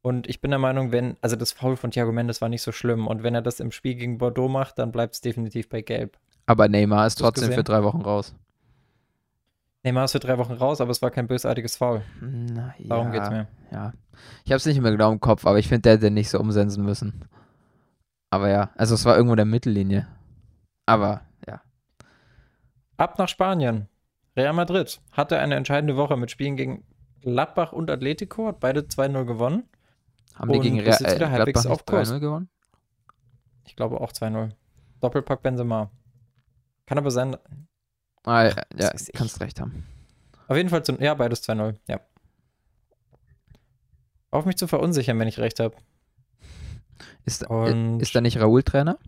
Und 0.00 0.28
ich 0.28 0.40
bin 0.40 0.50
der 0.50 0.58
Meinung, 0.58 0.92
wenn, 0.92 1.16
also 1.22 1.36
das 1.36 1.52
Foul 1.52 1.76
von 1.76 1.90
Thiago 1.90 2.12
Mendes 2.12 2.40
war 2.40 2.48
nicht 2.48 2.62
so 2.62 2.72
schlimm. 2.72 3.06
Und 3.06 3.22
wenn 3.22 3.34
er 3.34 3.42
das 3.42 3.60
im 3.60 3.72
Spiel 3.72 3.94
gegen 3.94 4.18
Bordeaux 4.18 4.48
macht, 4.48 4.78
dann 4.78 4.92
bleibt 4.92 5.14
es 5.14 5.20
definitiv 5.20 5.68
bei 5.68 5.80
Gelb. 5.80 6.18
Aber 6.46 6.68
Neymar 6.68 7.06
ist 7.06 7.16
trotzdem 7.16 7.52
für 7.52 7.64
drei 7.64 7.82
Wochen 7.82 8.02
raus. 8.02 8.34
Neymar 9.84 10.04
ist 10.04 10.12
für 10.12 10.18
drei 10.18 10.38
Wochen 10.38 10.54
raus, 10.54 10.80
aber 10.80 10.90
es 10.90 11.02
war 11.02 11.10
kein 11.10 11.26
bösartiges 11.26 11.76
Foul. 11.76 12.02
Na, 12.20 12.74
Darum 12.78 13.12
ja, 13.12 13.12
geht's 13.12 13.30
mir. 13.30 13.48
Ja. 13.70 13.92
Ich 14.44 14.50
habe 14.50 14.56
es 14.56 14.64
nicht 14.66 14.80
mehr 14.80 14.92
genau 14.92 15.12
im 15.12 15.20
Kopf, 15.20 15.46
aber 15.46 15.58
ich 15.58 15.68
finde, 15.68 15.82
der 15.82 15.92
hätte 15.94 16.10
nicht 16.10 16.30
so 16.30 16.40
umsetzen 16.40 16.84
müssen. 16.84 17.26
Aber 18.30 18.48
ja, 18.48 18.70
also 18.76 18.94
es 18.94 19.04
war 19.04 19.14
irgendwo 19.14 19.34
in 19.34 19.38
der 19.38 19.46
Mittellinie. 19.46 20.08
Aber 20.86 21.22
ja. 21.46 21.60
Ab 22.96 23.18
nach 23.18 23.28
Spanien. 23.28 23.88
Real 24.36 24.54
Madrid 24.54 25.00
hatte 25.12 25.38
eine 25.38 25.54
entscheidende 25.54 25.96
Woche 25.96 26.16
mit 26.16 26.30
Spielen 26.30 26.56
gegen 26.56 26.84
Gladbach 27.20 27.72
und 27.72 27.90
Atletico, 27.90 28.48
hat 28.48 28.60
beide 28.60 28.80
2-0 28.80 29.24
gewonnen. 29.24 29.64
Haben 30.34 30.50
die 30.50 30.58
Und 30.58 30.62
gegen 30.62 30.78
ist 30.80 31.02
Real, 31.02 31.12
äh, 31.12 31.16
Gladbach 31.44 31.66
auf 31.66 31.84
Kurs. 31.84 32.10
nicht 32.10 32.18
3-0 32.18 32.20
gewonnen? 32.20 32.48
Ich 33.66 33.76
glaube 33.76 34.00
auch 34.00 34.12
2-0. 34.12 34.50
Doppelpack 35.00 35.42
Benzema. 35.42 35.90
Kann 36.86 36.98
aber 36.98 37.10
sein, 37.10 37.36
Ah, 38.24 38.44
ja, 38.44 38.54
ja 38.76 38.92
kannst 39.14 39.40
recht 39.40 39.60
haben. 39.60 39.86
auf 40.48 40.56
jeden 40.56 40.68
Fall, 40.68 40.82
zu, 40.82 40.92
ja, 41.00 41.14
beides 41.14 41.46
2-0, 41.48 41.76
ja. 41.88 42.00
Auf 44.30 44.46
mich 44.46 44.56
zu 44.56 44.66
verunsichern, 44.66 45.18
wenn 45.18 45.28
ich 45.28 45.38
recht 45.38 45.60
habe. 45.60 45.76
Ist, 47.24 47.48
Und 47.48 48.00
ist 48.00 48.14
da 48.14 48.20
nicht 48.20 48.38
Raoul 48.38 48.62
Trainer? 48.62 48.98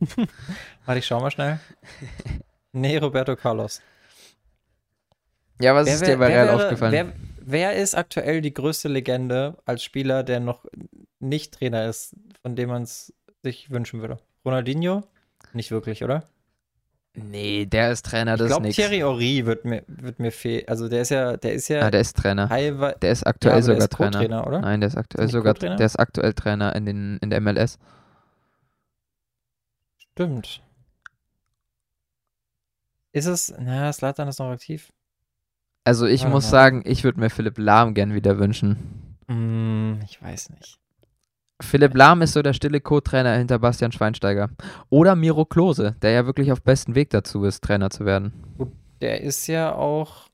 warte, 0.86 0.98
ich 0.98 1.06
schau 1.06 1.20
mal 1.20 1.30
schnell. 1.30 1.60
Nee, 2.72 2.98
Roberto 2.98 3.36
Carlos. 3.36 3.82
Ja, 5.60 5.74
was 5.74 5.88
ist 5.88 6.06
dir 6.06 6.16
bei 6.16 6.28
Real 6.28 6.48
aufgefallen? 6.48 6.92
Wer, 6.92 7.12
wer 7.40 7.74
ist 7.74 7.94
aktuell 7.94 8.40
die 8.40 8.54
größte 8.54 8.88
Legende 8.88 9.58
als 9.66 9.84
Spieler, 9.84 10.22
der 10.22 10.40
noch 10.40 10.64
nicht 11.18 11.52
Trainer 11.54 11.86
ist, 11.86 12.16
von 12.40 12.56
dem 12.56 12.70
man 12.70 12.84
es 12.84 13.12
sich 13.42 13.70
wünschen 13.70 14.00
würde? 14.00 14.18
Ronaldinho? 14.44 15.02
Nicht 15.52 15.70
wirklich, 15.70 16.02
oder? 16.02 16.24
Nee, 17.14 17.66
der 17.66 17.92
ist 17.92 18.04
Trainer, 18.06 18.34
ich 18.34 18.38
das 18.38 18.46
ist 18.46 18.48
glaube, 18.50 18.66
nix. 18.66 18.76
Thierry 18.76 18.98
Henry 18.98 19.46
wird 19.46 19.64
mir, 19.64 19.82
wird 19.86 20.18
mir 20.18 20.32
fehlen. 20.32 20.64
Also 20.68 20.88
der 20.88 21.02
ist 21.02 21.10
ja, 21.10 21.36
der 21.36 21.52
ist 21.54 21.68
ja 21.68 21.82
Ah, 21.82 21.90
der 21.90 22.00
ist 22.00 22.16
Trainer. 22.16 22.48
Der 22.48 23.12
ist 23.12 23.22
Ja, 23.22 23.26
aktuell 23.26 23.54
der 23.54 23.62
sogar 23.62 23.78
ist 23.78 23.92
Trainer. 23.92 24.46
Oder? 24.46 24.60
Nein, 24.60 24.80
der 24.80 24.88
ist 24.88 24.96
aktuell 24.96 25.26
Nicht 25.26 25.32
sogar, 25.32 25.54
der 25.54 25.86
ist 25.86 25.98
aktuell 25.98 26.32
Trainer 26.34 26.74
in, 26.76 26.86
den, 26.86 27.18
in 27.20 27.30
der 27.30 27.40
MLS. 27.40 27.78
Stimmt. 29.98 30.62
Ist 33.12 33.26
es. 33.26 33.54
Na, 33.58 33.92
Slatan 33.92 34.28
ist 34.28 34.38
noch 34.38 34.50
aktiv. 34.50 34.92
Also 35.84 36.06
ich 36.06 36.22
Warte 36.22 36.32
muss 36.34 36.44
mal. 36.44 36.50
sagen, 36.50 36.82
ich 36.84 37.04
würde 37.04 37.20
mir 37.20 37.30
Philipp 37.30 37.58
Lahm 37.58 37.94
gern 37.94 38.14
wieder 38.14 38.38
wünschen. 38.38 39.16
Hm, 39.28 40.00
ich 40.04 40.22
weiß 40.22 40.50
nicht. 40.50 40.78
Philipp 41.60 41.94
Lahm 41.94 42.22
ist 42.22 42.32
so 42.32 42.42
der 42.42 42.52
stille 42.52 42.80
Co-Trainer 42.80 43.34
hinter 43.36 43.58
Bastian 43.58 43.92
Schweinsteiger. 43.92 44.50
Oder 44.88 45.14
Miro 45.16 45.44
Klose, 45.44 45.94
der 46.02 46.10
ja 46.12 46.26
wirklich 46.26 46.50
auf 46.52 46.62
besten 46.62 46.94
Weg 46.94 47.10
dazu 47.10 47.44
ist, 47.44 47.62
Trainer 47.62 47.90
zu 47.90 48.04
werden. 48.04 48.32
Der 49.00 49.20
ist 49.22 49.46
ja 49.46 49.74
auch. 49.74 50.28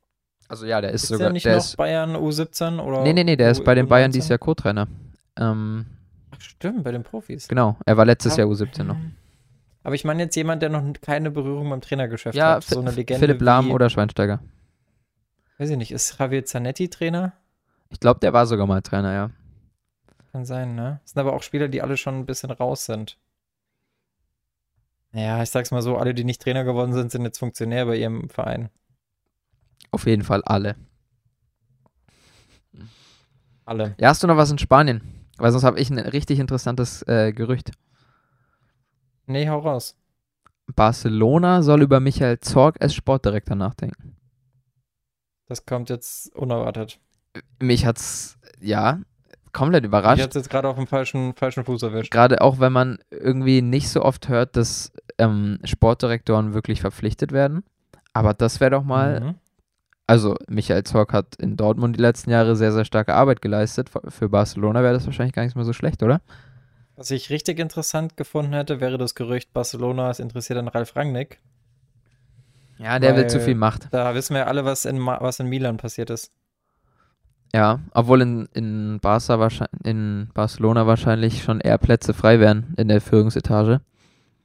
Also 0.49 0.65
ja, 0.65 0.79
der 0.79 0.91
ist, 0.91 1.03
Ist 1.03 1.09
sogar, 1.09 1.25
der 1.27 1.33
nicht 1.33 1.45
der 1.45 1.57
noch 1.57 1.63
ist, 1.63 1.75
Bayern 1.77 2.15
U17 2.15 2.79
oder. 2.79 3.03
nee, 3.03 3.13
nee, 3.13 3.23
nee, 3.25 3.35
der 3.35 3.51
ist 3.51 3.59
U- 3.61 3.63
bei 3.65 3.75
den 3.75 3.87
Bayern 3.87 4.11
U19? 4.11 4.13
dieses 4.13 4.29
Jahr 4.29 4.39
Co-Trainer. 4.39 4.87
Ähm, 5.37 5.85
Ach, 6.31 6.39
stimmt, 6.41 6.83
bei 6.83 6.91
den 6.91 7.03
Profis. 7.03 7.47
genau, 7.47 7.75
er 7.85 7.97
war 7.97 8.05
letztes 8.05 8.37
Ja. 8.37 8.43
Jahr 8.45 8.53
U17 8.53 8.83
noch. 8.83 8.95
Aber 9.83 9.95
ich 9.95 10.03
meine 10.05 10.23
jetzt 10.23 10.35
jemand, 10.35 10.61
der 10.61 10.69
noch 10.69 10.83
keine 11.01 11.31
Berührung 11.31 11.69
beim 11.69 11.81
Trainergeschäft 11.81 12.35
Ja, 12.35 12.55
hat. 12.55 12.63
So 12.63 12.79
eine 12.79 12.91
Legende. 12.91 13.19
Philipp 13.19 13.41
Lahm 13.41 13.67
wie, 13.67 13.71
oder 13.71 13.89
Schweinsteiger. 13.89 14.39
Weiß 15.57 15.69
ich 15.69 15.77
nicht, 15.77 15.91
ist 15.91 16.17
Javier 16.19 16.45
Zanetti 16.45 16.89
Trainer? 16.89 17.33
Ich 17.89 17.99
glaube, 17.99 18.19
der 18.19 18.33
war 18.33 18.45
sogar 18.45 18.67
mal 18.67 18.81
Trainer, 18.81 19.13
ja. 19.13 19.29
Kann 20.37 20.45
sein, 20.45 20.75
ne? 20.75 20.99
Das 21.01 21.13
sind 21.13 21.19
aber 21.19 21.33
auch 21.33 21.41
Spieler, 21.41 21.67
die 21.67 21.81
alle 21.81 21.97
schon 21.97 22.19
ein 22.19 22.27
bisschen 22.27 22.51
raus 22.51 22.85
sind. 22.85 23.17
Ja, 25.11 25.41
ich 25.41 25.49
sag's 25.49 25.71
mal 25.71 25.81
so, 25.81 25.97
alle, 25.97 26.13
die 26.13 26.23
nicht 26.23 26.43
Trainer 26.43 26.63
geworden 26.63 26.93
sind, 26.93 27.11
sind 27.11 27.23
jetzt 27.23 27.39
Funktionär 27.39 27.87
bei 27.87 27.97
ihrem 27.97 28.29
Verein. 28.29 28.69
Auf 29.89 30.05
jeden 30.05 30.21
Fall 30.21 30.43
alle. 30.43 30.75
Alle. 33.65 33.95
Ja, 33.99 34.09
hast 34.09 34.21
du 34.21 34.27
noch 34.27 34.37
was 34.37 34.51
in 34.51 34.59
Spanien? 34.59 35.01
Weil 35.37 35.51
sonst 35.51 35.63
habe 35.63 35.79
ich 35.79 35.89
ein 35.89 35.97
richtig 35.97 36.37
interessantes 36.37 37.01
äh, 37.07 37.33
Gerücht. 37.33 37.71
Nee, 39.25 39.49
hau 39.49 39.57
raus. 39.57 39.95
Barcelona 40.67 41.63
soll 41.63 41.81
über 41.81 41.99
Michael 41.99 42.41
Zorg 42.41 42.79
als 42.79 42.93
Sportdirektor 42.93 43.55
nachdenken. 43.55 44.15
Das 45.47 45.65
kommt 45.65 45.89
jetzt 45.89 46.31
unerwartet. 46.35 46.99
Mich 47.59 47.87
hat's, 47.87 48.37
ja, 48.61 49.01
komplett 49.57 49.83
Ich 49.83 49.87
überrascht. 49.87 50.21
hab's 50.23 50.35
jetzt 50.35 50.49
gerade 50.49 50.67
auf 50.69 50.75
dem 50.75 50.87
falschen, 50.87 51.33
falschen 51.35 51.65
Fuß 51.65 51.83
erwischt. 51.83 52.11
Gerade 52.11 52.41
auch, 52.41 52.59
wenn 52.59 52.71
man 52.71 52.99
irgendwie 53.09 53.61
nicht 53.61 53.89
so 53.89 54.03
oft 54.03 54.29
hört, 54.29 54.55
dass 54.55 54.91
ähm, 55.17 55.59
Sportdirektoren 55.63 56.53
wirklich 56.53 56.81
verpflichtet 56.81 57.31
werden. 57.31 57.63
Aber 58.13 58.33
das 58.33 58.59
wäre 58.59 58.71
doch 58.71 58.83
mal, 58.83 59.19
Mhm. 59.21 59.35
also 60.07 60.35
Michael 60.47 60.83
Zorg 60.83 61.11
hat 61.13 61.35
in 61.37 61.57
Dortmund 61.57 61.97
die 61.97 62.01
letzten 62.01 62.29
Jahre 62.31 62.55
sehr, 62.55 62.71
sehr 62.71 62.85
starke 62.85 63.13
Arbeit 63.15 63.41
geleistet. 63.41 63.89
Für 64.09 64.29
Barcelona 64.29 64.81
wäre 64.83 64.93
das 64.93 65.05
wahrscheinlich 65.05 65.33
gar 65.35 65.43
nicht 65.43 65.55
mehr 65.55 65.65
so 65.65 65.73
schlecht, 65.73 66.01
oder? 66.03 66.21
Was 66.95 67.11
ich 67.11 67.29
richtig 67.29 67.59
interessant 67.59 68.17
gefunden 68.17 68.53
hätte, 68.53 68.79
wäre 68.81 68.97
das 68.97 69.13
Gerücht, 69.13 69.53
Barcelona 69.53 70.09
ist 70.09 70.19
interessiert 70.19 70.57
an 70.57 70.67
Ralf 70.67 70.95
Rangnick. 70.95 71.39
Ja, 72.79 72.99
der 72.99 73.15
will 73.15 73.27
zu 73.27 73.37
Weil- 73.37 73.45
viel 73.45 73.55
Macht. 73.55 73.87
Da 73.91 74.13
wissen 74.13 74.33
wir 74.33 74.41
ja 74.41 74.47
alle, 74.47 74.65
was 74.65 74.85
in, 74.85 74.99
Ma 74.99 75.17
was 75.21 75.39
in 75.39 75.47
Milan 75.47 75.77
passiert 75.77 76.09
ist. 76.09 76.31
Ja, 77.53 77.79
obwohl 77.93 78.21
in, 78.21 78.47
in, 78.53 78.99
Barca 79.01 79.39
wahrscheinlich, 79.39 79.85
in 79.85 80.29
Barcelona 80.33 80.85
wahrscheinlich 80.85 81.43
schon 81.43 81.61
eher 81.61 81.77
Plätze 81.77 82.13
frei 82.13 82.39
wären 82.39 82.73
in 82.77 82.87
der 82.87 83.01
Führungsetage. 83.01 83.81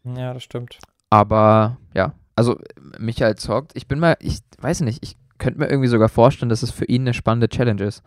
Ja, 0.05 0.33
das 0.33 0.43
stimmt. 0.43 0.79
Aber 1.11 1.77
ja, 1.95 2.15
also 2.37 2.59
Michael 2.99 3.37
Zorg, 3.37 3.71
ich 3.75 3.87
bin 3.87 3.99
mal, 3.99 4.17
ich 4.21 4.39
weiß 4.59 4.81
nicht, 4.81 5.03
ich 5.03 5.17
könnte 5.39 5.59
mir 5.59 5.69
irgendwie 5.69 5.89
sogar 5.89 6.09
vorstellen, 6.09 6.49
dass 6.49 6.63
es 6.63 6.71
für 6.71 6.85
ihn 6.85 7.03
eine 7.03 7.15
spannende 7.15 7.49
Challenge 7.49 7.83
ist. 7.83 8.03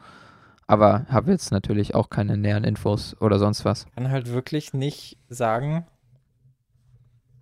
Aber 0.67 1.05
habe 1.09 1.31
jetzt 1.31 1.51
natürlich 1.51 1.93
auch 1.93 2.09
keine 2.09 2.37
näheren 2.37 2.63
Infos 2.63 3.15
oder 3.21 3.37
sonst 3.37 3.65
was. 3.65 3.85
Kann 3.93 4.09
halt 4.09 4.31
wirklich 4.31 4.73
nicht 4.73 5.19
sagen, 5.29 5.85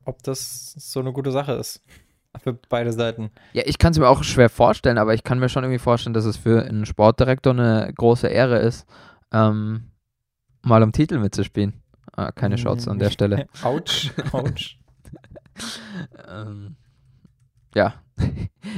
ob 0.03 0.21
das 0.23 0.73
so 0.73 0.99
eine 0.99 1.13
gute 1.13 1.31
Sache 1.31 1.53
ist. 1.53 1.81
Für 2.41 2.53
beide 2.53 2.91
Seiten. 2.91 3.31
Ja, 3.53 3.63
ich 3.65 3.77
kann 3.77 3.91
es 3.91 3.99
mir 3.99 4.07
auch 4.09 4.23
schwer 4.23 4.49
vorstellen, 4.49 4.97
aber 4.97 5.13
ich 5.13 5.23
kann 5.23 5.39
mir 5.39 5.49
schon 5.49 5.63
irgendwie 5.63 5.79
vorstellen, 5.79 6.13
dass 6.13 6.25
es 6.25 6.35
für 6.35 6.63
einen 6.63 6.85
Sportdirektor 6.85 7.53
eine 7.53 7.91
große 7.95 8.27
Ehre 8.27 8.57
ist, 8.57 8.87
ähm, 9.31 9.91
mal 10.63 10.81
um 10.81 10.91
Titel 10.91 11.19
mitzuspielen. 11.19 11.73
Ah, 12.15 12.31
keine 12.31 12.57
Shots 12.57 12.87
an 12.87 12.99
der 12.99 13.11
Stelle. 13.11 13.47
Autsch, 13.63 14.11
Autsch. 14.31 14.79
ähm, 16.29 16.75
ja. 17.75 17.95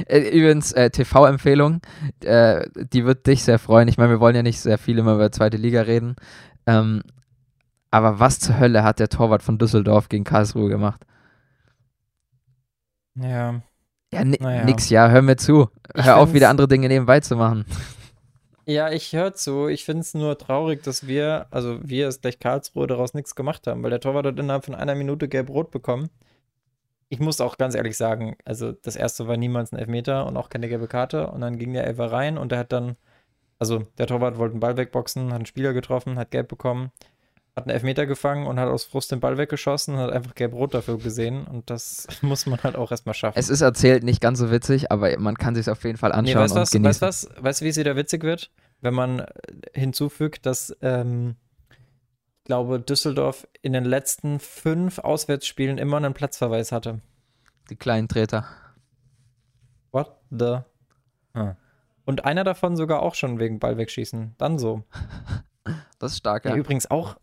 Äh, 0.08 0.28
Übrigens, 0.30 0.72
äh, 0.72 0.90
TV-Empfehlung, 0.90 1.80
äh, 2.24 2.68
die 2.92 3.04
wird 3.04 3.26
dich 3.26 3.44
sehr 3.44 3.58
freuen. 3.58 3.86
Ich 3.86 3.98
meine, 3.98 4.10
wir 4.10 4.20
wollen 4.20 4.34
ja 4.34 4.42
nicht 4.42 4.60
sehr 4.60 4.78
viel 4.78 4.98
immer 4.98 5.14
über 5.14 5.30
zweite 5.30 5.56
Liga 5.56 5.82
reden. 5.82 6.16
Ähm, 6.66 7.02
aber 7.90 8.18
was 8.18 8.40
zur 8.40 8.58
Hölle 8.58 8.82
hat 8.82 8.98
der 8.98 9.08
Torwart 9.08 9.42
von 9.42 9.58
Düsseldorf 9.58 10.08
gegen 10.08 10.24
Karlsruhe 10.24 10.68
gemacht? 10.68 11.06
Ja. 13.16 13.60
Ja, 14.12 14.24
ni 14.24 14.36
Naja. 14.40 14.64
nix, 14.64 14.88
ja, 14.88 15.08
hör 15.08 15.22
mir 15.22 15.36
zu. 15.36 15.68
Ich 15.94 16.04
Hör 16.04 16.18
auf, 16.18 16.32
wieder 16.32 16.48
andere 16.48 16.68
Dinge 16.68 16.88
nebenbei 16.88 17.20
zu 17.20 17.36
machen. 17.36 17.64
Ja, 18.68 18.90
ich 18.90 19.12
höre 19.12 19.32
zu. 19.32 19.68
Ich 19.68 19.84
finde 19.84 20.00
es 20.00 20.12
nur 20.12 20.36
traurig, 20.38 20.82
dass 20.82 21.06
wir, 21.06 21.46
also 21.52 21.78
wir 21.84 22.08
ist 22.08 22.22
gleich 22.22 22.40
Karlsruhe, 22.40 22.88
daraus 22.88 23.14
nichts 23.14 23.36
gemacht 23.36 23.68
haben, 23.68 23.80
weil 23.84 23.90
der 23.90 24.00
Torwart 24.00 24.26
hat 24.26 24.40
innerhalb 24.40 24.64
von 24.64 24.74
einer 24.74 24.96
Minute 24.96 25.28
gelb-rot 25.28 25.70
bekommen. 25.70 26.10
Ich 27.08 27.20
muss 27.20 27.40
auch 27.40 27.58
ganz 27.58 27.76
ehrlich 27.76 27.96
sagen, 27.96 28.36
also 28.44 28.72
das 28.72 28.96
erste 28.96 29.28
war 29.28 29.36
niemals 29.36 29.70
ein 29.72 29.78
Elfmeter 29.78 30.26
und 30.26 30.36
auch 30.36 30.48
keine 30.48 30.68
gelbe 30.68 30.88
Karte 30.88 31.28
und 31.28 31.42
dann 31.42 31.58
ging 31.60 31.74
der 31.74 31.86
Elfer 31.86 32.10
rein 32.10 32.36
und 32.38 32.50
der 32.50 32.58
hat 32.58 32.72
dann, 32.72 32.96
also 33.60 33.84
der 33.98 34.08
Torwart 34.08 34.36
wollte 34.36 34.54
einen 34.54 34.60
Ball 34.60 34.76
wegboxen, 34.76 35.26
hat 35.28 35.36
einen 35.36 35.46
Spieler 35.46 35.72
getroffen, 35.72 36.18
hat 36.18 36.32
gelb 36.32 36.48
bekommen, 36.48 36.90
hat 37.56 37.64
einen 37.64 37.70
Elfmeter 37.74 38.06
gefangen 38.06 38.46
und 38.46 38.60
hat 38.60 38.68
aus 38.68 38.84
Frust 38.84 39.10
den 39.12 39.20
Ball 39.20 39.38
weggeschossen 39.38 39.94
und 39.94 40.00
hat 40.00 40.10
einfach 40.12 40.34
gelb-rot 40.34 40.74
dafür 40.74 40.98
gesehen 40.98 41.46
und 41.46 41.70
das 41.70 42.06
muss 42.22 42.44
man 42.46 42.62
halt 42.62 42.76
auch 42.76 42.90
erstmal 42.90 43.14
schaffen. 43.14 43.38
Es 43.38 43.48
ist 43.48 43.62
erzählt 43.62 44.04
nicht 44.04 44.20
ganz 44.20 44.38
so 44.38 44.50
witzig, 44.50 44.92
aber 44.92 45.18
man 45.18 45.36
kann 45.38 45.54
sich 45.54 45.68
auf 45.70 45.82
jeden 45.84 45.96
Fall 45.96 46.10
Nee, 46.10 46.16
anschauen 46.34 46.42
weißt 46.42 46.54
du 46.54 46.60
was, 46.60 46.70
genießen. 46.70 47.00
weißt 47.06 47.24
du 47.24 47.28
was, 47.36 47.42
weißt 47.42 47.62
wie 47.62 47.68
es 47.68 47.76
wieder 47.78 47.96
witzig 47.96 48.22
wird? 48.24 48.50
Wenn 48.82 48.92
man 48.94 49.20
äh, 49.20 49.26
hinzufügt, 49.72 50.44
dass, 50.44 50.76
ähm, 50.82 51.36
ich 51.70 52.44
glaube, 52.44 52.78
Düsseldorf 52.78 53.48
in 53.62 53.72
den 53.72 53.84
letzten 53.84 54.38
fünf 54.38 54.98
Auswärtsspielen 54.98 55.78
immer 55.78 55.96
einen 55.96 56.12
Platzverweis 56.14 56.72
hatte. 56.72 57.00
Die 57.70 57.76
kleinen 57.76 58.06
Treter. 58.06 58.44
What 59.92 60.12
the? 60.30 60.58
Ah. 61.32 61.56
Und 62.04 62.24
einer 62.26 62.44
davon 62.44 62.76
sogar 62.76 63.02
auch 63.02 63.14
schon 63.14 63.38
wegen 63.40 63.58
Ball 63.58 63.78
wegschießen. 63.78 64.34
Dann 64.36 64.58
so. 64.58 64.84
Das 65.98 66.12
ist 66.12 66.18
stark, 66.18 66.44
Ja. 66.44 66.52
ja. 66.52 66.56
übrigens 66.58 66.88
auch, 66.90 67.16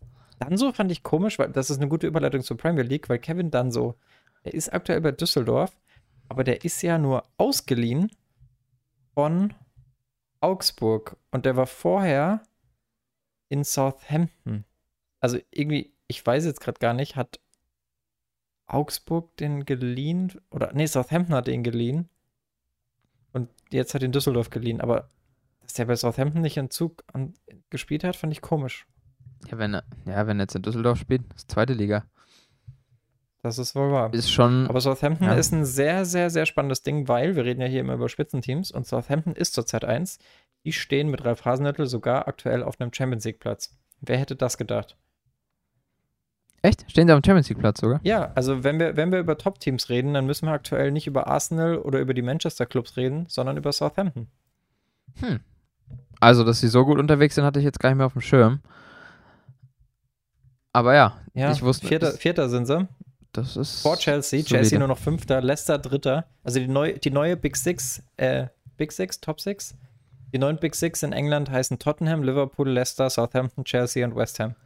Danso 0.44 0.72
fand 0.72 0.92
ich 0.92 1.02
komisch, 1.02 1.38
weil 1.38 1.50
das 1.50 1.70
ist 1.70 1.78
eine 1.78 1.88
gute 1.88 2.06
Überleitung 2.06 2.42
zur 2.42 2.56
Premier 2.56 2.82
League, 2.82 3.08
weil 3.08 3.18
Kevin 3.18 3.50
Danso, 3.50 3.96
der 4.44 4.54
ist 4.54 4.72
aktuell 4.72 5.00
bei 5.00 5.12
Düsseldorf, 5.12 5.72
aber 6.28 6.44
der 6.44 6.64
ist 6.64 6.82
ja 6.82 6.98
nur 6.98 7.24
ausgeliehen 7.38 8.10
von 9.14 9.54
Augsburg 10.40 11.16
und 11.30 11.46
der 11.46 11.56
war 11.56 11.66
vorher 11.66 12.42
in 13.48 13.64
Southampton. 13.64 14.64
Also 15.20 15.38
irgendwie, 15.50 15.94
ich 16.06 16.24
weiß 16.24 16.44
jetzt 16.44 16.60
gerade 16.60 16.78
gar 16.78 16.92
nicht, 16.92 17.16
hat 17.16 17.40
Augsburg 18.66 19.36
den 19.38 19.64
geliehen 19.64 20.32
oder 20.50 20.72
nee, 20.74 20.86
Southampton 20.86 21.34
hat 21.34 21.48
ihn 21.48 21.62
geliehen 21.62 22.08
und 23.32 23.48
jetzt 23.70 23.94
hat 23.94 24.02
ihn 24.02 24.12
Düsseldorf 24.12 24.50
geliehen, 24.50 24.80
aber 24.80 25.08
dass 25.62 25.74
der 25.74 25.86
bei 25.86 25.96
Southampton 25.96 26.42
nicht 26.42 26.58
in 26.58 26.70
Zug 26.70 27.02
an, 27.12 27.34
gespielt 27.70 28.04
hat, 28.04 28.16
fand 28.16 28.32
ich 28.32 28.42
komisch. 28.42 28.86
Ja, 29.50 29.58
wenn 29.58 29.74
er, 29.74 29.84
ja, 30.06 30.26
wenn 30.26 30.38
er 30.38 30.44
jetzt 30.44 30.54
in 30.54 30.62
Düsseldorf 30.62 30.98
spielt, 30.98 31.22
ist 31.34 31.50
zweite 31.50 31.74
Liga. 31.74 32.04
Das 33.42 33.58
ist 33.58 33.74
wohl 33.74 33.92
wahr. 33.92 34.12
Ist 34.14 34.30
schon. 34.32 34.66
Aber 34.68 34.80
Southampton 34.80 35.26
Ja. 35.28 35.34
ist 35.34 35.52
ein 35.52 35.66
sehr, 35.66 36.06
sehr, 36.06 36.30
sehr 36.30 36.46
spannendes 36.46 36.82
Ding, 36.82 37.08
weil 37.08 37.36
wir 37.36 37.44
reden 37.44 37.60
ja 37.60 37.66
hier 37.66 37.80
immer 37.80 37.94
über 37.94 38.08
Spitzenteams 38.08 38.70
und 38.70 38.86
Southampton 38.86 39.34
ist 39.34 39.54
zurzeit 39.54 39.84
eins. 39.84 40.18
die 40.66 40.72
stehen 40.72 41.10
mit 41.10 41.22
Ralf 41.26 41.44
Hasenhüttl 41.44 41.84
sogar 41.84 42.26
aktuell 42.26 42.62
auf 42.62 42.80
einem 42.80 42.90
Champions 42.90 43.26
League 43.26 43.38
Platz. 43.38 43.76
Wer 44.00 44.16
hätte 44.16 44.34
das 44.34 44.56
gedacht? 44.56 44.96
Echt? 46.62 46.90
Stehen 46.90 47.06
sie 47.06 47.12
am 47.12 47.22
Champions 47.22 47.50
League 47.50 47.58
Platz 47.58 47.80
sogar? 47.82 48.00
Ja, 48.02 48.32
also 48.34 48.64
wenn 48.64 48.78
wir, 48.80 48.96
wenn 48.96 49.12
wir 49.12 49.18
über 49.18 49.36
Top-Teams 49.36 49.90
reden, 49.90 50.14
dann 50.14 50.24
müssen 50.24 50.46
wir 50.46 50.52
aktuell 50.52 50.90
nicht 50.90 51.06
über 51.06 51.26
Arsenal 51.26 51.76
oder 51.76 51.98
über 52.00 52.14
die 52.14 52.22
Manchester 52.22 52.64
Clubs 52.64 52.96
reden, 52.96 53.26
sondern 53.28 53.58
über 53.58 53.72
Southampton. 53.72 54.28
Hm. 55.20 55.40
Also, 56.20 56.44
dass 56.44 56.60
sie 56.60 56.68
so 56.68 56.86
gut 56.86 56.98
unterwegs 56.98 57.34
sind, 57.34 57.44
hatte 57.44 57.58
ich 57.58 57.66
jetzt 57.66 57.80
gar 57.80 57.90
nicht 57.90 57.98
mehr 57.98 58.06
auf 58.06 58.14
dem 58.14 58.22
Schirm. 58.22 58.60
Aber 60.74 60.94
ja, 60.94 61.16
Ja, 61.34 61.52
ich 61.52 61.62
wusste. 61.62 61.86
Vierter, 61.86 62.12
Vierter 62.12 62.48
sind 62.50 62.66
sie. 62.66 62.86
Das 63.32 63.56
ist. 63.56 63.82
Vor 63.82 63.96
Chelsea. 63.96 64.40
solide. 64.40 64.48
Chelsea 64.48 64.78
nur 64.78 64.88
noch 64.88 64.98
Fünfter, 64.98 65.40
Leicester 65.40 65.78
Dritter. 65.78 66.26
Also 66.42 66.58
die, 66.58 66.68
neu, 66.68 66.92
die 66.92 67.10
neue 67.10 67.36
Big 67.36 67.56
Six, 67.56 68.02
äh, 68.16 68.48
Big 68.76 68.92
Six, 68.92 69.20
Top 69.20 69.40
Six. 69.40 69.74
Die 70.32 70.38
neuen 70.38 70.56
Big 70.58 70.74
Six 70.74 71.04
in 71.04 71.12
England 71.12 71.48
heißen 71.48 71.78
Tottenham, 71.78 72.24
Liverpool, 72.24 72.68
Leicester, 72.68 73.08
Southampton, 73.08 73.64
Chelsea 73.64 74.04
und 74.04 74.16
West 74.16 74.40
Ham. 74.40 74.56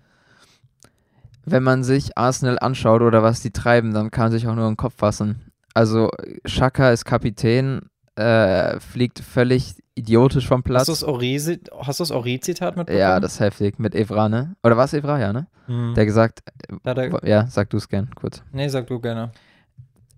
Wenn 1.44 1.62
man 1.62 1.84
sich 1.84 2.16
Arsenal 2.16 2.58
anschaut 2.58 3.02
oder 3.02 3.22
was 3.22 3.42
die 3.42 3.50
treiben, 3.52 3.92
dann 3.92 4.10
kann 4.10 4.24
man 4.24 4.32
sich 4.32 4.48
auch 4.48 4.54
nur 4.54 4.66
den 4.66 4.78
Kopf 4.78 4.94
fassen. 4.96 5.52
Also, 5.74 6.10
Shaka 6.46 6.90
ist 6.90 7.04
Kapitän, 7.04 7.90
äh, 8.16 8.80
fliegt 8.80 9.18
völlig 9.18 9.74
idiotisch 9.98 10.46
vom 10.48 10.62
Platz. 10.62 10.88
Hast 10.88 11.02
du 11.02 11.06
das 11.06 12.10
Ori- 12.12 12.16
Ori-Zitat 12.16 12.76
mitbekommen? 12.76 13.00
ja, 13.00 13.20
das 13.20 13.34
ist 13.34 13.40
heftig 13.40 13.78
mit 13.78 13.94
Evra, 13.94 14.28
ne? 14.28 14.56
Oder 14.62 14.76
was 14.76 14.94
Evra, 14.94 15.18
ja, 15.20 15.32
ne? 15.32 15.46
Hm. 15.66 15.94
Der 15.94 16.06
gesagt, 16.06 16.40
er, 16.84 17.26
ja, 17.28 17.46
sag 17.48 17.70
du 17.70 17.76
es 17.76 17.88
gern, 17.88 18.10
kurz. 18.14 18.42
nee, 18.52 18.68
sag 18.68 18.86
du 18.86 18.98
gerne. 19.00 19.32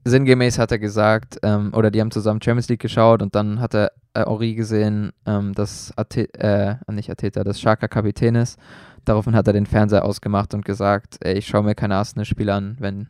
sinngemäß 0.04 0.58
hat 0.58 0.72
er 0.72 0.78
gesagt, 0.78 1.38
ähm, 1.42 1.72
oder 1.74 1.90
die 1.90 2.00
haben 2.00 2.10
zusammen 2.10 2.40
Champions 2.42 2.68
League 2.68 2.80
geschaut 2.80 3.20
und 3.22 3.34
dann 3.34 3.60
hat 3.60 3.74
er 3.74 3.92
äh, 4.14 4.24
Ori 4.24 4.54
gesehen, 4.54 5.12
ähm, 5.26 5.52
dass 5.54 5.92
Ate 5.96 6.32
äh, 6.34 6.76
nicht 6.90 7.10
Ateta, 7.10 7.44
dass 7.44 7.60
Shaka 7.60 7.86
Kapitän 7.88 8.34
ist. 8.34 8.58
Daraufhin 9.04 9.34
hat 9.34 9.46
er 9.46 9.52
den 9.52 9.66
Fernseher 9.66 10.04
ausgemacht 10.04 10.52
und 10.54 10.64
gesagt, 10.64 11.18
ey, 11.20 11.34
ich 11.38 11.46
schaue 11.46 11.62
mir 11.64 11.74
keine 11.74 11.96
Arsenal-Spiele 11.96 12.52
an, 12.52 12.76
wenn 12.80 13.08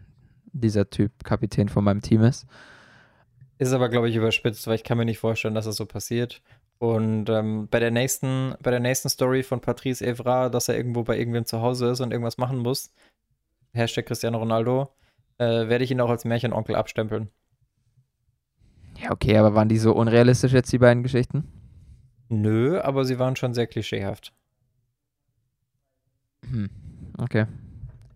dieser 0.52 0.88
Typ 0.90 1.24
Kapitän 1.24 1.68
von 1.68 1.84
meinem 1.84 2.00
Team 2.02 2.22
ist. 2.22 2.46
Ist 3.58 3.72
aber, 3.72 3.88
glaube 3.88 4.08
ich, 4.08 4.16
überspitzt, 4.16 4.66
weil 4.66 4.76
ich 4.76 4.84
kann 4.84 4.98
mir 4.98 5.04
nicht 5.04 5.18
vorstellen, 5.18 5.54
dass 5.54 5.66
das 5.66 5.76
so 5.76 5.84
passiert. 5.86 6.40
Und 6.80 7.28
ähm, 7.28 7.68
bei 7.70 7.78
der 7.78 7.90
nächsten, 7.90 8.54
bei 8.62 8.70
der 8.70 8.80
nächsten 8.80 9.10
Story 9.10 9.42
von 9.42 9.60
Patrice 9.60 10.04
Evra, 10.04 10.48
dass 10.48 10.66
er 10.68 10.78
irgendwo 10.78 11.02
bei 11.02 11.18
irgendwem 11.18 11.44
zu 11.44 11.60
Hause 11.60 11.90
ist 11.90 12.00
und 12.00 12.10
irgendwas 12.10 12.38
machen 12.38 12.56
muss, 12.56 12.90
Hashtag 13.74 14.06
Cristiano 14.06 14.38
Ronaldo, 14.38 14.88
äh, 15.36 15.68
werde 15.68 15.84
ich 15.84 15.90
ihn 15.90 16.00
auch 16.00 16.08
als 16.08 16.24
Märchenonkel 16.24 16.74
abstempeln. 16.74 17.28
Ja, 18.98 19.10
okay, 19.10 19.36
aber 19.36 19.54
waren 19.54 19.68
die 19.68 19.76
so 19.76 19.92
unrealistisch 19.92 20.54
jetzt, 20.54 20.72
die 20.72 20.78
beiden 20.78 21.02
Geschichten? 21.02 21.46
Nö, 22.30 22.80
aber 22.80 23.04
sie 23.04 23.18
waren 23.18 23.36
schon 23.36 23.52
sehr 23.52 23.66
klischeehaft. 23.66 24.32
Hm, 26.48 26.70
okay. 27.18 27.44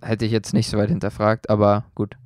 Hätte 0.00 0.24
ich 0.24 0.33
jetzt 0.33 0.55
nicht 0.55 0.70
so 0.70 0.79
weit 0.79 0.88
hinterfragt, 0.88 1.50
aber 1.50 1.85
gut. 1.94 2.16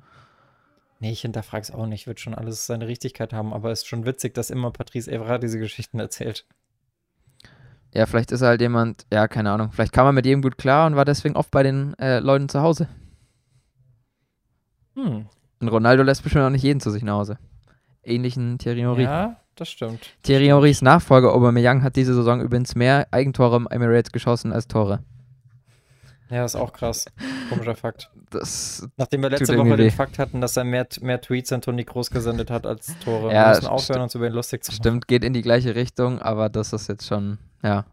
Nee, 0.99 1.11
ich 1.11 1.21
hinterfrage 1.21 1.63
es 1.63 1.71
auch 1.71 1.85
nicht, 1.85 2.07
wird 2.07 2.19
schon 2.19 2.35
alles 2.35 2.65
seine 2.65 2.87
Richtigkeit 2.87 3.31
haben, 3.31 3.53
aber 3.53 3.71
es 3.71 3.79
ist 3.79 3.87
schon 3.87 4.05
witzig, 4.05 4.33
dass 4.33 4.49
immer 4.49 4.71
Patrice 4.71 5.09
Evra 5.09 5.37
diese 5.37 5.57
Geschichten 5.57 5.99
erzählt. 5.99 6.45
Ja, 7.93 8.05
vielleicht 8.05 8.31
ist 8.31 8.41
er 8.41 8.49
halt 8.49 8.61
jemand, 8.61 9.07
ja, 9.11 9.27
keine 9.27 9.51
Ahnung. 9.51 9.71
Vielleicht 9.71 9.93
kam 9.93 10.05
er 10.05 10.11
mit 10.11 10.25
jedem 10.25 10.41
gut 10.41 10.57
klar 10.57 10.85
und 10.87 10.95
war 10.95 11.05
deswegen 11.05 11.35
oft 11.35 11.51
bei 11.51 11.63
den 11.63 11.97
äh, 11.97 12.19
Leuten 12.19 12.49
zu 12.49 12.61
Hause. 12.61 12.87
Hm. 14.95 15.27
Und 15.61 15.67
Ronaldo 15.67 16.03
lässt 16.03 16.23
bestimmt 16.23 16.45
auch 16.45 16.49
nicht 16.49 16.63
jeden 16.63 16.81
zu 16.81 16.91
sich 16.91 17.03
nach 17.03 17.13
Hause. 17.13 17.39
Ähnlichen 18.03 18.57
Thierry 18.57 18.81
Henry. 18.81 19.03
Ja, 19.03 19.37
das 19.55 19.69
stimmt. 19.69 20.01
Thierry 20.23 20.47
Henrys 20.47 20.81
Nachfolger 20.81 21.33
Aubameyang 21.33 21.81
hat 21.81 21.95
diese 21.95 22.13
Saison 22.13 22.41
übrigens 22.41 22.75
mehr 22.75 23.07
Eigentore 23.11 23.55
im 23.57 23.67
Emirates 23.67 24.11
geschossen 24.11 24.51
als 24.51 24.67
Tore. 24.67 25.03
Ja, 26.29 26.45
ist 26.45 26.55
auch 26.55 26.73
krass. 26.73 27.05
Komischer 27.49 27.75
Fakt. 27.75 28.11
Das, 28.29 28.87
Nachdem 28.97 29.23
wir 29.23 29.29
letzte 29.31 29.57
Woche 29.57 29.69
den 29.69 29.87
weh. 29.87 29.89
Fakt 29.89 30.19
hatten, 30.19 30.41
dass 30.41 30.55
er 30.57 30.63
mehr, 30.63 30.87
mehr 31.01 31.19
Tweets 31.19 31.51
an 31.51 31.61
Toni 31.61 31.83
Kroos 31.85 32.11
gesendet 32.11 32.51
hat 32.51 32.67
als 32.67 32.97
Tore. 32.99 33.33
Ja, 33.33 33.45
wir 33.45 33.55
müssen 33.55 33.67
aufhören, 33.67 34.01
uns 34.01 34.13
über 34.13 34.27
ihn 34.27 34.33
lustig 34.33 34.63
zu 34.63 34.71
machen. 34.71 34.81
stimmt, 34.81 35.07
geht 35.07 35.23
in 35.23 35.33
die 35.33 35.41
gleiche 35.41 35.73
Richtung, 35.73 36.21
aber 36.21 36.49
das 36.49 36.71
ist 36.71 36.87
jetzt 36.87 37.07
schon, 37.07 37.39
ja. 37.63 37.85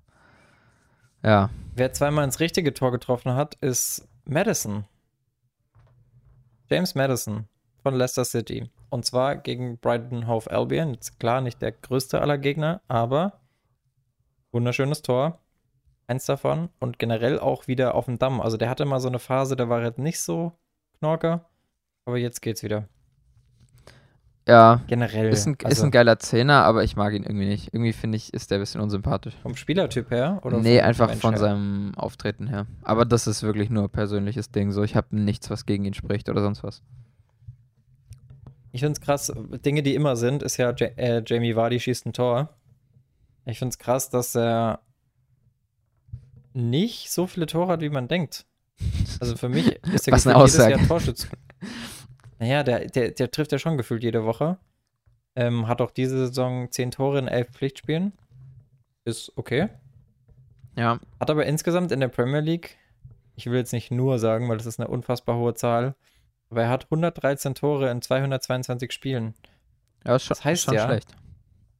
Ja. 1.22 1.50
Wer 1.74 1.92
zweimal 1.92 2.24
ins 2.24 2.40
richtige 2.40 2.74
Tor 2.74 2.92
getroffen 2.92 3.34
hat, 3.34 3.54
ist 3.56 4.06
Madison. 4.26 4.84
James 6.68 6.94
Madison 6.94 7.48
von 7.82 7.94
Leicester 7.94 8.24
City. 8.24 8.70
Und 8.90 9.04
zwar 9.04 9.36
gegen 9.36 9.78
Brighton 9.78 10.26
Hove 10.26 10.50
Albion. 10.50 10.94
Jetzt 10.94 11.18
klar, 11.18 11.40
nicht 11.40 11.62
der 11.62 11.72
größte 11.72 12.20
aller 12.20 12.38
Gegner, 12.38 12.82
aber 12.88 13.40
wunderschönes 14.52 15.02
Tor. 15.02 15.38
Eins 16.08 16.24
davon. 16.26 16.68
Und 16.78 16.98
generell 16.98 17.38
auch 17.38 17.66
wieder 17.66 17.94
auf 17.94 18.04
dem 18.04 18.18
Damm. 18.18 18.40
Also 18.40 18.56
der 18.56 18.68
hatte 18.70 18.84
mal 18.84 19.00
so 19.00 19.08
eine 19.08 19.18
Phase, 19.18 19.56
da 19.56 19.68
war 19.68 19.82
er 19.82 19.92
nicht 19.96 20.20
so 20.20 20.52
Knorke. 20.98 21.40
Aber 22.04 22.18
jetzt 22.18 22.42
geht's 22.42 22.62
wieder. 22.62 22.88
Ja, 24.48 24.80
Generell. 24.86 25.28
ist 25.32 25.46
ein, 25.46 25.54
ist 25.54 25.64
also 25.64 25.84
ein 25.86 25.90
geiler 25.90 26.20
Zehner, 26.20 26.62
aber 26.64 26.84
ich 26.84 26.94
mag 26.94 27.12
ihn 27.14 27.24
irgendwie 27.24 27.46
nicht. 27.46 27.74
Irgendwie 27.74 27.92
finde 27.92 28.14
ich, 28.16 28.32
ist 28.32 28.52
der 28.52 28.58
ein 28.58 28.60
bisschen 28.60 28.80
unsympathisch. 28.80 29.34
vom 29.42 29.56
Spielertyp 29.56 30.08
her? 30.12 30.38
Oder 30.44 30.58
nee, 30.58 30.80
einfach 30.80 31.08
Mensch 31.08 31.20
von 31.20 31.32
her? 31.34 31.40
seinem 31.40 31.92
Auftreten 31.96 32.46
her. 32.46 32.66
Aber 32.84 33.04
das 33.04 33.26
ist 33.26 33.42
wirklich 33.42 33.70
nur 33.70 33.88
persönliches 33.90 34.52
Ding. 34.52 34.70
So, 34.70 34.84
ich 34.84 34.94
habe 34.94 35.08
nichts, 35.16 35.50
was 35.50 35.66
gegen 35.66 35.84
ihn 35.84 35.94
spricht 35.94 36.28
oder 36.28 36.42
sonst 36.42 36.62
was. 36.62 36.80
Ich 38.70 38.80
finde 38.82 38.92
es 38.92 39.00
krass, 39.00 39.32
Dinge, 39.64 39.82
die 39.82 39.96
immer 39.96 40.14
sind, 40.14 40.44
ist 40.44 40.58
ja, 40.58 40.72
Ja- 40.76 40.86
äh, 40.96 41.22
Jamie 41.26 41.56
Vardy 41.56 41.80
schießt 41.80 42.06
ein 42.06 42.12
Tor. 42.12 42.50
Ich 43.46 43.58
finde 43.58 43.70
es 43.70 43.78
krass, 43.78 44.10
dass 44.10 44.36
er 44.36 44.78
nicht 46.56 47.10
so 47.10 47.26
viele 47.26 47.46
Tore 47.46 47.68
hat, 47.72 47.80
wie 47.82 47.88
man 47.90 48.08
denkt. 48.08 48.46
Also 49.20 49.36
für 49.36 49.48
mich 49.48 49.66
ist 49.92 50.08
er 50.08 50.12
Was 50.12 50.24
gefühlt 50.24 50.36
jedes. 50.36 50.68
Jahr 50.68 50.88
Torschütze. 50.88 51.28
Naja, 52.38 52.62
der, 52.62 52.86
der, 52.86 53.10
der 53.12 53.30
trifft 53.30 53.52
ja 53.52 53.58
schon 53.58 53.76
gefühlt 53.76 54.02
jede 54.02 54.24
Woche. 54.24 54.58
Ähm, 55.34 55.68
hat 55.68 55.80
auch 55.80 55.90
diese 55.90 56.26
Saison 56.26 56.70
zehn 56.70 56.90
Tore 56.90 57.18
in 57.18 57.28
elf 57.28 57.48
Pflichtspielen. 57.50 58.12
Ist 59.04 59.32
okay. 59.36 59.68
Ja, 60.76 60.98
Hat 61.20 61.30
aber 61.30 61.46
insgesamt 61.46 61.92
in 61.92 62.00
der 62.00 62.08
Premier 62.08 62.40
League, 62.40 62.76
ich 63.34 63.46
will 63.46 63.56
jetzt 63.56 63.72
nicht 63.72 63.90
nur 63.90 64.18
sagen, 64.18 64.48
weil 64.48 64.58
das 64.58 64.66
ist 64.66 64.78
eine 64.80 64.88
unfassbar 64.88 65.36
hohe 65.36 65.54
Zahl, 65.54 65.94
aber 66.50 66.62
er 66.62 66.68
hat 66.68 66.84
113 66.84 67.54
Tore 67.54 67.90
in 67.90 68.02
222 68.02 68.92
Spielen. 68.92 69.34
ja 70.04 70.16
ist 70.16 70.24
schon, 70.24 70.34
Das 70.36 70.44
heißt 70.44 70.62
schon 70.64 70.74
ja- 70.74 70.84
schlecht. 70.86 71.14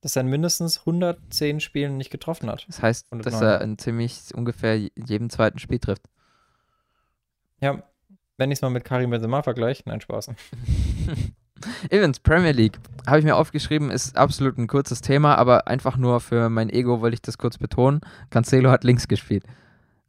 Dass 0.07 0.14
er 0.14 0.23
in 0.23 0.29
mindestens 0.29 0.79
110 0.79 1.59
Spielen 1.59 1.97
nicht 1.97 2.11
getroffen 2.11 2.49
hat. 2.49 2.64
Das 2.69 2.81
heißt, 2.81 3.09
dass 3.11 3.40
er 3.40 3.61
in 3.61 3.77
ziemlich 3.77 4.33
ungefähr 4.33 4.77
jedem 4.77 5.31
zweiten 5.31 5.59
Spiel 5.59 5.81
trifft. 5.81 6.05
Ja, 7.61 7.83
wenn 8.37 8.53
ich 8.53 8.59
es 8.59 8.62
mal 8.62 8.71
mit 8.71 8.85
Karim 8.85 9.11
Benzema 9.11 9.42
vergleiche, 9.42 9.83
nein, 9.87 10.01
Spaß. 10.01 10.31
Übrigens, 11.90 12.21
Premier 12.21 12.53
League, 12.53 12.79
habe 13.05 13.19
ich 13.19 13.25
mir 13.25 13.35
aufgeschrieben, 13.35 13.90
ist 13.90 14.16
absolut 14.16 14.57
ein 14.59 14.69
kurzes 14.69 15.01
Thema, 15.01 15.35
aber 15.38 15.66
einfach 15.66 15.97
nur 15.97 16.21
für 16.21 16.51
mein 16.51 16.71
Ego 16.71 17.01
wollte 17.01 17.14
ich 17.14 17.23
das 17.23 17.37
kurz 17.37 17.59
betonen. 17.59 18.01
Cancelo 18.31 18.71
hat 18.71 18.85
links 18.85 19.09
gespielt. 19.09 19.42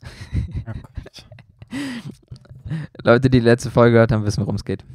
Leute, 3.01 3.31
die 3.31 3.39
die 3.39 3.43
letzte 3.43 3.71
Folge 3.71 3.93
gehört 3.93 4.11
haben, 4.11 4.25
wissen, 4.25 4.41
worum 4.41 4.57
es 4.57 4.63
geht. 4.63 4.85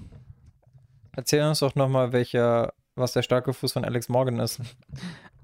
Erzähl 1.11 1.43
uns 1.43 1.59
doch 1.59 1.75
nochmal, 1.75 2.13
welcher, 2.13 2.73
was 2.95 3.13
der 3.13 3.23
starke 3.23 3.53
Fuß 3.53 3.73
von 3.73 3.85
Alex 3.85 4.09
Morgan 4.09 4.39
ist. 4.39 4.61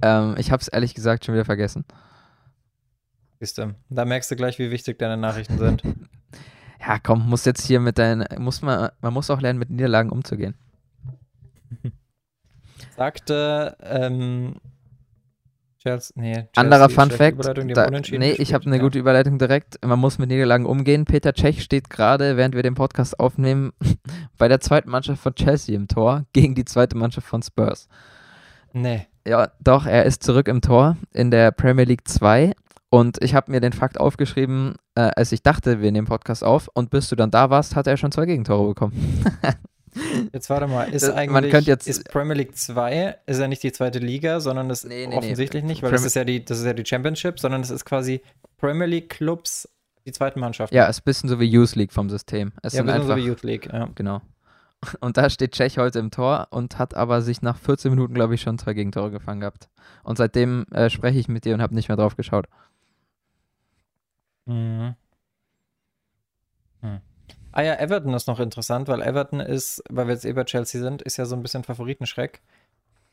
Ähm, 0.03 0.35
ich 0.39 0.51
habe 0.51 0.61
es 0.61 0.69
ehrlich 0.69 0.95
gesagt 0.95 1.25
schon 1.25 1.35
wieder 1.35 1.45
vergessen. 1.45 1.85
Siehst 3.41 3.59
du, 3.59 3.75
da 3.89 4.05
merkst 4.05 4.31
du 4.31 4.37
gleich, 4.37 4.59
wie 4.59 4.71
wichtig 4.71 4.99
deine 4.99 5.17
Nachrichten 5.17 5.59
sind. 5.59 5.83
Ja, 6.81 6.99
komm, 7.01 7.29
muss 7.29 7.45
jetzt 7.45 7.67
hier 7.67 7.81
mit 7.81 7.99
deinen, 7.99 8.25
muss 8.41 8.63
man, 8.63 8.91
man 9.01 9.13
muss 9.13 9.31
auch 9.31 9.41
lernen, 9.41 9.59
mit 9.59 9.69
Niederlagen 9.69 10.11
umzugehen. 10.11 10.55
Sagte, 12.97 13.77
ähm, 13.83 14.61
Chelsea, 15.81 16.13
nee, 16.17 16.33
Chelsea, 16.33 16.49
Anderer 16.57 16.89
Fun 16.89 17.11
Fact, 17.11 17.45
da, 17.45 17.91
nee, 18.19 18.33
ich 18.33 18.53
habe 18.53 18.67
eine 18.67 18.77
Ja. 18.77 18.83
gute 18.83 18.99
Überleitung 18.99 19.39
direkt. 19.39 19.79
Man 19.85 19.99
muss 20.01 20.19
mit 20.19 20.29
Niederlagen 20.29 20.67
umgehen. 20.67 21.05
Peter 21.05 21.33
Cech 21.35 21.63
steht 21.63 21.89
gerade, 21.89 22.37
während 22.37 22.57
wir 22.57 22.65
den 22.65 22.75
Podcast 22.75 23.21
aufnehmen, 23.21 23.71
bei 24.39 24.49
der 24.49 24.61
zweiten 24.61 24.91
Mannschaft 24.91 25.23
von 25.23 25.35
Chelsea 25.37 25.77
im 25.77 25.87
Tor 25.87 26.25
gegen 26.33 26.55
die 26.57 26.65
zweite 26.65 26.97
Mannschaft 26.97 27.29
von 27.29 27.43
Spurs. 27.43 27.89
Nee, 28.73 29.07
Ja, 29.27 29.51
doch, 29.61 29.87
er 29.87 30.05
ist 30.05 30.23
zurück 30.25 30.49
im 30.49 30.61
Tor 30.63 30.97
in 31.13 31.31
der 31.31 31.53
Premier 31.53 31.85
League 31.85 32.09
2 32.09 32.55
und 32.91 33.23
ich 33.23 33.35
habe 33.35 33.53
mir 33.53 33.61
den 33.61 33.73
Fakt 33.73 34.01
aufgeschrieben, 34.01 34.75
äh, 34.97 35.11
als 35.15 35.31
ich 35.33 35.43
dachte, 35.43 35.81
wir 35.81 35.93
nehmen 35.93 36.07
Podcast 36.09 36.43
auf 36.43 36.69
und 36.75 36.91
bis 36.91 37.09
du 37.09 37.15
dann 37.15 37.31
da 37.31 37.51
warst, 37.51 37.77
hat 37.77 37.87
er 37.87 37.97
schon 37.97 38.11
zwei 38.11 38.27
Gegentore 38.27 38.67
bekommen. 38.69 39.23
jetzt 40.33 40.51
warte 40.51 40.67
mal, 40.67 40.85
ist 40.93 41.03
Das- 41.03 41.11
man 41.11 41.19
eigentlich, 41.19 41.51
könnte 41.53 41.71
jetzt- 41.71 41.87
ist 41.89 42.09
Premier 42.09 42.35
League 42.35 42.57
2, 42.57 43.17
ist 43.27 43.39
ja 43.41 43.49
nicht 43.49 43.63
die 43.63 43.73
zweite 43.73 43.99
Liga, 43.99 44.41
sondern 44.41 44.69
das 44.69 44.85
Nee, 44.85 45.07
nee, 45.07 45.09
nee. 45.09 45.17
offensichtlich 45.17 45.65
nicht, 45.65 45.83
weil 45.83 45.91
das 45.91 46.01
Premier- 46.01 46.07
ist 46.09 46.15
ja 46.15 46.25
die, 46.25 46.45
das 46.45 46.59
ist 46.61 46.65
ja 46.67 46.73
die 46.75 46.85
Championship, 46.87 47.39
sondern 47.41 47.61
es 47.61 47.71
ist 47.71 47.85
quasi 47.85 48.21
Premier 48.59 48.87
League 48.87 49.09
Clubs, 49.11 49.69
die 50.07 50.13
zweiten 50.13 50.41
Mannschaften. 50.41 50.75
ja, 50.75 50.87
ist 50.87 51.01
ein 51.01 51.05
bisschen 51.05 51.29
so 51.29 51.39
wie 51.41 51.45
Youth 51.47 51.75
League 51.77 51.93
vom 51.93 52.09
System. 52.11 52.53
Es 52.63 52.73
ja 52.73 52.79
sind 52.79 52.91
einfach, 52.91 53.09
so 53.09 53.17
wie 53.17 53.27
Youth 53.27 53.43
League, 53.43 53.67
ja. 53.73 53.89
genau. 53.95 54.21
Und 55.01 55.17
da 55.17 55.29
steht 55.29 55.53
Tschech 55.53 55.77
heute 55.77 55.99
im 55.99 56.13
Tor 56.13 56.47
und 56.51 56.79
hat 56.79 56.95
aber 56.95 57.21
sich 57.21 57.43
nach 57.43 57.59
14 57.59 57.91
Minuten, 57.91 58.15
glaube 58.15 58.37
ich, 58.37 58.41
schon 58.43 58.59
zwei 58.59 58.75
Gegentore 58.75 59.11
gefangen 59.11 59.41
gehabt. 59.41 59.69
Und 60.05 60.19
seitdem 60.19 60.67
äh, 60.71 60.89
spreche 60.89 61.19
ich 61.19 61.27
mit 61.27 61.45
dir 61.45 61.55
und 61.55 61.63
habe 61.63 61.75
nicht 61.75 61.89
mehr 61.89 61.97
drauf 61.97 62.15
geschaut. 62.17 62.47
Mhm. 64.47 64.95
Ah 67.53 67.63
ja, 67.63 67.75
Everton 67.75 68.15
ist 68.15 68.29
noch 68.29 68.41
interessant, 68.41 68.89
weil 68.89 69.03
Everton 69.03 69.41
ist, 69.41 69.83
weil 69.91 70.07
wir 70.07 70.15
jetzt 70.15 70.25
eh 70.25 70.33
bei 70.33 70.45
Chelsea 70.45 70.81
sind, 70.81 71.03
ist 71.03 71.17
ja 71.17 71.25
so 71.25 71.35
ein 71.35 71.43
bisschen 71.43 71.65
Favoritenschreck. 71.65 72.43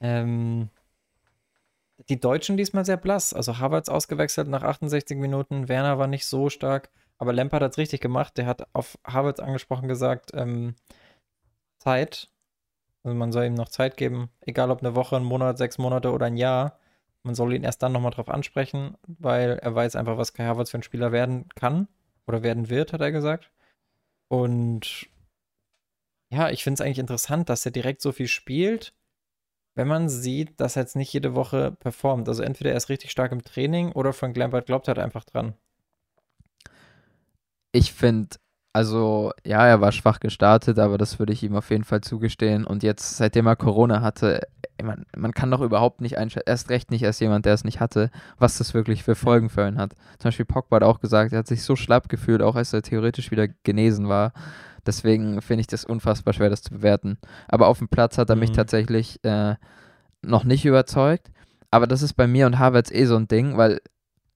Ähm, 0.01 0.69
die 2.09 2.19
Deutschen 2.19 2.57
diesmal 2.57 2.85
sehr 2.85 2.97
blass. 2.97 3.33
Also 3.33 3.59
Havertz 3.59 3.89
ausgewechselt 3.89 4.47
nach 4.47 4.63
68 4.63 5.17
Minuten, 5.17 5.69
Werner 5.69 5.97
war 5.97 6.07
nicht 6.07 6.25
so 6.25 6.49
stark, 6.49 6.89
aber 7.17 7.33
Lampard 7.33 7.63
hat 7.63 7.71
es 7.71 7.77
richtig 7.77 8.01
gemacht. 8.01 8.37
Der 8.37 8.45
hat 8.45 8.67
auf 8.73 8.97
Havertz 9.05 9.39
angesprochen 9.39 9.87
gesagt, 9.87 10.31
ähm, 10.33 10.75
Zeit. 11.79 12.29
Also 13.03 13.15
man 13.15 13.31
soll 13.31 13.45
ihm 13.45 13.53
noch 13.53 13.69
Zeit 13.69 13.97
geben, 13.97 14.29
egal 14.41 14.71
ob 14.71 14.79
eine 14.79 14.95
Woche, 14.95 15.15
ein 15.15 15.23
Monat, 15.23 15.57
sechs 15.57 15.77
Monate 15.77 16.11
oder 16.11 16.25
ein 16.25 16.37
Jahr. 16.37 16.79
Man 17.23 17.35
soll 17.35 17.53
ihn 17.53 17.63
erst 17.63 17.81
dann 17.83 17.91
nochmal 17.91 18.11
drauf 18.11 18.29
ansprechen, 18.29 18.95
weil 19.07 19.59
er 19.61 19.73
weiß 19.75 19.95
einfach, 19.95 20.17
was 20.17 20.33
Kai 20.33 20.45
Havertz 20.45 20.71
für 20.71 20.79
ein 20.79 20.83
Spieler 20.83 21.11
werden 21.11 21.47
kann 21.55 21.87
oder 22.27 22.43
werden 22.43 22.69
wird, 22.69 22.93
hat 22.93 23.01
er 23.01 23.11
gesagt. 23.11 23.51
Und 24.27 25.07
ja, 26.31 26.49
ich 26.49 26.63
finde 26.63 26.75
es 26.75 26.81
eigentlich 26.81 26.99
interessant, 26.99 27.49
dass 27.49 27.65
er 27.65 27.71
direkt 27.71 28.01
so 28.01 28.11
viel 28.11 28.27
spielt, 28.27 28.93
wenn 29.75 29.87
man 29.87 30.09
sieht, 30.09 30.59
dass 30.59 30.75
er 30.75 30.83
jetzt 30.83 30.95
nicht 30.95 31.13
jede 31.13 31.35
Woche 31.35 31.71
performt. 31.71 32.27
Also 32.27 32.43
entweder 32.43 32.71
er 32.71 32.77
ist 32.77 32.89
richtig 32.89 33.11
stark 33.11 33.31
im 33.31 33.43
Training 33.43 33.91
oder 33.91 34.13
Frank 34.13 34.35
Lampard 34.37 34.65
glaubt 34.65 34.87
halt 34.87 34.99
einfach 34.99 35.25
dran. 35.25 35.55
Ich 37.71 37.93
finde, 37.93 38.37
also 38.75 39.31
ja, 39.45 39.65
er 39.65 39.79
war 39.79 39.93
schwach 39.93 40.19
gestartet, 40.19 40.79
aber 40.79 40.97
das 40.97 41.17
würde 41.17 41.31
ich 41.31 41.43
ihm 41.43 41.55
auf 41.55 41.69
jeden 41.69 41.85
Fall 41.85 42.01
zugestehen. 42.01 42.65
Und 42.65 42.83
jetzt, 42.83 43.15
seitdem 43.15 43.47
er 43.47 43.55
Corona 43.55 44.01
hatte, 44.01 44.41
man, 44.83 45.05
man 45.15 45.33
kann 45.33 45.49
doch 45.49 45.61
überhaupt 45.61 46.01
nicht 46.01 46.17
einschätzen, 46.17 46.49
erst 46.49 46.69
recht 46.69 46.91
nicht 46.91 47.05
als 47.05 47.21
jemand, 47.21 47.45
der 47.45 47.53
es 47.53 47.63
nicht 47.63 47.79
hatte, 47.79 48.11
was 48.37 48.57
das 48.57 48.73
wirklich 48.73 49.01
für 49.01 49.15
Folgen 49.15 49.47
für 49.47 49.65
ihn 49.65 49.77
hat. 49.77 49.93
Zum 50.19 50.27
Beispiel 50.27 50.43
Pogba 50.43 50.75
hat 50.75 50.83
auch 50.83 50.99
gesagt, 50.99 51.31
er 51.31 51.39
hat 51.39 51.47
sich 51.47 51.63
so 51.63 51.77
schlapp 51.77 52.09
gefühlt, 52.09 52.41
auch 52.41 52.57
als 52.57 52.73
er 52.73 52.81
theoretisch 52.81 53.31
wieder 53.31 53.47
genesen 53.47 54.09
war. 54.09 54.33
Deswegen 54.85 55.41
finde 55.41 55.61
ich 55.61 55.67
das 55.67 55.85
unfassbar 55.85 56.33
schwer, 56.33 56.49
das 56.49 56.61
zu 56.61 56.71
bewerten. 56.71 57.17
Aber 57.47 57.67
auf 57.67 57.77
dem 57.77 57.87
Platz 57.87 58.17
hat 58.17 58.29
er 58.29 58.35
mhm. 58.35 58.41
mich 58.41 58.51
tatsächlich 58.51 59.23
äh, 59.23 59.55
noch 60.21 60.43
nicht 60.43 60.65
überzeugt. 60.65 61.31
Aber 61.71 61.87
das 61.87 62.01
ist 62.01 62.15
bei 62.15 62.27
mir 62.27 62.45
und 62.45 62.59
Havertz 62.59 62.91
eh 62.91 63.05
so 63.05 63.15
ein 63.15 63.29
Ding, 63.29 63.55
weil 63.55 63.79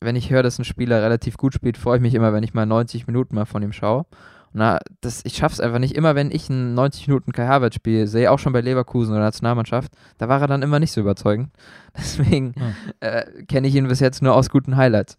wenn 0.02 0.16
ich 0.16 0.30
höre, 0.30 0.44
dass 0.44 0.60
ein 0.60 0.66
Spieler 0.66 1.02
relativ 1.02 1.38
gut 1.38 1.54
spielt, 1.54 1.78
freue 1.78 1.98
ich 1.98 2.02
mich 2.02 2.16
immer, 2.16 2.34
wenn 2.34 2.44
ich 2.44 2.54
mal 2.54 2.66
90 2.66 3.08
Minuten 3.08 3.36
mal 3.36 3.46
von 3.46 3.62
ihm 3.62 3.74
schaue. 3.74 4.06
Na, 4.52 4.80
das, 5.02 5.24
ich 5.26 5.36
schaffe 5.36 5.54
es 5.54 5.60
einfach 5.60 5.78
nicht. 5.80 5.96
Immer 5.96 6.16
wenn 6.16 6.32
ich 6.32 6.50
ein 6.50 6.74
90 6.74 7.08
Minuten 7.08 7.32
Kai 7.32 7.46
Havertz 7.46 7.76
spiele, 7.76 8.08
sehe 8.08 8.32
auch 8.32 8.40
schon 8.40 8.54
bei 8.54 8.62
Leverkusen 8.62 9.14
oder 9.14 9.24
Nationalmannschaft, 9.24 9.92
da 10.18 10.28
war 10.28 10.42
er 10.42 10.48
dann 10.48 10.64
immer 10.64 10.80
nicht 10.80 10.92
so 10.92 11.02
überzeugend. 11.02 11.52
Deswegen 11.98 12.56
hm. 12.56 12.74
äh, 13.00 13.44
kenne 13.44 13.68
ich 13.68 13.76
ihn 13.76 13.88
bis 13.88 14.00
jetzt 14.00 14.22
nur 14.22 14.34
aus 14.34 14.50
guten 14.50 14.76
Highlights. 14.76 15.18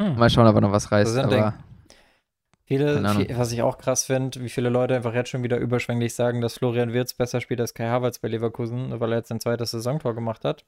Hm. 0.00 0.16
Mal 0.16 0.30
schauen, 0.30 0.48
ob 0.48 0.54
er 0.56 0.60
noch 0.62 0.72
was 0.72 0.90
reißt. 0.90 1.16
Aber, 1.18 1.54
viele, 2.64 3.08
viel, 3.08 3.38
was 3.38 3.52
ich 3.52 3.62
auch 3.62 3.78
krass 3.78 4.04
finde, 4.04 4.40
wie 4.40 4.48
viele 4.48 4.70
Leute 4.70 4.96
einfach 4.96 5.14
jetzt 5.14 5.30
schon 5.30 5.42
wieder 5.42 5.58
überschwänglich 5.58 6.14
sagen, 6.14 6.40
dass 6.40 6.54
Florian 6.54 6.92
Wirtz 6.92 7.14
besser 7.14 7.40
spielt 7.40 7.60
als 7.60 7.74
Kai 7.74 7.88
Havertz 7.88 8.18
bei 8.18 8.28
Leverkusen, 8.28 8.98
weil 8.98 9.12
er 9.12 9.18
jetzt 9.18 9.28
sein 9.28 9.40
zweites 9.40 9.70
Saisontor 9.70 10.14
gemacht 10.14 10.44
hat. 10.44 10.64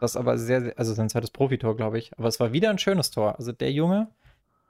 Das 0.00 0.16
aber 0.16 0.38
sehr, 0.38 0.74
also 0.76 0.92
sein 0.94 1.08
zweites 1.08 1.30
Profitor, 1.30 1.76
glaube 1.76 1.98
ich. 1.98 2.16
Aber 2.18 2.28
es 2.28 2.38
war 2.40 2.52
wieder 2.52 2.70
ein 2.70 2.78
schönes 2.78 3.10
Tor. 3.10 3.36
Also 3.38 3.52
der 3.52 3.72
Junge, 3.72 4.08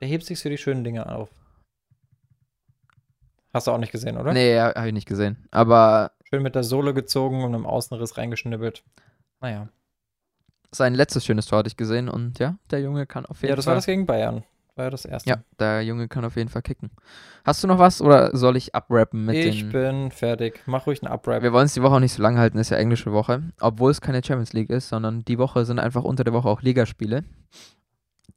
der 0.00 0.08
hebt 0.08 0.24
sich 0.24 0.38
für 0.38 0.50
die 0.50 0.58
schönen 0.58 0.84
Dinge 0.84 1.10
auf. 1.10 1.30
Hast 3.52 3.66
du 3.66 3.70
auch 3.70 3.78
nicht 3.78 3.92
gesehen, 3.92 4.18
oder? 4.18 4.32
Nee, 4.32 4.58
habe 4.60 4.86
ich 4.86 4.92
nicht 4.92 5.08
gesehen. 5.08 5.48
Aber. 5.50 6.12
Schön 6.24 6.42
mit 6.42 6.54
der 6.54 6.64
Sohle 6.64 6.92
gezogen 6.92 7.44
und 7.44 7.54
im 7.54 7.66
Außenriss 7.66 8.18
reingeschnibbelt. 8.18 8.84
Naja. 9.40 9.68
Sein 10.72 10.94
letztes 10.94 11.24
schönes 11.24 11.46
Tor 11.46 11.60
hatte 11.60 11.68
ich 11.68 11.76
gesehen 11.76 12.08
und 12.08 12.38
ja, 12.38 12.58
der 12.70 12.80
Junge 12.80 13.06
kann 13.06 13.24
auf 13.24 13.36
jeden 13.36 13.40
Fall. 13.40 13.50
Ja, 13.50 13.56
das 13.56 13.64
Fall 13.64 13.72
war 13.72 13.76
das 13.76 13.86
gegen 13.86 14.04
Bayern. 14.04 14.44
War 14.76 14.84
ja 14.86 14.90
das 14.90 15.06
erste. 15.06 15.30
Ja, 15.30 15.38
der 15.58 15.82
Junge 15.82 16.06
kann 16.06 16.26
auf 16.26 16.36
jeden 16.36 16.50
Fall 16.50 16.60
kicken. 16.60 16.90
Hast 17.44 17.64
du 17.64 17.66
noch 17.66 17.78
was 17.78 18.02
oder 18.02 18.36
soll 18.36 18.58
ich 18.58 18.74
abrappen 18.74 19.24
mit 19.24 19.36
ich 19.36 19.44
den. 19.44 19.54
Ich 19.54 19.72
bin 19.72 20.10
fertig. 20.10 20.62
Mach 20.66 20.86
ruhig 20.86 21.02
einen 21.02 21.10
Abrap. 21.10 21.42
Wir 21.42 21.52
wollen 21.54 21.64
es 21.64 21.72
die 21.72 21.82
Woche 21.82 21.94
auch 21.94 22.00
nicht 22.00 22.12
so 22.12 22.22
lang 22.22 22.36
halten, 22.36 22.58
ist 22.58 22.68
ja 22.68 22.76
englische 22.76 23.10
Woche. 23.10 23.42
Obwohl 23.58 23.90
es 23.90 24.02
keine 24.02 24.22
Champions 24.22 24.52
League 24.52 24.68
ist, 24.68 24.90
sondern 24.90 25.24
die 25.24 25.38
Woche 25.38 25.64
sind 25.64 25.78
einfach 25.78 26.04
unter 26.04 26.24
der 26.24 26.34
Woche 26.34 26.48
auch 26.48 26.60
Ligaspiele. 26.60 27.24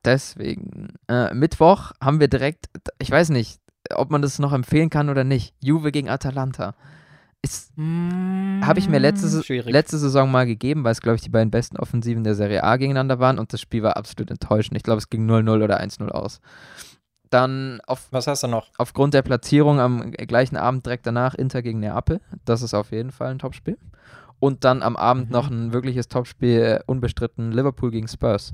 Deswegen. 0.05 0.93
Äh, 1.09 1.33
Mittwoch 1.33 1.91
haben 2.01 2.21
wir 2.21 2.29
direkt, 2.29 2.69
ich 2.99 3.11
weiß 3.11 3.29
nicht, 3.29 3.59
ob 3.93 4.09
man 4.09 4.21
das 4.21 4.39
noch 4.39 4.53
empfehlen 4.53 4.89
kann 4.89 5.09
oder 5.09 5.25
nicht. 5.25 5.53
Juve 5.59 5.91
gegen 5.91 6.09
Atalanta. 6.09 6.73
Mm, 7.75 8.61
Habe 8.65 8.79
ich 8.79 8.89
mir 8.89 8.99
letzte, 8.99 9.27
letzte 9.63 9.97
Saison 9.97 10.29
mal 10.29 10.45
gegeben, 10.45 10.83
weil 10.83 10.91
es, 10.91 11.01
glaube 11.01 11.15
ich, 11.15 11.21
die 11.21 11.29
beiden 11.29 11.49
besten 11.49 11.77
Offensiven 11.77 12.23
der 12.23 12.35
Serie 12.35 12.63
A 12.63 12.77
gegeneinander 12.77 13.19
waren 13.19 13.39
und 13.39 13.53
das 13.53 13.61
Spiel 13.61 13.83
war 13.83 13.97
absolut 13.97 14.29
enttäuschend. 14.29 14.75
Ich 14.75 14.83
glaube, 14.83 14.99
es 14.99 15.09
ging 15.09 15.29
0-0 15.29 15.63
oder 15.63 15.81
1-0 15.81 16.09
aus. 16.09 16.41
Dann 17.29 17.79
auf, 17.87 18.07
Was 18.11 18.27
hast 18.27 18.43
du 18.43 18.47
noch? 18.47 18.67
Aufgrund 18.77 19.13
der 19.13 19.21
Platzierung 19.21 19.79
am 19.79 20.11
gleichen 20.11 20.57
Abend 20.57 20.85
direkt 20.85 21.05
danach 21.05 21.35
Inter 21.35 21.61
gegen 21.61 21.79
Neapel. 21.79 22.21
Das 22.43 22.61
ist 22.61 22.73
auf 22.73 22.91
jeden 22.91 23.11
Fall 23.11 23.31
ein 23.31 23.39
Topspiel. 23.39 23.77
Und 24.39 24.63
dann 24.63 24.81
am 24.81 24.95
Abend 24.95 25.27
mhm. 25.27 25.31
noch 25.31 25.49
ein 25.49 25.73
wirkliches 25.73 26.07
Topspiel, 26.07 26.61
äh, 26.61 26.79
unbestritten 26.85 27.51
Liverpool 27.51 27.91
gegen 27.91 28.07
Spurs 28.07 28.53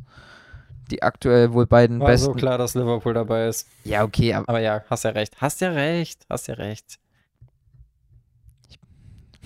die 0.92 1.02
aktuell 1.02 1.54
wohl 1.54 1.66
beiden 1.66 2.00
War 2.00 2.08
besten. 2.08 2.26
so 2.26 2.34
klar, 2.34 2.58
dass 2.58 2.76
Liverpool 2.76 3.14
dabei 3.14 3.48
ist. 3.48 3.68
Ja, 3.84 4.04
okay. 4.04 4.34
Aber, 4.34 4.50
aber 4.50 4.60
ja, 4.60 4.84
hast 4.90 5.04
ja 5.04 5.12
recht. 5.12 5.36
Hast 5.42 5.62
ja 5.62 5.70
recht. 5.70 6.26
Hast 6.30 6.48
ja 6.48 6.54
recht. 6.56 7.00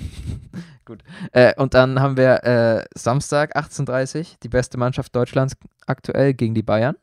Gut. 0.86 1.04
Äh, 1.32 1.54
und 1.56 1.74
dann 1.74 2.00
haben 2.00 2.18
wir 2.18 2.43
äh, 2.43 2.86
Samstag 2.95 3.56
18.30 3.56 4.38
die 4.41 4.50
beste 4.50 4.78
Mannschaft 4.78 5.16
Deutschlands 5.16 5.56
aktuell 5.86 6.34
gegen 6.34 6.56
die 6.56 6.64
Bayern. 6.64 6.95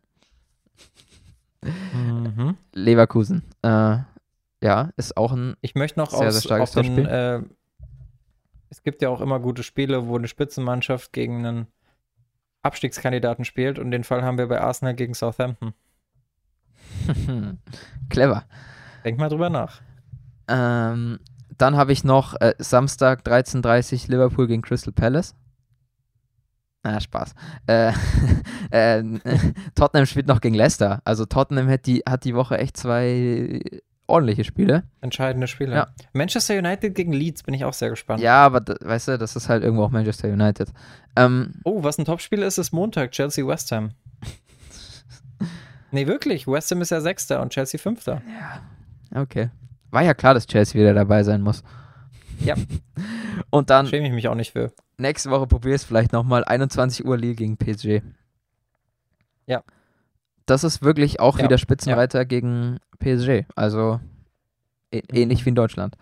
Mhm. 1.62 2.56
Leverkusen. 2.72 3.42
Äh, 3.62 3.98
ja, 4.62 4.90
ist 4.96 5.16
auch 5.16 5.32
ein 5.32 5.56
ich 5.60 5.74
möchte 5.74 5.98
noch 5.98 6.10
sehr, 6.10 6.28
aus, 6.28 6.34
sehr 6.34 6.42
starkes 6.42 6.72
den, 6.72 7.06
äh, 7.06 7.42
Es 8.70 8.82
gibt 8.82 9.02
ja 9.02 9.08
auch 9.08 9.20
immer 9.20 9.38
gute 9.40 9.62
Spiele, 9.62 10.06
wo 10.06 10.16
eine 10.16 10.28
Spitzenmannschaft 10.28 11.12
gegen 11.12 11.46
einen 11.46 11.66
Abstiegskandidaten 12.62 13.44
spielt 13.44 13.78
und 13.78 13.90
den 13.90 14.04
Fall 14.04 14.22
haben 14.22 14.38
wir 14.38 14.48
bei 14.48 14.60
Arsenal 14.60 14.94
gegen 14.94 15.14
Southampton. 15.14 15.74
Clever. 18.08 18.44
Denk 19.04 19.18
mal 19.18 19.28
drüber 19.28 19.50
nach. 19.50 19.80
Ähm, 20.48 21.20
dann 21.58 21.76
habe 21.76 21.92
ich 21.92 22.04
noch 22.04 22.34
äh, 22.40 22.54
Samstag 22.58 23.22
13.30 23.26 24.10
Liverpool 24.10 24.46
gegen 24.46 24.62
Crystal 24.62 24.92
Palace. 24.92 25.34
Na, 26.82 27.00
Spaß. 27.00 27.34
Äh, 27.66 27.92
äh, 28.70 29.02
Tottenham 29.74 30.06
spielt 30.06 30.28
noch 30.28 30.40
gegen 30.40 30.54
Leicester. 30.54 31.00
Also 31.04 31.26
Tottenham 31.26 31.68
hat 31.68 31.86
die, 31.86 32.02
hat 32.08 32.24
die 32.24 32.34
Woche 32.34 32.58
echt 32.58 32.76
zwei 32.76 33.60
ordentliche 34.06 34.44
Spiele. 34.44 34.84
Entscheidende 35.00 35.48
Spiele. 35.48 35.74
Ja. 35.74 35.88
Manchester 36.12 36.56
United 36.56 36.94
gegen 36.94 37.12
Leeds 37.12 37.42
bin 37.42 37.54
ich 37.54 37.64
auch 37.64 37.72
sehr 37.72 37.90
gespannt. 37.90 38.22
Ja, 38.22 38.44
aber 38.44 38.62
weißt 38.80 39.08
du, 39.08 39.18
das 39.18 39.36
ist 39.36 39.48
halt 39.48 39.62
irgendwo 39.62 39.84
auch 39.84 39.90
Manchester 39.90 40.28
United. 40.28 40.72
Ähm, 41.16 41.54
oh, 41.64 41.82
was 41.82 41.98
ein 41.98 42.04
Topspiel 42.04 42.42
ist, 42.42 42.58
ist 42.58 42.72
Montag, 42.72 43.12
Chelsea 43.12 43.46
West 43.46 43.72
Ham. 43.72 43.90
nee, 45.90 46.06
wirklich. 46.06 46.46
West 46.46 46.70
Ham 46.70 46.80
ist 46.82 46.90
ja 46.90 47.00
Sechster 47.00 47.42
und 47.42 47.52
Chelsea 47.52 47.80
Fünfter. 47.80 48.22
Ja. 49.12 49.20
Okay. 49.22 49.50
War 49.90 50.02
ja 50.02 50.14
klar, 50.14 50.34
dass 50.34 50.46
Chelsea 50.46 50.80
wieder 50.80 50.94
dabei 50.94 51.22
sein 51.22 51.42
muss. 51.42 51.62
Ja. 52.40 52.54
und 53.50 53.70
dann. 53.70 53.86
Schäme 53.86 54.06
ich 54.06 54.12
mich 54.12 54.28
auch 54.28 54.34
nicht 54.34 54.52
für. 54.52 54.72
Nächste 54.98 55.30
Woche 55.30 55.46
probierst 55.46 55.84
du 55.84 55.88
vielleicht 55.88 56.12
nochmal 56.12 56.44
21 56.44 57.04
Uhr 57.04 57.16
Lille 57.16 57.34
gegen 57.34 57.56
PSG. 57.56 58.02
Ja. 59.46 59.62
Das 60.46 60.64
ist 60.64 60.82
wirklich 60.82 61.20
auch 61.20 61.38
ja. 61.38 61.44
wieder 61.44 61.58
Spitzenreiter 61.58 62.20
ja. 62.20 62.24
gegen 62.24 62.78
PSG. 62.98 63.44
Also 63.54 64.00
ähnlich 64.90 65.44
wie 65.44 65.50
in 65.50 65.54
Deutschland. 65.54 65.96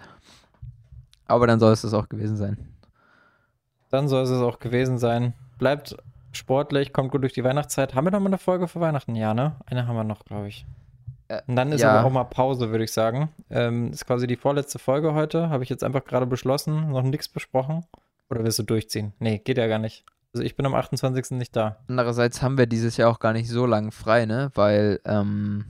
Aber 1.26 1.46
dann 1.46 1.58
soll 1.58 1.72
es 1.72 1.82
das 1.82 1.94
auch 1.94 2.08
gewesen 2.08 2.36
sein. 2.36 2.68
Dann 3.90 4.08
soll 4.08 4.24
es 4.24 4.30
auch 4.30 4.58
gewesen 4.58 4.98
sein. 4.98 5.34
Bleibt 5.58 5.96
sportlich, 6.32 6.92
kommt 6.92 7.12
gut 7.12 7.22
durch 7.22 7.32
die 7.32 7.44
Weihnachtszeit. 7.44 7.94
Haben 7.94 8.06
wir 8.06 8.10
noch 8.10 8.20
mal 8.20 8.26
eine 8.26 8.38
Folge 8.38 8.68
für 8.68 8.80
Weihnachten? 8.80 9.14
Ja, 9.14 9.34
ne? 9.34 9.56
Eine 9.66 9.86
haben 9.86 9.96
wir 9.96 10.04
noch, 10.04 10.24
glaube 10.24 10.48
ich. 10.48 10.66
Äh, 11.38 11.42
Und 11.46 11.56
dann 11.56 11.72
ist 11.72 11.80
ja. 11.80 11.92
aber 11.92 12.06
auch 12.06 12.12
mal 12.12 12.24
Pause, 12.24 12.70
würde 12.70 12.84
ich 12.84 12.92
sagen. 12.92 13.30
Ähm, 13.50 13.90
ist 13.90 14.06
quasi 14.06 14.26
die 14.26 14.36
vorletzte 14.36 14.78
Folge 14.78 15.14
heute. 15.14 15.50
Habe 15.50 15.62
ich 15.62 15.70
jetzt 15.70 15.84
einfach 15.84 16.04
gerade 16.04 16.26
beschlossen. 16.26 16.90
Noch 16.90 17.02
nichts 17.02 17.28
besprochen. 17.28 17.84
Oder 18.30 18.44
willst 18.44 18.58
du 18.58 18.62
durchziehen? 18.62 19.12
Nee, 19.18 19.38
geht 19.38 19.58
ja 19.58 19.66
gar 19.66 19.78
nicht. 19.78 20.04
Also 20.34 20.44
ich 20.44 20.56
bin 20.56 20.66
am 20.66 20.74
28. 20.74 21.32
nicht 21.32 21.54
da. 21.54 21.76
Andererseits 21.88 22.42
haben 22.42 22.58
wir 22.58 22.66
dieses 22.66 22.96
Jahr 22.96 23.10
auch 23.10 23.20
gar 23.20 23.32
nicht 23.32 23.48
so 23.48 23.66
lange 23.66 23.92
frei, 23.92 24.26
ne? 24.26 24.50
Weil 24.54 25.00
ähm, 25.04 25.64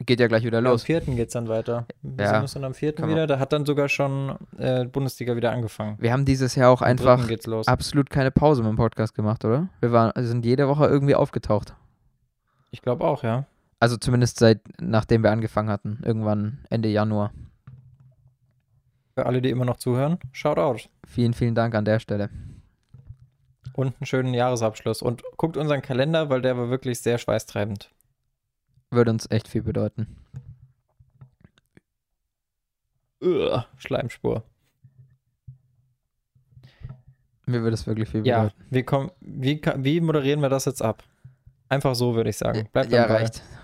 Geht 0.00 0.20
ja 0.20 0.26
gleich 0.26 0.44
wieder 0.44 0.60
los. 0.60 0.82
am 0.82 0.86
4. 0.86 1.00
geht 1.02 1.28
es 1.28 1.32
dann 1.32 1.48
weiter. 1.48 1.86
Wir 2.02 2.24
ja. 2.24 2.40
sind 2.46 2.56
dann 2.56 2.64
am 2.64 2.74
4. 2.74 2.98
wieder. 3.06 3.26
Da 3.26 3.38
hat 3.38 3.52
dann 3.52 3.64
sogar 3.64 3.88
schon 3.88 4.36
äh, 4.58 4.84
Bundesliga 4.84 5.36
wieder 5.36 5.52
angefangen. 5.52 5.96
Wir 6.00 6.12
haben 6.12 6.24
dieses 6.24 6.56
Jahr 6.56 6.70
auch 6.70 6.82
am 6.82 6.88
einfach 6.88 7.26
absolut 7.66 8.10
keine 8.10 8.30
Pause 8.30 8.62
mit 8.62 8.70
dem 8.70 8.76
Podcast 8.76 9.14
gemacht, 9.14 9.44
oder? 9.44 9.68
Wir 9.80 9.92
waren, 9.92 10.12
sind 10.24 10.44
jede 10.44 10.68
Woche 10.68 10.86
irgendwie 10.86 11.14
aufgetaucht. 11.14 11.74
Ich 12.70 12.82
glaube 12.82 13.04
auch, 13.04 13.22
ja. 13.22 13.44
Also 13.84 13.98
zumindest 13.98 14.38
seit 14.38 14.62
nachdem 14.80 15.22
wir 15.22 15.30
angefangen 15.30 15.68
hatten. 15.68 16.00
Irgendwann 16.02 16.64
Ende 16.70 16.88
Januar. 16.88 17.34
Für 19.14 19.26
alle, 19.26 19.42
die 19.42 19.50
immer 19.50 19.66
noch 19.66 19.76
zuhören, 19.76 20.18
shout 20.32 20.56
out. 20.56 20.88
Vielen, 21.06 21.34
vielen 21.34 21.54
Dank 21.54 21.74
an 21.74 21.84
der 21.84 22.00
Stelle. 22.00 22.30
Und 23.74 23.88
einen 23.88 24.06
schönen 24.06 24.32
Jahresabschluss. 24.32 25.02
Und 25.02 25.22
guckt 25.36 25.58
unseren 25.58 25.82
Kalender, 25.82 26.30
weil 26.30 26.40
der 26.40 26.56
war 26.56 26.70
wirklich 26.70 27.00
sehr 27.00 27.18
schweißtreibend. 27.18 27.90
Würde 28.90 29.10
uns 29.10 29.30
echt 29.30 29.48
viel 29.48 29.60
bedeuten. 29.62 30.16
Ugh, 33.20 33.66
Schleimspur. 33.76 34.44
Mir 37.44 37.60
würde 37.60 37.74
es 37.74 37.86
wirklich 37.86 38.08
viel 38.08 38.26
Ja, 38.26 38.44
bedeuten. 38.44 38.64
wie, 38.70 38.82
kommen, 38.82 39.10
wie, 39.20 39.60
wie 39.76 40.00
moderieren 40.00 40.40
wir 40.40 40.48
das 40.48 40.64
jetzt 40.64 40.80
ab? 40.80 41.04
Einfach 41.68 41.94
so, 41.94 42.14
würde 42.14 42.30
ich 42.30 42.38
sagen. 42.38 42.66
Bleibt 42.72 42.90
ja, 42.90 43.06
Ball 43.06 43.16
reicht 43.18 43.42